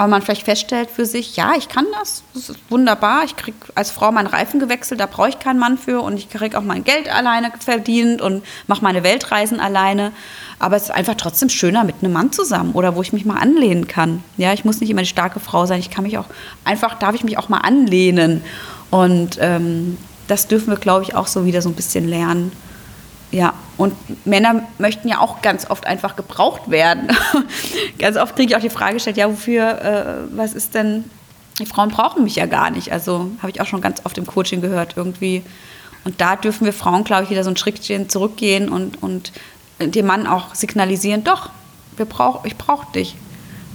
aber 0.00 0.08
man 0.08 0.22
vielleicht 0.22 0.44
feststellt 0.44 0.88
für 0.90 1.04
sich, 1.04 1.36
ja, 1.36 1.52
ich 1.58 1.68
kann 1.68 1.84
das, 1.92 2.22
das 2.32 2.48
ist 2.48 2.58
wunderbar, 2.70 3.22
ich 3.22 3.36
kriege 3.36 3.58
als 3.74 3.90
Frau 3.90 4.10
meinen 4.10 4.28
Reifen 4.28 4.58
gewechselt, 4.58 4.98
da 4.98 5.04
brauche 5.04 5.28
ich 5.28 5.38
keinen 5.38 5.58
Mann 5.58 5.76
für 5.76 6.00
und 6.00 6.16
ich 6.16 6.30
kriege 6.30 6.56
auch 6.56 6.62
mein 6.62 6.84
Geld 6.84 7.14
alleine 7.14 7.52
verdient 7.60 8.22
und 8.22 8.42
mache 8.66 8.82
meine 8.82 9.04
Weltreisen 9.04 9.60
alleine. 9.60 10.12
Aber 10.58 10.76
es 10.76 10.84
ist 10.84 10.90
einfach 10.90 11.16
trotzdem 11.16 11.50
schöner 11.50 11.84
mit 11.84 11.96
einem 12.00 12.14
Mann 12.14 12.32
zusammen 12.32 12.72
oder 12.72 12.96
wo 12.96 13.02
ich 13.02 13.12
mich 13.12 13.26
mal 13.26 13.36
anlehnen 13.36 13.88
kann. 13.88 14.24
Ja, 14.38 14.54
ich 14.54 14.64
muss 14.64 14.80
nicht 14.80 14.88
immer 14.88 15.00
eine 15.00 15.06
starke 15.06 15.38
Frau 15.38 15.66
sein, 15.66 15.80
ich 15.80 15.90
kann 15.90 16.04
mich 16.04 16.16
auch, 16.16 16.28
einfach 16.64 16.98
darf 16.98 17.14
ich 17.14 17.22
mich 17.22 17.36
auch 17.36 17.50
mal 17.50 17.58
anlehnen. 17.58 18.42
Und 18.90 19.36
ähm, 19.38 19.98
das 20.28 20.48
dürfen 20.48 20.70
wir, 20.70 20.78
glaube 20.78 21.04
ich, 21.04 21.14
auch 21.14 21.26
so 21.26 21.44
wieder 21.44 21.60
so 21.60 21.68
ein 21.68 21.74
bisschen 21.74 22.08
lernen. 22.08 22.52
Ja, 23.32 23.54
und 23.76 23.94
Männer 24.26 24.64
möchten 24.78 25.08
ja 25.08 25.20
auch 25.20 25.40
ganz 25.40 25.70
oft 25.70 25.86
einfach 25.86 26.16
gebraucht 26.16 26.70
werden. 26.70 27.08
ganz 27.98 28.16
oft 28.16 28.34
kriege 28.34 28.50
ich 28.50 28.56
auch 28.56 28.60
die 28.60 28.70
Frage 28.70 28.94
gestellt, 28.94 29.16
ja, 29.16 29.28
wofür, 29.28 29.80
äh, 29.82 30.36
was 30.36 30.52
ist 30.52 30.74
denn, 30.74 31.04
die 31.60 31.66
Frauen 31.66 31.90
brauchen 31.90 32.24
mich 32.24 32.34
ja 32.34 32.46
gar 32.46 32.70
nicht. 32.70 32.92
Also 32.92 33.30
habe 33.38 33.50
ich 33.50 33.60
auch 33.60 33.66
schon 33.66 33.80
ganz 33.80 34.04
oft 34.04 34.18
im 34.18 34.26
Coaching 34.26 34.60
gehört 34.60 34.96
irgendwie. 34.96 35.44
Und 36.04 36.20
da 36.20 36.34
dürfen 36.34 36.64
wir 36.64 36.72
Frauen, 36.72 37.04
glaube 37.04 37.24
ich, 37.24 37.30
wieder 37.30 37.44
so 37.44 37.50
ein 37.50 37.56
Schrittchen 37.56 38.08
zurückgehen 38.08 38.68
und, 38.68 39.00
und 39.02 39.32
dem 39.78 40.06
Mann 40.06 40.26
auch 40.26 40.54
signalisieren, 40.54 41.22
doch, 41.22 41.50
wir 41.96 42.06
brauch, 42.06 42.44
ich 42.44 42.56
brauche 42.56 42.90
dich. 42.92 43.16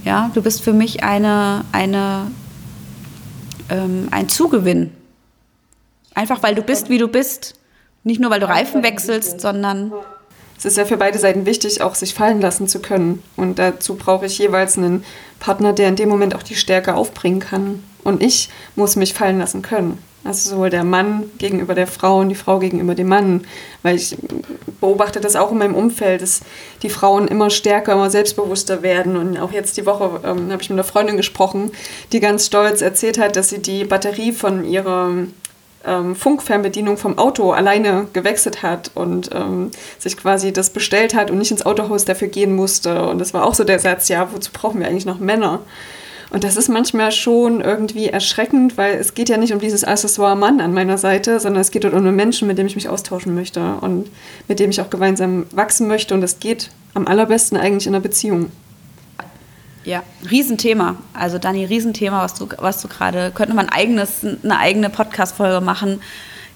Ja, 0.04 0.30
du 0.34 0.42
bist 0.42 0.62
für 0.62 0.74
mich 0.74 1.04
eine, 1.04 1.64
eine, 1.72 2.32
ähm, 3.70 4.08
ein 4.12 4.28
Zugewinn. 4.28 4.92
Einfach 6.14 6.44
weil 6.44 6.56
du 6.56 6.62
bist, 6.62 6.90
wie 6.90 6.98
du 6.98 7.08
bist 7.08 7.56
nicht 8.06 8.22
nur, 8.22 8.30
weil 8.30 8.40
du 8.40 8.48
Reifen 8.48 8.84
wechselst, 8.84 9.42
sondern. 9.42 9.92
es 10.58 10.64
ist 10.64 10.78
ja 10.78 10.86
für 10.86 10.98
beide 10.98 11.18
Seiten 11.18 11.46
wichtig, 11.46 11.82
auch 11.82 11.96
sich 11.96 12.14
fallen 12.14 12.40
lassen 12.40 12.68
zu 12.68 12.80
können. 12.80 13.22
Und 13.36 13.60
dazu 13.60 13.96
brauche 13.96 14.28
ich 14.28 14.38
jeweils 14.38 14.78
einen 14.78 15.04
Partner, 15.40 15.74
der 15.74 15.90
in 15.90 15.96
dem 15.96 16.08
Moment 16.08 16.36
auch 16.36 16.44
die 16.44 16.56
Stärke 16.56 16.96
aufbringen 16.96 17.40
kann. 17.40 17.84
Und 18.04 18.22
ich 18.22 18.50
muss 18.76 18.96
mich 18.96 19.16
fallen 19.16 19.40
lassen 19.40 19.64
können. 19.64 19.98
Also 20.24 20.52
sowohl 20.52 20.70
der 20.70 20.84
Mann 20.84 21.32
gegenüber 21.40 21.74
der 21.74 21.88
Frau 21.88 22.20
und 22.20 22.30
die 22.30 22.36
Frau 22.36 22.60
gegenüber 22.60 22.94
dem 22.94 23.08
Mann. 23.08 23.46
Weil 23.82 23.96
ich 23.96 24.16
beobachte 24.80 25.20
das 25.20 25.36
auch 25.36 25.52
in 25.52 25.58
meinem 25.58 25.76
Umfeld, 25.76 26.22
dass 26.22 26.42
die 26.84 26.90
Frauen 26.90 27.28
immer 27.28 27.50
stärker, 27.50 27.94
immer 27.94 28.12
selbstbewusster 28.12 28.84
werden. 28.84 29.18
Und 29.18 29.40
auch 29.40 29.52
jetzt 29.52 29.78
die 29.78 29.86
Woche 29.88 30.22
ähm, 30.24 30.52
habe 30.52 30.62
ich 30.62 30.70
mit 30.70 30.76
einer 30.76 30.84
Freundin 30.84 31.18
gesprochen, 31.18 31.72
die 32.12 32.20
ganz 32.20 32.46
stolz 32.46 32.82
erzählt 32.82 33.18
hat, 33.18 33.36
dass 33.36 33.50
sie 33.50 33.60
die 33.60 33.84
Batterie 33.84 34.32
von 34.32 34.64
ihrer 34.64 35.10
ähm, 35.86 36.16
Funkfernbedienung 36.16 36.98
vom 36.98 37.18
Auto 37.18 37.52
alleine 37.52 38.08
gewechselt 38.14 38.64
hat 38.64 38.92
und 38.96 39.30
ähm, 39.34 39.72
sich 40.00 40.18
quasi 40.18 40.54
das 40.54 40.70
bestellt 40.70 41.16
hat 41.16 41.32
und 41.32 41.38
nicht 41.38 41.52
ins 41.52 41.66
Autohaus 41.66 42.06
dafür 42.06 42.28
gehen 42.28 42.56
musste. 42.56 43.08
Und 43.08 43.20
das 43.20 43.34
war 43.34 43.46
auch 43.46 43.54
so 43.54 43.64
der 43.64 43.80
Satz, 43.80 44.08
ja, 44.08 44.30
wozu 44.34 44.52
brauchen 44.52 44.80
wir 44.80 44.88
eigentlich 44.88 45.06
noch 45.06 45.20
Männer? 45.20 45.60
Und 46.32 46.44
das 46.44 46.58
ist 46.58 46.70
manchmal 46.70 47.12
schon 47.12 47.62
irgendwie 47.62 48.10
erschreckend, 48.10 48.78
weil 48.78 48.96
es 48.96 49.14
geht 49.14 49.30
ja 49.30 49.38
nicht 49.38 49.54
um 49.54 49.60
dieses 49.60 49.84
Accessoire 49.84 50.36
Mann 50.36 50.60
an 50.60 50.74
meiner 50.74 50.98
Seite, 50.98 51.40
sondern 51.40 51.62
es 51.62 51.72
geht 51.72 51.86
um 51.86 51.94
einen 51.94 52.16
Menschen, 52.16 52.48
mit 52.48 52.58
dem 52.58 52.68
ich 52.68 52.76
mich 52.76 52.90
austauschen 52.90 53.36
möchte 53.36 53.76
und 53.82 54.10
mit 54.48 54.60
dem 54.60 54.70
ich 54.70 54.82
auch 54.82 54.90
gemeinsam 54.90 55.46
wachsen 55.52 55.88
möchte. 55.88 56.14
Und 56.14 56.22
das 56.22 56.40
geht 56.40 56.72
am 56.94 57.08
allerbesten 57.08 57.58
eigentlich 57.58 57.88
in 57.88 57.94
einer 57.94 58.02
Beziehung. 58.02 58.52
Ja, 59.86 60.04
Riesenthema. 60.30 60.98
Also 61.14 61.38
Dani, 61.38 61.64
Riesenthema, 61.64 62.24
was 62.24 62.34
du, 62.34 62.50
was 62.58 62.82
du 62.82 62.88
gerade, 62.88 63.32
könnte 63.32 63.54
man 63.54 63.70
eigenes, 63.70 64.26
eine 64.44 64.58
eigene 64.58 64.90
Podcast-Folge 64.90 65.64
machen, 65.64 66.02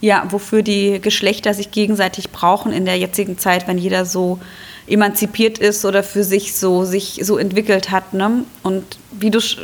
ja, 0.02 0.26
wofür 0.30 0.64
die 0.64 1.00
Geschlechter 1.00 1.54
sich 1.54 1.72
gegenseitig 1.72 2.32
brauchen 2.32 2.72
in 2.72 2.86
der 2.86 2.98
jetzigen 2.98 3.38
Zeit, 3.38 3.68
wenn 3.68 3.78
jeder 3.78 4.06
so 4.06 4.40
emanzipiert 4.88 5.60
ist 5.60 5.86
oder 5.86 6.02
für 6.02 6.24
sich 6.24 6.56
so 6.56 6.86
sich 6.86 7.20
so 7.24 7.38
entwickelt 7.38 7.92
hat. 7.92 8.14
Ne? 8.14 8.46
Und 8.64 8.84
wie 9.12 9.30
du 9.30 9.40
sch 9.40 9.60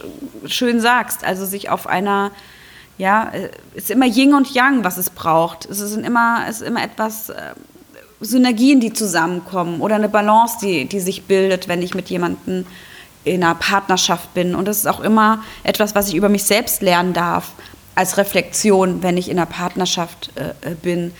schön 0.45 0.79
sagst, 0.79 1.23
also 1.23 1.45
sich 1.45 1.69
auf 1.69 1.87
einer 1.87 2.31
ja, 2.97 3.31
es 3.73 3.85
ist 3.85 3.91
immer 3.91 4.05
Yin 4.05 4.33
und 4.33 4.53
Yang, 4.53 4.83
was 4.83 4.97
es 4.97 5.09
braucht. 5.09 5.65
Es 5.65 5.81
ist 5.81 5.97
immer, 5.97 6.45
es 6.47 6.61
ist 6.61 6.67
immer 6.67 6.81
etwas 6.81 7.29
äh, 7.29 7.53
Synergien, 8.21 8.79
die 8.79 8.93
zusammenkommen 8.93 9.81
oder 9.81 9.95
eine 9.95 10.07
Balance, 10.07 10.57
die, 10.61 10.85
die 10.85 11.01
sich 11.01 11.23
bildet, 11.23 11.67
wenn 11.67 11.81
ich 11.81 11.93
mit 11.93 12.09
jemandem 12.09 12.65
in 13.25 13.43
einer 13.43 13.55
Partnerschaft 13.55 14.33
bin. 14.33 14.55
Und 14.55 14.67
das 14.67 14.77
ist 14.77 14.87
auch 14.87 15.01
immer 15.01 15.43
etwas, 15.63 15.95
was 15.95 16.09
ich 16.09 16.15
über 16.15 16.29
mich 16.29 16.43
selbst 16.43 16.81
lernen 16.81 17.13
darf, 17.13 17.51
als 17.95 18.17
Reflexion, 18.17 19.03
wenn 19.03 19.17
ich 19.17 19.29
in 19.29 19.37
einer 19.37 19.45
Partnerschaft 19.45 20.31
äh, 20.35 20.71
äh, 20.71 20.75
bin. 20.75 21.13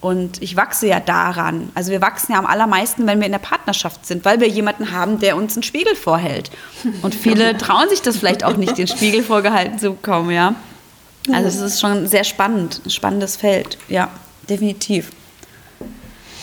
Und 0.00 0.42
ich 0.42 0.56
wachse 0.56 0.88
ja 0.88 0.98
daran. 0.98 1.70
Also 1.74 1.92
wir 1.92 2.00
wachsen 2.00 2.32
ja 2.32 2.38
am 2.38 2.46
allermeisten, 2.46 3.06
wenn 3.06 3.20
wir 3.20 3.26
in 3.26 3.32
der 3.32 3.38
Partnerschaft 3.38 4.04
sind, 4.04 4.24
weil 4.24 4.40
wir 4.40 4.48
jemanden 4.48 4.90
haben, 4.90 5.20
der 5.20 5.36
uns 5.36 5.54
einen 5.54 5.62
Spiegel 5.62 5.94
vorhält. 5.94 6.50
Und 7.02 7.14
viele 7.14 7.56
trauen 7.58 7.88
sich 7.88 8.02
das 8.02 8.16
vielleicht 8.16 8.42
auch 8.42 8.56
nicht, 8.56 8.76
den 8.76 8.88
Spiegel 8.88 9.22
vorgehalten 9.22 9.78
zu 9.78 9.92
bekommen, 9.92 10.30
ja. 10.30 10.56
Also 11.32 11.46
es 11.46 11.60
ist 11.60 11.80
schon 11.80 12.08
sehr 12.08 12.24
spannend, 12.24 12.80
ein 12.84 12.90
spannendes 12.90 13.36
Feld, 13.36 13.78
ja, 13.88 14.08
definitiv. 14.48 15.12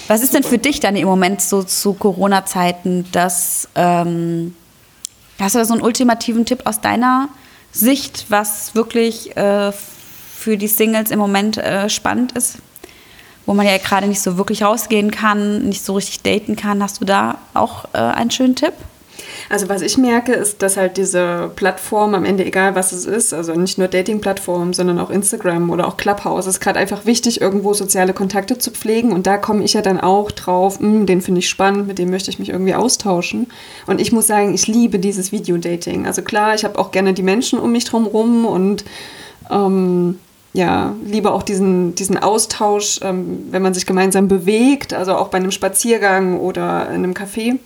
Was 0.08 0.24
ist 0.24 0.34
denn 0.34 0.44
für 0.44 0.58
dich 0.58 0.80
dann 0.80 0.96
im 0.96 1.06
Moment 1.06 1.42
so 1.42 1.62
zu 1.62 1.94
Corona-Zeiten, 1.94 3.06
dass 3.12 3.68
ähm, 3.76 4.56
Hast 5.40 5.56
du 5.56 5.60
da 5.60 5.66
so 5.66 5.74
einen 5.74 5.84
ultimativen 5.84 6.46
Tipp 6.46 6.62
aus 6.66 6.82
deiner 6.82 7.30
Sicht, 7.72 8.26
was 8.30 8.76
wirklich 8.76 9.38
äh, 9.38 9.72
für 9.72 10.58
die 10.58 10.68
Singles 10.68 11.12
im 11.12 11.20
Moment 11.20 11.58
äh, 11.58 11.90
spannend 11.90 12.34
ist? 12.34 12.58
Wo 13.46 13.54
man 13.54 13.66
ja 13.66 13.78
gerade 13.78 14.08
nicht 14.08 14.22
so 14.22 14.38
wirklich 14.38 14.64
rausgehen 14.64 15.12
kann, 15.12 15.70
nicht 15.70 15.84
so 15.84 15.96
richtig 15.96 16.22
daten 16.24 16.56
kann. 16.56 16.84
Hast 16.84 17.02
du 17.02 17.06
da 17.06 17.38
auch 17.54 17.86
äh, 17.94 17.98
einen 17.98 18.32
schönen 18.32 18.56
Tipp? 18.56 18.74
Also 19.50 19.70
was 19.70 19.82
ich 19.82 19.98
merke, 19.98 20.34
ist, 20.34 20.62
dass 20.62 20.78
halt 20.78 20.98
diese 20.98 21.52
Plattform 21.56 22.16
am 22.16 22.26
Ende, 22.26 22.46
egal 22.46 22.76
was 22.76 22.92
es 22.92 23.06
ist, 23.06 23.34
also 23.34 23.54
nicht 23.54 23.78
nur 23.78 23.88
Dating-Plattformen, 23.88 24.74
sondern 24.74 25.00
auch 25.00 25.10
Instagram 25.10 25.70
oder 25.70 25.88
auch 25.88 25.98
Clubhouse, 25.98 26.48
ist 26.48 26.60
gerade 26.60 26.80
einfach 26.80 27.06
wichtig, 27.06 27.42
irgendwo 27.42 27.74
soziale 27.74 28.14
Kontakte 28.14 28.58
zu 28.58 28.72
pflegen. 28.72 29.12
Und 29.12 29.28
da 29.28 29.38
komme 29.38 29.64
ich 29.64 29.74
ja 29.74 29.82
dann 29.82 30.00
auch 30.00 30.32
drauf, 30.32 30.80
hm, 30.80 31.06
den 31.06 31.22
finde 31.22 31.40
ich 31.40 31.50
spannend, 31.50 31.88
mit 31.88 32.00
dem 32.00 32.10
möchte 32.10 32.30
ich 32.30 32.40
mich 32.40 32.50
irgendwie 32.50 32.76
austauschen. 32.76 33.48
Und 33.88 34.02
ich 34.02 34.12
muss 34.12 34.28
sagen, 34.28 34.54
ich 34.54 34.68
liebe 34.68 35.00
dieses 35.00 35.32
Videodating. 35.32 36.06
Also 36.06 36.22
klar, 36.22 36.56
ich 36.56 36.64
habe 36.64 36.78
auch 36.80 36.92
gerne 36.92 37.14
die 37.14 37.24
Menschen 37.24 37.60
um 37.60 37.72
mich 37.72 37.86
drum 37.86 38.06
rum 38.06 38.46
und 38.46 38.84
ähm, 39.50 40.20
ja, 40.54 40.96
lieber 41.06 41.34
auch 41.34 41.44
diesen, 41.44 41.96
diesen 41.96 42.18
Austausch, 42.18 43.00
ähm, 43.04 43.48
wenn 43.52 43.62
man 43.62 43.74
sich 43.74 43.86
gemeinsam 43.86 44.28
bewegt, 44.28 44.94
also 44.94 45.16
auch 45.16 45.28
bei 45.28 45.38
einem 45.38 45.52
Spaziergang 45.52 46.40
oder 46.40 46.90
in 46.90 47.04
einem 47.04 47.14
Café. 47.14 47.60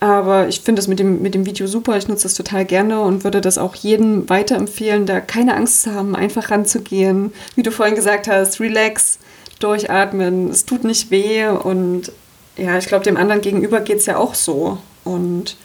Aber 0.00 0.48
ich 0.48 0.60
finde 0.62 0.80
das 0.80 0.88
mit 0.88 0.98
dem, 0.98 1.20
mit 1.20 1.34
dem 1.34 1.44
Video 1.44 1.66
super. 1.66 1.98
Ich 1.98 2.08
nutze 2.08 2.22
das 2.22 2.34
total 2.34 2.64
gerne 2.64 3.02
und 3.02 3.22
würde 3.22 3.42
das 3.42 3.58
auch 3.58 3.74
jedem 3.74 4.28
weiterempfehlen, 4.30 5.04
da 5.04 5.20
keine 5.20 5.54
Angst 5.54 5.82
zu 5.82 5.94
haben, 5.94 6.16
einfach 6.16 6.50
ranzugehen. 6.50 7.34
Wie 7.54 7.62
du 7.62 7.70
vorhin 7.70 7.94
gesagt 7.94 8.26
hast, 8.26 8.60
relax, 8.60 9.18
durchatmen, 9.58 10.48
es 10.48 10.64
tut 10.64 10.84
nicht 10.84 11.10
weh. 11.10 11.46
Und 11.46 12.12
ja, 12.56 12.78
ich 12.78 12.86
glaube, 12.86 13.04
dem 13.04 13.18
anderen 13.18 13.42
gegenüber 13.42 13.80
geht 13.80 13.98
es 13.98 14.06
ja 14.06 14.16
auch 14.16 14.34
so. 14.34 14.78
Und 15.04 15.58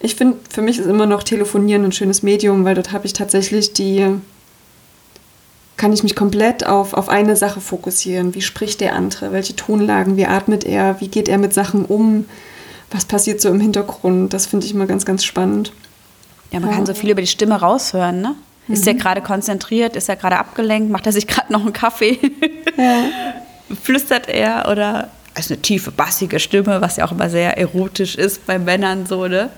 ich 0.00 0.16
finde, 0.16 0.38
für 0.50 0.62
mich 0.62 0.80
ist 0.80 0.86
immer 0.86 1.06
noch 1.06 1.22
Telefonieren 1.22 1.84
ein 1.84 1.92
schönes 1.92 2.24
Medium, 2.24 2.64
weil 2.64 2.74
dort 2.74 2.90
habe 2.90 3.06
ich 3.06 3.12
tatsächlich 3.12 3.72
die, 3.72 4.06
kann 5.76 5.92
ich 5.92 6.02
mich 6.02 6.16
komplett 6.16 6.66
auf, 6.66 6.94
auf 6.94 7.08
eine 7.08 7.36
Sache 7.36 7.60
fokussieren. 7.60 8.34
Wie 8.34 8.42
spricht 8.42 8.80
der 8.80 8.96
andere? 8.96 9.30
Welche 9.30 9.54
Tonlagen? 9.54 10.16
Wie 10.16 10.26
atmet 10.26 10.64
er? 10.64 11.00
Wie 11.00 11.08
geht 11.08 11.28
er 11.28 11.38
mit 11.38 11.54
Sachen 11.54 11.84
um? 11.84 12.24
Was 12.96 13.04
passiert 13.04 13.40
so 13.40 13.50
im 13.50 13.60
Hintergrund. 13.60 14.32
Das 14.32 14.46
finde 14.46 14.66
ich 14.66 14.72
immer 14.72 14.86
ganz, 14.86 15.04
ganz 15.04 15.22
spannend. 15.22 15.72
Ja, 16.50 16.60
man 16.60 16.70
ja. 16.70 16.76
kann 16.76 16.86
so 16.86 16.94
viel 16.94 17.10
über 17.10 17.20
die 17.20 17.26
Stimme 17.26 17.56
raushören, 17.56 18.22
ne? 18.22 18.34
Ist 18.68 18.82
mhm. 18.82 18.88
er 18.88 18.94
gerade 18.94 19.20
konzentriert? 19.20 19.94
Ist 19.94 20.08
er 20.08 20.16
gerade 20.16 20.38
abgelenkt? 20.38 20.90
Macht 20.90 21.06
er 21.06 21.12
sich 21.12 21.26
gerade 21.28 21.52
noch 21.52 21.60
einen 21.60 21.72
Kaffee? 21.72 22.18
Ja. 22.76 23.04
Flüstert 23.82 24.28
er 24.28 24.68
oder 24.70 25.10
ist 25.38 25.50
eine 25.50 25.60
tiefe, 25.60 25.90
bassige 25.90 26.40
Stimme, 26.40 26.80
was 26.80 26.96
ja 26.96 27.04
auch 27.04 27.12
immer 27.12 27.28
sehr 27.28 27.58
erotisch 27.58 28.14
ist 28.14 28.46
bei 28.46 28.58
Männern 28.58 29.04
so, 29.06 29.26
ne? 29.26 29.50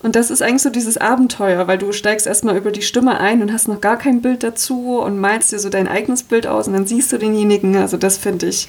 Und 0.00 0.14
das 0.14 0.30
ist 0.30 0.42
eigentlich 0.42 0.62
so 0.62 0.70
dieses 0.70 0.96
Abenteuer, 0.96 1.66
weil 1.66 1.76
du 1.76 1.90
steigst 1.92 2.28
erstmal 2.28 2.56
über 2.56 2.70
die 2.70 2.82
Stimme 2.82 3.18
ein 3.18 3.42
und 3.42 3.52
hast 3.52 3.66
noch 3.66 3.80
gar 3.80 3.98
kein 3.98 4.22
Bild 4.22 4.44
dazu 4.44 5.00
und 5.00 5.18
malst 5.18 5.50
dir 5.50 5.58
so 5.58 5.70
dein 5.70 5.88
eigenes 5.88 6.22
Bild 6.22 6.46
aus 6.46 6.68
und 6.68 6.74
dann 6.74 6.86
siehst 6.86 7.12
du 7.12 7.18
denjenigen. 7.18 7.76
Also 7.76 7.96
das 7.96 8.16
finde 8.16 8.46
ich 8.46 8.68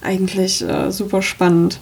eigentlich 0.00 0.66
äh, 0.66 0.90
super 0.90 1.20
spannend 1.20 1.80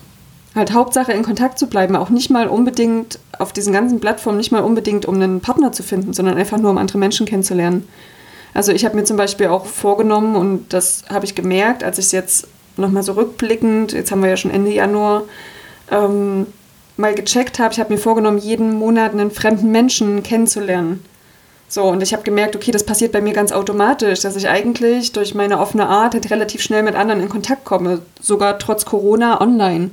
halt 0.59 0.73
Hauptsache 0.73 1.13
in 1.13 1.23
Kontakt 1.23 1.59
zu 1.59 1.69
bleiben, 1.69 1.97
auch 1.97 2.11
nicht 2.11 2.31
mal 2.31 2.49
unbedingt 2.49 3.19
auf 3.39 3.53
diesen 3.53 3.73
ganzen 3.73 4.01
Plattformen, 4.01 4.39
nicht 4.39 4.53
mal 4.53 4.63
unbedingt 4.63 5.07
um 5.07 5.15
einen 5.15 5.41
Partner 5.41 5.73
zu 5.73 5.83
finden, 5.83 6.13
sondern 6.13 6.37
einfach 6.37 6.59
nur 6.59 6.71
um 6.71 6.79
andere 6.79 6.99
Menschen 6.99 7.27
kennenzulernen. 7.27 7.89
Also 8.55 8.73
ich 8.73 8.85
habe 8.85 8.97
mir 8.97 9.05
zum 9.05 9.17
Beispiel 9.17 9.47
auch 9.47 9.67
vorgenommen 9.67 10.37
und 10.37 10.73
das 10.73 11.05
habe 11.09 11.25
ich 11.25 11.35
gemerkt, 11.35 11.85
als 11.85 11.99
ich 11.99 12.07
es 12.07 12.13
jetzt 12.13 12.49
nochmal 12.77 13.03
so 13.03 13.13
rückblickend, 13.13 13.93
jetzt 13.93 14.11
haben 14.11 14.23
wir 14.23 14.31
ja 14.31 14.37
schon 14.37 14.51
Ende 14.51 14.71
Januar, 14.71 15.23
ähm, 15.91 16.47
mal 16.97 17.15
gecheckt 17.15 17.59
habe, 17.59 17.73
ich 17.73 17.81
habe 17.81 17.93
mir 17.93 17.99
vorgenommen, 17.99 18.39
jeden 18.39 18.75
Monat 18.75 19.13
einen 19.13 19.31
fremden 19.31 19.71
Menschen 19.71 20.23
kennenzulernen. 20.23 21.05
So, 21.69 21.85
und 21.85 22.03
ich 22.03 22.13
habe 22.15 22.23
gemerkt, 22.23 22.57
okay, 22.57 22.71
das 22.71 22.85
passiert 22.85 23.13
bei 23.13 23.21
mir 23.21 23.35
ganz 23.35 23.53
automatisch, 23.53 24.21
dass 24.21 24.37
ich 24.37 24.49
eigentlich 24.49 25.13
durch 25.13 25.35
meine 25.35 25.61
offene 25.61 25.87
Art 25.87 26.15
halt 26.15 26.31
relativ 26.31 26.63
schnell 26.63 26.83
mit 26.83 26.95
anderen 26.95 27.21
in 27.21 27.29
Kontakt 27.29 27.65
komme, 27.65 28.01
sogar 28.21 28.59
trotz 28.59 28.87
Corona 28.87 29.41
online 29.41 29.91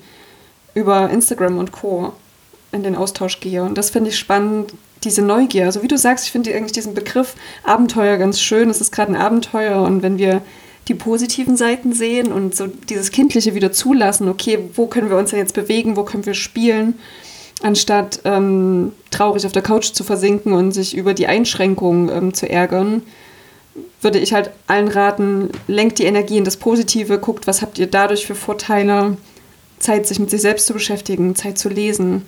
über 0.75 1.09
Instagram 1.09 1.57
und 1.57 1.71
Co. 1.71 2.13
in 2.71 2.83
den 2.83 2.95
Austausch 2.95 3.39
gehe. 3.39 3.63
Und 3.63 3.77
das 3.77 3.89
finde 3.89 4.11
ich 4.11 4.19
spannend, 4.19 4.73
diese 5.03 5.21
Neugier. 5.21 5.65
Also 5.65 5.81
wie 5.81 5.87
du 5.87 5.97
sagst, 5.97 6.25
ich 6.25 6.31
finde 6.31 6.53
eigentlich 6.53 6.71
diesen 6.71 6.93
Begriff 6.93 7.35
Abenteuer 7.63 8.17
ganz 8.17 8.39
schön. 8.39 8.69
Es 8.69 8.81
ist 8.81 8.91
gerade 8.91 9.13
ein 9.13 9.21
Abenteuer 9.21 9.81
und 9.81 10.03
wenn 10.03 10.17
wir 10.17 10.41
die 10.87 10.95
positiven 10.95 11.57
Seiten 11.57 11.93
sehen 11.93 12.31
und 12.31 12.55
so 12.55 12.67
dieses 12.67 13.11
Kindliche 13.11 13.55
wieder 13.55 13.71
zulassen, 13.71 14.29
okay, 14.29 14.59
wo 14.75 14.87
können 14.87 15.09
wir 15.09 15.17
uns 15.17 15.31
denn 15.31 15.39
jetzt 15.39 15.55
bewegen, 15.55 15.95
wo 15.95 16.03
können 16.03 16.25
wir 16.25 16.35
spielen, 16.35 16.99
anstatt 17.63 18.19
ähm, 18.23 18.91
traurig 19.09 19.45
auf 19.45 19.51
der 19.51 19.63
Couch 19.63 19.93
zu 19.93 20.03
versinken 20.03 20.53
und 20.53 20.73
sich 20.73 20.95
über 20.95 21.13
die 21.13 21.27
Einschränkungen 21.27 22.09
ähm, 22.09 22.33
zu 22.33 22.47
ärgern, 22.47 23.01
würde 24.01 24.19
ich 24.19 24.33
halt 24.33 24.51
allen 24.67 24.87
raten, 24.87 25.49
lenkt 25.67 25.97
die 25.99 26.05
Energie 26.05 26.37
in 26.37 26.45
das 26.45 26.57
Positive, 26.57 27.17
guckt, 27.17 27.47
was 27.47 27.61
habt 27.61 27.79
ihr 27.79 27.87
dadurch 27.87 28.27
für 28.27 28.35
Vorteile, 28.35 29.17
Zeit, 29.79 30.07
sich 30.07 30.19
mit 30.19 30.29
sich 30.29 30.41
selbst 30.41 30.67
zu 30.67 30.73
beschäftigen, 30.73 31.35
Zeit 31.35 31.57
zu 31.57 31.69
lesen. 31.69 32.25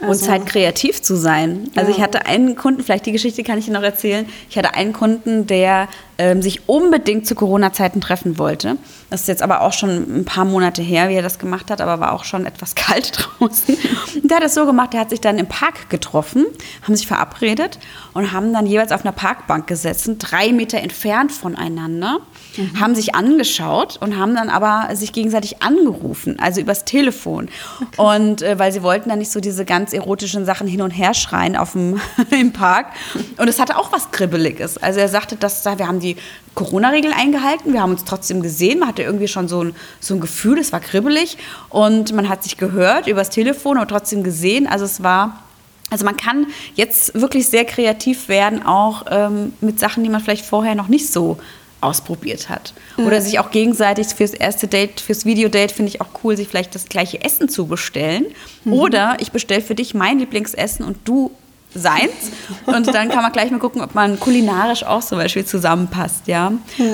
Also, 0.00 0.12
und 0.12 0.18
Zeit 0.18 0.46
kreativ 0.46 1.02
zu 1.02 1.16
sein. 1.16 1.70
Also 1.74 1.90
ja. 1.90 1.96
ich 1.96 2.02
hatte 2.02 2.26
einen 2.26 2.54
Kunden, 2.54 2.82
vielleicht 2.82 3.06
die 3.06 3.12
Geschichte 3.12 3.42
kann 3.42 3.58
ich 3.58 3.66
Ihnen 3.66 3.74
noch 3.74 3.82
erzählen. 3.82 4.26
Ich 4.48 4.56
hatte 4.56 4.74
einen 4.74 4.92
Kunden, 4.92 5.46
der 5.46 5.88
ähm, 6.18 6.42
sich 6.42 6.68
unbedingt 6.68 7.26
zu 7.26 7.36
Corona-Zeiten 7.36 8.00
treffen 8.00 8.38
wollte. 8.38 8.76
Das 9.08 9.22
ist 9.22 9.28
jetzt 9.28 9.42
aber 9.42 9.60
auch 9.60 9.72
schon 9.72 10.20
ein 10.20 10.24
paar 10.24 10.44
Monate 10.44 10.82
her, 10.82 11.08
wie 11.08 11.14
er 11.14 11.22
das 11.22 11.38
gemacht 11.38 11.70
hat, 11.70 11.80
aber 11.80 12.00
war 12.00 12.12
auch 12.12 12.24
schon 12.24 12.44
etwas 12.44 12.74
kalt 12.74 13.12
draußen. 13.16 13.76
Und 14.16 14.28
der 14.28 14.38
hat 14.38 14.44
das 14.44 14.54
so 14.54 14.66
gemacht, 14.66 14.92
der 14.92 15.00
hat 15.00 15.10
sich 15.10 15.20
dann 15.20 15.38
im 15.38 15.46
Park 15.46 15.88
getroffen, 15.90 16.44
haben 16.82 16.96
sich 16.96 17.06
verabredet 17.06 17.78
und 18.14 18.32
haben 18.32 18.52
dann 18.52 18.66
jeweils 18.66 18.90
auf 18.90 19.04
einer 19.04 19.12
Parkbank 19.12 19.68
gesessen, 19.68 20.18
drei 20.18 20.52
Meter 20.52 20.78
entfernt 20.78 21.30
voneinander, 21.30 22.18
mhm. 22.56 22.80
haben 22.80 22.94
sich 22.96 23.14
angeschaut 23.14 23.96
und 24.00 24.18
haben 24.18 24.34
dann 24.34 24.50
aber 24.50 24.94
sich 24.96 25.12
gegenseitig 25.12 25.62
angerufen, 25.62 26.38
also 26.40 26.60
übers 26.60 26.84
Telefon. 26.84 27.48
Okay. 27.80 28.02
Und 28.18 28.42
äh, 28.42 28.58
weil 28.58 28.72
sie 28.72 28.82
wollten 28.82 29.08
dann 29.08 29.20
nicht 29.20 29.30
so 29.30 29.38
diese 29.38 29.64
ganz 29.64 29.92
erotischen 29.92 30.44
Sachen 30.44 30.66
hin 30.66 30.82
und 30.82 30.90
her 30.90 31.14
schreien 31.14 31.56
auf 31.56 31.72
dem, 31.72 32.00
im 32.30 32.52
Park. 32.52 32.88
Und 33.36 33.46
es 33.46 33.60
hatte 33.60 33.78
auch 33.78 33.92
was 33.92 34.10
Kribbeliges. 34.10 34.78
Also 34.78 34.98
er 34.98 35.08
sagte, 35.08 35.36
dass 35.36 35.64
wir 35.64 35.86
haben 35.86 36.00
die 36.00 36.07
Corona-Regeln 36.54 37.12
eingehalten, 37.12 37.72
wir 37.72 37.82
haben 37.82 37.92
uns 37.92 38.04
trotzdem 38.04 38.42
gesehen, 38.42 38.80
man 38.80 38.88
hatte 38.88 39.02
irgendwie 39.02 39.28
schon 39.28 39.48
so 39.48 39.62
ein, 39.62 39.74
so 40.00 40.14
ein 40.14 40.20
Gefühl, 40.20 40.58
es 40.58 40.72
war 40.72 40.80
kribbelig 40.80 41.38
und 41.68 42.12
man 42.12 42.28
hat 42.28 42.42
sich 42.42 42.56
gehört 42.56 43.06
übers 43.06 43.30
Telefon, 43.30 43.76
aber 43.76 43.86
trotzdem 43.86 44.22
gesehen. 44.22 44.66
Also 44.66 44.84
es 44.84 45.02
war 45.02 45.42
also 45.90 46.04
man 46.04 46.16
kann 46.16 46.48
jetzt 46.74 47.18
wirklich 47.18 47.46
sehr 47.46 47.64
kreativ 47.64 48.28
werden, 48.28 48.62
auch 48.62 49.06
ähm, 49.10 49.54
mit 49.62 49.80
Sachen, 49.80 50.04
die 50.04 50.10
man 50.10 50.20
vielleicht 50.20 50.44
vorher 50.44 50.74
noch 50.74 50.88
nicht 50.88 51.10
so 51.10 51.38
ausprobiert 51.80 52.48
hat. 52.48 52.74
Mhm. 52.96 53.06
Oder 53.06 53.20
sich 53.20 53.38
auch 53.38 53.50
gegenseitig 53.50 54.08
fürs 54.08 54.34
erste 54.34 54.66
Date, 54.66 55.00
fürs 55.00 55.24
Videodate 55.24 55.74
finde 55.74 55.90
ich 55.90 56.00
auch 56.00 56.08
cool, 56.22 56.36
sich 56.36 56.48
vielleicht 56.48 56.74
das 56.74 56.86
gleiche 56.86 57.22
Essen 57.22 57.48
zu 57.48 57.66
bestellen. 57.66 58.26
Mhm. 58.64 58.72
Oder 58.72 59.16
ich 59.20 59.32
bestelle 59.32 59.62
für 59.62 59.74
dich 59.74 59.94
mein 59.94 60.18
Lieblingsessen 60.18 60.84
und 60.84 60.98
du 61.04 61.30
seins. 61.74 62.32
Und 62.66 62.86
dann 62.94 63.08
kann 63.08 63.22
man 63.22 63.32
gleich 63.32 63.50
mal 63.50 63.58
gucken, 63.58 63.82
ob 63.82 63.94
man 63.94 64.18
kulinarisch 64.18 64.84
auch 64.84 65.02
zum 65.02 65.18
Beispiel 65.18 65.44
zusammenpasst, 65.44 66.26
ja. 66.26 66.52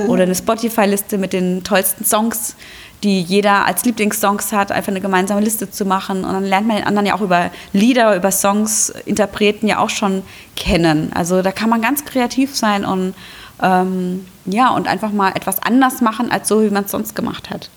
Oder 0.08 0.24
eine 0.24 0.34
Spotify-Liste 0.34 1.18
mit 1.18 1.32
den 1.32 1.64
tollsten 1.64 2.04
Songs, 2.04 2.56
die 3.02 3.20
jeder 3.20 3.66
als 3.66 3.84
Lieblingssongs 3.84 4.52
hat, 4.52 4.72
einfach 4.72 4.88
eine 4.88 5.00
gemeinsame 5.00 5.40
Liste 5.42 5.70
zu 5.70 5.84
machen. 5.84 6.24
Und 6.24 6.32
dann 6.32 6.44
lernt 6.44 6.66
man 6.66 6.76
den 6.78 6.86
anderen 6.86 7.06
ja 7.06 7.14
auch 7.14 7.20
über 7.20 7.50
Lieder, 7.72 8.16
über 8.16 8.30
Songs, 8.30 8.90
Interpreten 9.04 9.66
ja 9.66 9.78
auch 9.78 9.90
schon 9.90 10.22
kennen. 10.56 11.12
Also 11.14 11.42
da 11.42 11.52
kann 11.52 11.68
man 11.68 11.82
ganz 11.82 12.04
kreativ 12.04 12.56
sein 12.56 12.84
und 12.84 13.14
ähm, 13.62 14.26
ja, 14.46 14.70
und 14.70 14.88
einfach 14.88 15.12
mal 15.12 15.30
etwas 15.30 15.62
anders 15.62 16.00
machen, 16.00 16.30
als 16.30 16.48
so, 16.48 16.62
wie 16.62 16.70
man 16.70 16.84
es 16.84 16.90
sonst 16.90 17.14
gemacht 17.14 17.50
hat. 17.50 17.70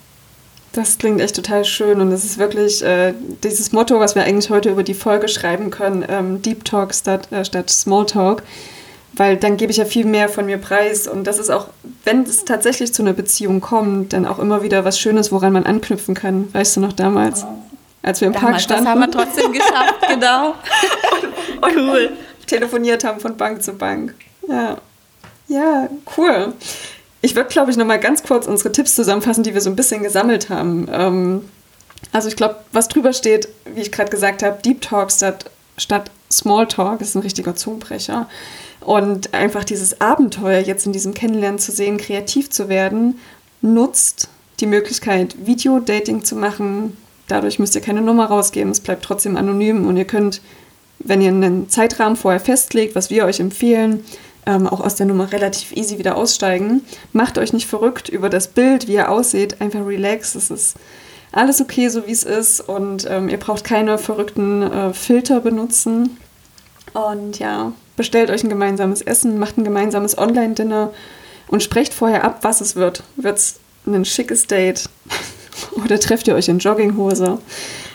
Das 0.77 0.99
klingt 0.99 1.19
echt 1.21 1.35
total 1.35 1.65
schön 1.65 2.01
und 2.01 2.11
es 2.11 2.23
ist 2.23 2.37
wirklich 2.37 2.83
äh, 2.83 3.15
dieses 3.43 3.71
Motto, 3.71 3.99
was 3.99 4.13
wir 4.13 4.23
eigentlich 4.23 4.51
heute 4.51 4.69
über 4.69 4.83
die 4.83 4.93
Folge 4.93 5.27
schreiben 5.27 5.71
können, 5.71 6.05
ähm, 6.07 6.43
Deep 6.43 6.65
Talk 6.65 6.93
statt, 6.93 7.31
äh, 7.31 7.43
statt 7.43 7.71
Small 7.71 8.05
Talk, 8.05 8.43
weil 9.13 9.37
dann 9.37 9.57
gebe 9.57 9.71
ich 9.71 9.77
ja 9.77 9.85
viel 9.85 10.05
mehr 10.05 10.29
von 10.29 10.45
mir 10.45 10.59
preis 10.59 11.07
und 11.07 11.25
das 11.25 11.39
ist 11.39 11.49
auch, 11.49 11.69
wenn 12.03 12.21
es 12.21 12.45
tatsächlich 12.45 12.93
zu 12.93 13.01
einer 13.01 13.13
Beziehung 13.13 13.59
kommt, 13.59 14.13
dann 14.13 14.27
auch 14.27 14.37
immer 14.37 14.61
wieder 14.61 14.85
was 14.85 14.99
Schönes, 14.99 15.31
woran 15.31 15.51
man 15.51 15.65
anknüpfen 15.65 16.13
kann. 16.13 16.53
Weißt 16.53 16.77
du 16.77 16.81
noch 16.81 16.93
damals, 16.93 17.43
als 18.03 18.21
wir 18.21 18.27
im 18.27 18.33
damals, 18.35 18.51
Park 18.51 18.61
standen? 18.61 18.85
Das 18.85 18.93
haben 18.93 18.99
wir 19.01 19.09
trotzdem 19.09 19.51
geschafft, 19.51 19.95
genau. 20.07 20.49
und, 21.61 21.75
cool. 21.75 22.11
Telefoniert 22.45 23.03
haben 23.03 23.19
von 23.19 23.35
Bank 23.35 23.63
zu 23.63 23.73
Bank. 23.73 24.13
Ja. 24.47 24.77
Ja, 25.47 25.89
cool. 26.15 26.53
Ich 27.27 27.35
würde, 27.35 27.49
glaube 27.49 27.69
ich, 27.69 27.75
noch 27.75 27.85
mal 27.85 27.99
ganz 27.99 28.23
kurz 28.23 28.47
unsere 28.47 28.71
Tipps 28.71 28.95
zusammenfassen, 28.95 29.43
die 29.43 29.53
wir 29.53 29.59
so 29.59 29.69
ein 29.69 29.75
bisschen 29.75 30.01
gesammelt 30.01 30.49
haben. 30.49 30.87
Ähm, 30.89 31.41
also 32.13 32.29
ich 32.29 32.37
glaube, 32.37 32.55
was 32.71 32.87
drüber 32.87 33.11
steht, 33.11 33.49
wie 33.65 33.81
ich 33.81 33.91
gerade 33.91 34.09
gesagt 34.09 34.43
habe, 34.43 34.61
Deep 34.61 34.79
Talk 34.79 35.11
statt, 35.11 35.51
statt 35.77 36.09
Small 36.31 36.69
Talk 36.69 37.01
ist 37.01 37.15
ein 37.15 37.21
richtiger 37.21 37.53
Zungenbrecher. 37.53 38.29
Und 38.79 39.33
einfach 39.33 39.65
dieses 39.65 39.99
Abenteuer 39.99 40.61
jetzt 40.61 40.85
in 40.85 40.93
diesem 40.93 41.13
Kennenlernen 41.13 41.59
zu 41.59 41.73
sehen, 41.73 41.97
kreativ 41.97 42.49
zu 42.49 42.69
werden, 42.69 43.19
nutzt 43.61 44.29
die 44.61 44.65
Möglichkeit, 44.65 45.35
Video-Dating 45.45 46.23
zu 46.23 46.37
machen. 46.37 46.95
Dadurch 47.27 47.59
müsst 47.59 47.75
ihr 47.75 47.81
keine 47.81 47.99
Nummer 47.99 48.27
rausgeben, 48.27 48.71
es 48.71 48.79
bleibt 48.79 49.03
trotzdem 49.03 49.35
anonym 49.35 49.85
und 49.85 49.97
ihr 49.97 50.05
könnt, 50.05 50.39
wenn 50.99 51.21
ihr 51.21 51.27
einen 51.27 51.69
Zeitrahmen 51.69 52.15
vorher 52.15 52.39
festlegt, 52.39 52.95
was 52.95 53.09
wir 53.09 53.25
euch 53.25 53.41
empfehlen, 53.41 54.05
ähm, 54.47 54.65
auch 54.65 54.79
aus 54.79 54.95
der 54.95 55.05
Nummer 55.05 55.31
relativ 55.31 55.75
easy 55.75 55.99
wieder 55.99 56.15
aussteigen. 56.15 56.81
Macht 57.11 57.37
euch 57.37 57.53
nicht 57.53 57.67
verrückt 57.67 58.09
über 58.09 58.29
das 58.29 58.47
Bild, 58.47 58.87
wie 58.87 58.93
ihr 58.93 59.11
aussieht. 59.11 59.61
Einfach 59.61 59.85
relax. 59.85 60.33
Es 60.35 60.49
ist 60.49 60.75
alles 61.33 61.61
okay, 61.61 61.89
so 61.89 62.07
wie 62.07 62.11
es 62.11 62.23
ist. 62.23 62.61
Und 62.61 63.05
ähm, 63.09 63.29
ihr 63.29 63.37
braucht 63.37 63.63
keine 63.63 63.97
verrückten 63.97 64.63
äh, 64.63 64.93
Filter 64.93 65.41
benutzen. 65.41 66.17
Und 66.93 67.37
ja, 67.39 67.73
bestellt 67.97 68.31
euch 68.31 68.43
ein 68.43 68.49
gemeinsames 68.49 69.01
Essen, 69.01 69.37
macht 69.37 69.57
ein 69.57 69.65
gemeinsames 69.65 70.17
Online-Dinner 70.17 70.91
und 71.49 71.61
sprecht 71.61 71.93
vorher 71.93 72.23
ab, 72.23 72.39
was 72.41 72.61
es 72.61 72.75
wird. 72.75 73.03
Wird 73.17 73.37
es 73.37 73.59
ein 73.85 74.05
schickes 74.05 74.47
Date 74.47 74.89
oder 75.83 75.99
trefft 75.99 76.27
ihr 76.27 76.35
euch 76.35 76.47
in 76.47 76.59
Jogginghose? 76.59 77.39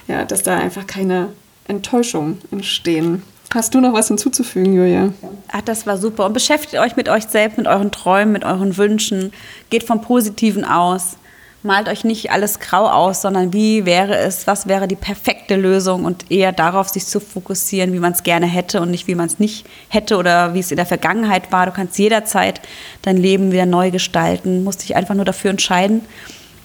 Ja, 0.07 0.25
dass 0.25 0.43
da 0.43 0.59
einfach 0.59 0.87
keine 0.87 1.31
Enttäuschungen 1.67 2.43
entstehen. 2.51 3.23
Hast 3.55 3.75
du 3.75 3.81
noch 3.83 3.93
was 3.93 4.09
hinzuzufügen, 4.09 4.73
Julia? 4.73 5.13
Ach, 5.49 5.61
das 5.61 5.87
war 5.87 5.99
super. 5.99 6.25
Und 6.25 6.33
beschäftigt 6.33 6.79
euch 6.79 6.97
mit 6.97 7.11
euch 7.11 7.25
selbst, 7.25 7.59
mit 7.59 7.67
euren 7.67 7.91
Träumen, 7.91 8.33
mit 8.33 8.45
euren 8.45 8.79
Wünschen. 8.79 9.31
Geht 9.69 9.83
vom 9.83 10.01
Positiven 10.01 10.65
aus. 10.65 11.17
Malt 11.63 11.87
euch 11.89 12.03
nicht 12.03 12.33
alles 12.33 12.61
grau 12.61 12.89
aus, 12.89 13.21
sondern 13.21 13.53
wie 13.53 13.85
wäre 13.85 14.17
es, 14.17 14.47
was 14.47 14.69
wäre 14.69 14.89
die 14.89 14.97
perfekte 14.97 15.55
Lösung 15.55 16.07
und 16.07 16.31
eher 16.31 16.51
darauf 16.51 16.89
sich 16.89 17.05
zu 17.05 17.21
fokussieren, 17.21 17.93
wie 17.93 18.01
man 18.01 18.15
es 18.15 18.23
gerne 18.23 18.47
hätte 18.47 18.81
und 18.81 18.91
nicht 18.91 19.07
wie 19.07 19.15
man 19.15 19.27
es 19.27 19.39
nicht 19.39 19.67
hätte 19.89 20.17
oder 20.17 20.55
wie 20.55 20.61
es 20.61 20.71
in 20.71 20.77
der 20.77 20.87
Vergangenheit 20.87 21.53
war. 21.53 21.67
Du 21.67 21.73
kannst 21.73 21.99
jederzeit 21.99 22.61
dein 23.03 23.19
Leben 23.19 23.53
wieder 23.53 23.67
neu 23.67 23.91
gestalten, 23.91 24.65
musst 24.65 24.83
dich 24.83 24.97
einfach 24.97 25.15
nur 25.15 25.27
dafür 25.27 25.51
entscheiden. 25.51 26.01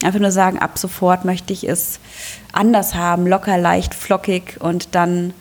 Einfach 0.04 0.20
nur 0.20 0.32
sagen, 0.32 0.58
ab 0.58 0.80
sofort 0.80 1.26
möchte 1.26 1.54
ich 1.54 1.68
es 1.68 2.00
anders 2.52 2.96
haben, 2.96 3.28
locker, 3.28 3.58
leicht, 3.58 3.94
flockig 3.94 4.58
und 4.60 4.96
dann 4.96 5.34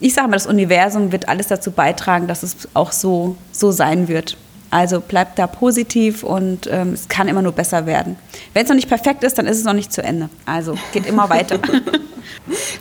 ich 0.00 0.14
sage 0.14 0.28
mal, 0.28 0.36
das 0.36 0.46
Universum 0.46 1.12
wird 1.12 1.28
alles 1.28 1.48
dazu 1.48 1.70
beitragen, 1.70 2.26
dass 2.26 2.42
es 2.42 2.68
auch 2.74 2.92
so, 2.92 3.36
so 3.52 3.70
sein 3.72 4.08
wird. 4.08 4.36
Also 4.70 5.00
bleibt 5.00 5.38
da 5.38 5.46
positiv 5.46 6.22
und 6.22 6.68
ähm, 6.70 6.92
es 6.92 7.08
kann 7.08 7.26
immer 7.26 7.40
nur 7.40 7.52
besser 7.52 7.86
werden. 7.86 8.16
Wenn 8.52 8.64
es 8.64 8.68
noch 8.68 8.76
nicht 8.76 8.88
perfekt 8.88 9.24
ist, 9.24 9.38
dann 9.38 9.46
ist 9.46 9.58
es 9.58 9.64
noch 9.64 9.72
nicht 9.72 9.92
zu 9.92 10.02
Ende. 10.02 10.28
Also 10.44 10.76
geht 10.92 11.06
immer 11.06 11.30
weiter. 11.30 11.58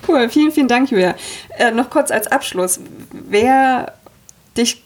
cool, 0.08 0.30
vielen, 0.30 0.52
vielen 0.52 0.68
Dank, 0.68 0.92
Julia. 0.92 1.16
Äh, 1.58 1.72
noch 1.72 1.90
kurz 1.90 2.12
als 2.12 2.28
Abschluss. 2.28 2.82
Wer 3.12 3.94
dich, 4.58 4.84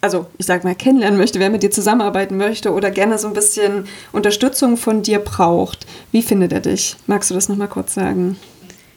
also 0.00 0.26
ich 0.38 0.46
sage 0.46 0.66
mal, 0.66 0.74
kennenlernen 0.74 1.18
möchte, 1.18 1.38
wer 1.38 1.50
mit 1.50 1.62
dir 1.62 1.70
zusammenarbeiten 1.70 2.38
möchte 2.38 2.72
oder 2.72 2.90
gerne 2.90 3.18
so 3.18 3.28
ein 3.28 3.34
bisschen 3.34 3.86
Unterstützung 4.12 4.78
von 4.78 5.02
dir 5.02 5.18
braucht, 5.18 5.86
wie 6.12 6.22
findet 6.22 6.52
er 6.52 6.60
dich? 6.60 6.96
Magst 7.06 7.30
du 7.30 7.34
das 7.34 7.50
nochmal 7.50 7.68
kurz 7.68 7.92
sagen? 7.92 8.38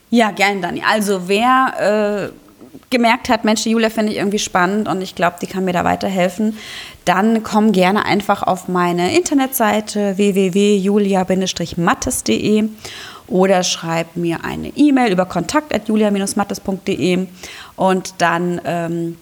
Ja, 0.08 0.30
gerne, 0.30 0.60
Dani. 0.62 0.82
Also 0.86 1.28
wer 1.28 2.32
äh, 2.32 2.41
gemerkt 2.92 3.28
hat, 3.28 3.44
Mensch, 3.44 3.64
die 3.64 3.70
Julia 3.70 3.90
finde 3.90 4.12
ich 4.12 4.18
irgendwie 4.18 4.38
spannend 4.38 4.86
und 4.86 5.02
ich 5.02 5.16
glaube, 5.16 5.38
die 5.42 5.48
kann 5.48 5.64
mir 5.64 5.72
da 5.72 5.82
weiterhelfen, 5.82 6.56
dann 7.04 7.42
komm 7.42 7.72
gerne 7.72 8.04
einfach 8.04 8.44
auf 8.44 8.68
meine 8.68 9.16
Internetseite 9.16 10.16
www.julia-mattes.de 10.16 12.68
oder 13.26 13.64
schreib 13.64 14.14
mir 14.14 14.44
eine 14.44 14.68
E-Mail 14.76 15.10
über 15.10 15.24
kontakt.julia-mattes.de 15.24 17.26
und 17.76 18.14
dann 18.18 18.60
ähm, 18.64 19.16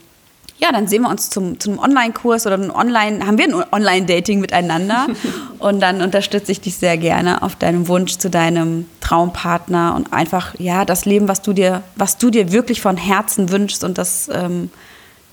ja, 0.60 0.72
dann 0.72 0.86
sehen 0.86 1.02
wir 1.02 1.08
uns 1.08 1.30
zum, 1.30 1.58
zum 1.58 1.78
Online-Kurs 1.78 2.46
oder 2.46 2.56
ein 2.56 2.70
Online, 2.70 3.26
haben 3.26 3.38
wir 3.38 3.46
ein 3.46 3.54
Online-Dating 3.72 4.40
miteinander. 4.40 5.06
und 5.58 5.80
dann 5.80 6.02
unterstütze 6.02 6.52
ich 6.52 6.60
dich 6.60 6.76
sehr 6.76 6.98
gerne 6.98 7.42
auf 7.42 7.56
deinem 7.56 7.88
Wunsch 7.88 8.18
zu 8.18 8.28
deinem 8.28 8.86
Traumpartner 9.00 9.94
und 9.96 10.12
einfach, 10.12 10.54
ja, 10.58 10.84
das 10.84 11.06
Leben, 11.06 11.28
was 11.28 11.40
du 11.40 11.54
dir, 11.54 11.82
was 11.96 12.18
du 12.18 12.30
dir 12.30 12.52
wirklich 12.52 12.82
von 12.82 12.98
Herzen 12.98 13.50
wünschst. 13.50 13.84
Und 13.84 13.96
das, 13.96 14.28
ähm, 14.32 14.70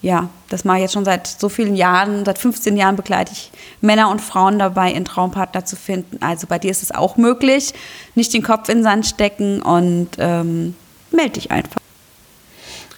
ja, 0.02 0.30
das 0.48 0.64
mache 0.64 0.78
ich 0.78 0.84
jetzt 0.84 0.94
schon 0.94 1.06
seit 1.06 1.28
so 1.28 1.50
vielen 1.50 1.76
Jahren, 1.76 2.24
seit 2.24 2.38
15 2.38 2.78
Jahren 2.78 2.96
begleite 2.96 3.34
ich 3.34 3.52
Männer 3.82 4.10
und 4.10 4.22
Frauen 4.22 4.58
dabei, 4.58 4.94
ihren 4.94 5.04
Traumpartner 5.04 5.66
zu 5.66 5.76
finden. 5.76 6.20
Also 6.22 6.48
bei 6.48 6.58
dir 6.58 6.72
ist 6.72 6.84
es 6.84 6.94
auch 6.94 7.18
möglich. 7.18 7.74
Nicht 8.16 8.34
den 8.34 8.44
Kopf 8.44 8.70
in 8.70 8.78
den 8.78 8.84
Sand 8.84 9.06
stecken 9.06 9.62
und 9.62 10.10
ähm, 10.20 10.74
melde 11.12 11.32
dich 11.32 11.52
einfach. 11.52 11.82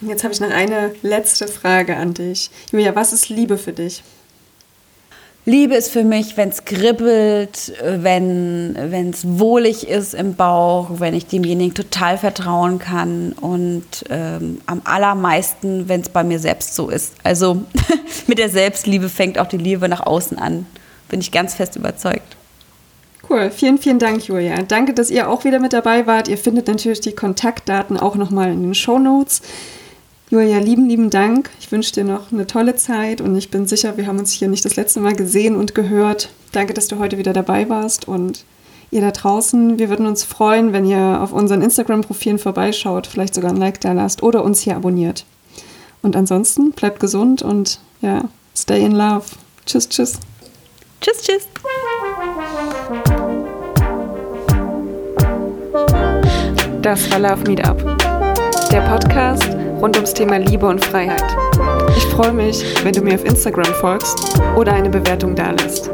Jetzt 0.00 0.24
habe 0.24 0.32
ich 0.32 0.40
noch 0.40 0.50
eine 0.50 0.92
letzte 1.02 1.46
Frage 1.46 1.96
an 1.96 2.14
dich. 2.14 2.50
Julia, 2.72 2.94
was 2.94 3.12
ist 3.12 3.28
Liebe 3.28 3.58
für 3.58 3.72
dich? 3.72 4.02
Liebe 5.46 5.74
ist 5.74 5.90
für 5.90 6.04
mich, 6.04 6.36
wenn 6.36 6.50
es 6.50 6.64
kribbelt, 6.64 7.72
wenn 7.82 9.10
es 9.10 9.38
wohlig 9.38 9.88
ist 9.88 10.14
im 10.14 10.34
Bauch, 10.36 11.00
wenn 11.00 11.14
ich 11.14 11.26
demjenigen 11.26 11.74
total 11.74 12.18
vertrauen 12.18 12.78
kann 12.78 13.32
und 13.32 13.84
ähm, 14.10 14.60
am 14.66 14.82
allermeisten, 14.84 15.88
wenn 15.88 16.02
es 16.02 16.10
bei 16.10 16.24
mir 16.24 16.38
selbst 16.38 16.74
so 16.74 16.90
ist. 16.90 17.14
Also 17.24 17.62
mit 18.26 18.38
der 18.38 18.50
Selbstliebe 18.50 19.08
fängt 19.08 19.38
auch 19.38 19.48
die 19.48 19.56
Liebe 19.56 19.88
nach 19.88 20.06
außen 20.06 20.38
an. 20.38 20.66
Bin 21.08 21.20
ich 21.20 21.32
ganz 21.32 21.54
fest 21.54 21.74
überzeugt. 21.74 22.36
Cool, 23.28 23.50
vielen, 23.50 23.78
vielen 23.78 23.98
Dank, 23.98 24.26
Julia. 24.26 24.60
Danke, 24.62 24.92
dass 24.92 25.10
ihr 25.10 25.28
auch 25.28 25.44
wieder 25.44 25.58
mit 25.58 25.72
dabei 25.72 26.06
wart. 26.06 26.28
Ihr 26.28 26.38
findet 26.38 26.68
natürlich 26.68 27.00
die 27.00 27.12
Kontaktdaten 27.12 27.96
auch 27.96 28.14
nochmal 28.14 28.50
in 28.52 28.62
den 28.62 28.74
Show 28.74 28.98
Notes. 28.98 29.40
Julia, 30.30 30.58
lieben, 30.58 30.88
lieben 30.88 31.10
Dank. 31.10 31.50
Ich 31.58 31.72
wünsche 31.72 31.92
dir 31.92 32.04
noch 32.04 32.30
eine 32.30 32.46
tolle 32.46 32.76
Zeit 32.76 33.20
und 33.20 33.34
ich 33.34 33.50
bin 33.50 33.66
sicher, 33.66 33.96
wir 33.96 34.06
haben 34.06 34.20
uns 34.20 34.30
hier 34.30 34.46
nicht 34.46 34.64
das 34.64 34.76
letzte 34.76 35.00
Mal 35.00 35.16
gesehen 35.16 35.56
und 35.56 35.74
gehört. 35.74 36.30
Danke, 36.52 36.72
dass 36.72 36.86
du 36.86 37.00
heute 37.00 37.18
wieder 37.18 37.32
dabei 37.32 37.68
warst 37.68 38.06
und 38.06 38.44
ihr 38.92 39.00
da 39.00 39.10
draußen, 39.10 39.80
wir 39.80 39.88
würden 39.88 40.06
uns 40.06 40.22
freuen, 40.22 40.72
wenn 40.72 40.84
ihr 40.84 41.20
auf 41.20 41.32
unseren 41.32 41.62
Instagram-Profilen 41.62 42.38
vorbeischaut, 42.38 43.08
vielleicht 43.08 43.34
sogar 43.34 43.50
ein 43.50 43.56
Like 43.56 43.80
da 43.80 43.92
lasst 43.92 44.22
oder 44.22 44.44
uns 44.44 44.60
hier 44.60 44.76
abonniert. 44.76 45.24
Und 46.00 46.14
ansonsten 46.14 46.70
bleibt 46.70 47.00
gesund 47.00 47.42
und 47.42 47.80
ja, 48.00 48.22
stay 48.56 48.84
in 48.84 48.92
love. 48.92 49.24
Tschüss, 49.66 49.88
tschüss. 49.88 50.20
Tschüss, 51.00 51.22
tschüss. 51.22 51.48
Das 56.82 57.10
war 57.10 57.18
Love 57.18 57.42
Meetup, 57.48 57.98
der 58.70 58.80
Podcast 58.82 59.59
rund 59.80 59.96
ums 59.96 60.12
Thema 60.12 60.38
Liebe 60.38 60.66
und 60.66 60.84
Freiheit. 60.84 61.24
Ich 61.96 62.04
freue 62.04 62.32
mich, 62.32 62.62
wenn 62.84 62.92
du 62.92 63.00
mir 63.00 63.14
auf 63.14 63.24
Instagram 63.24 63.72
folgst 63.80 64.38
oder 64.56 64.72
eine 64.74 64.90
Bewertung 64.90 65.34
dalässt. 65.34 65.90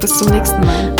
Bis 0.00 0.18
zum 0.18 0.32
nächsten 0.32 0.60
Mal. 0.60 0.99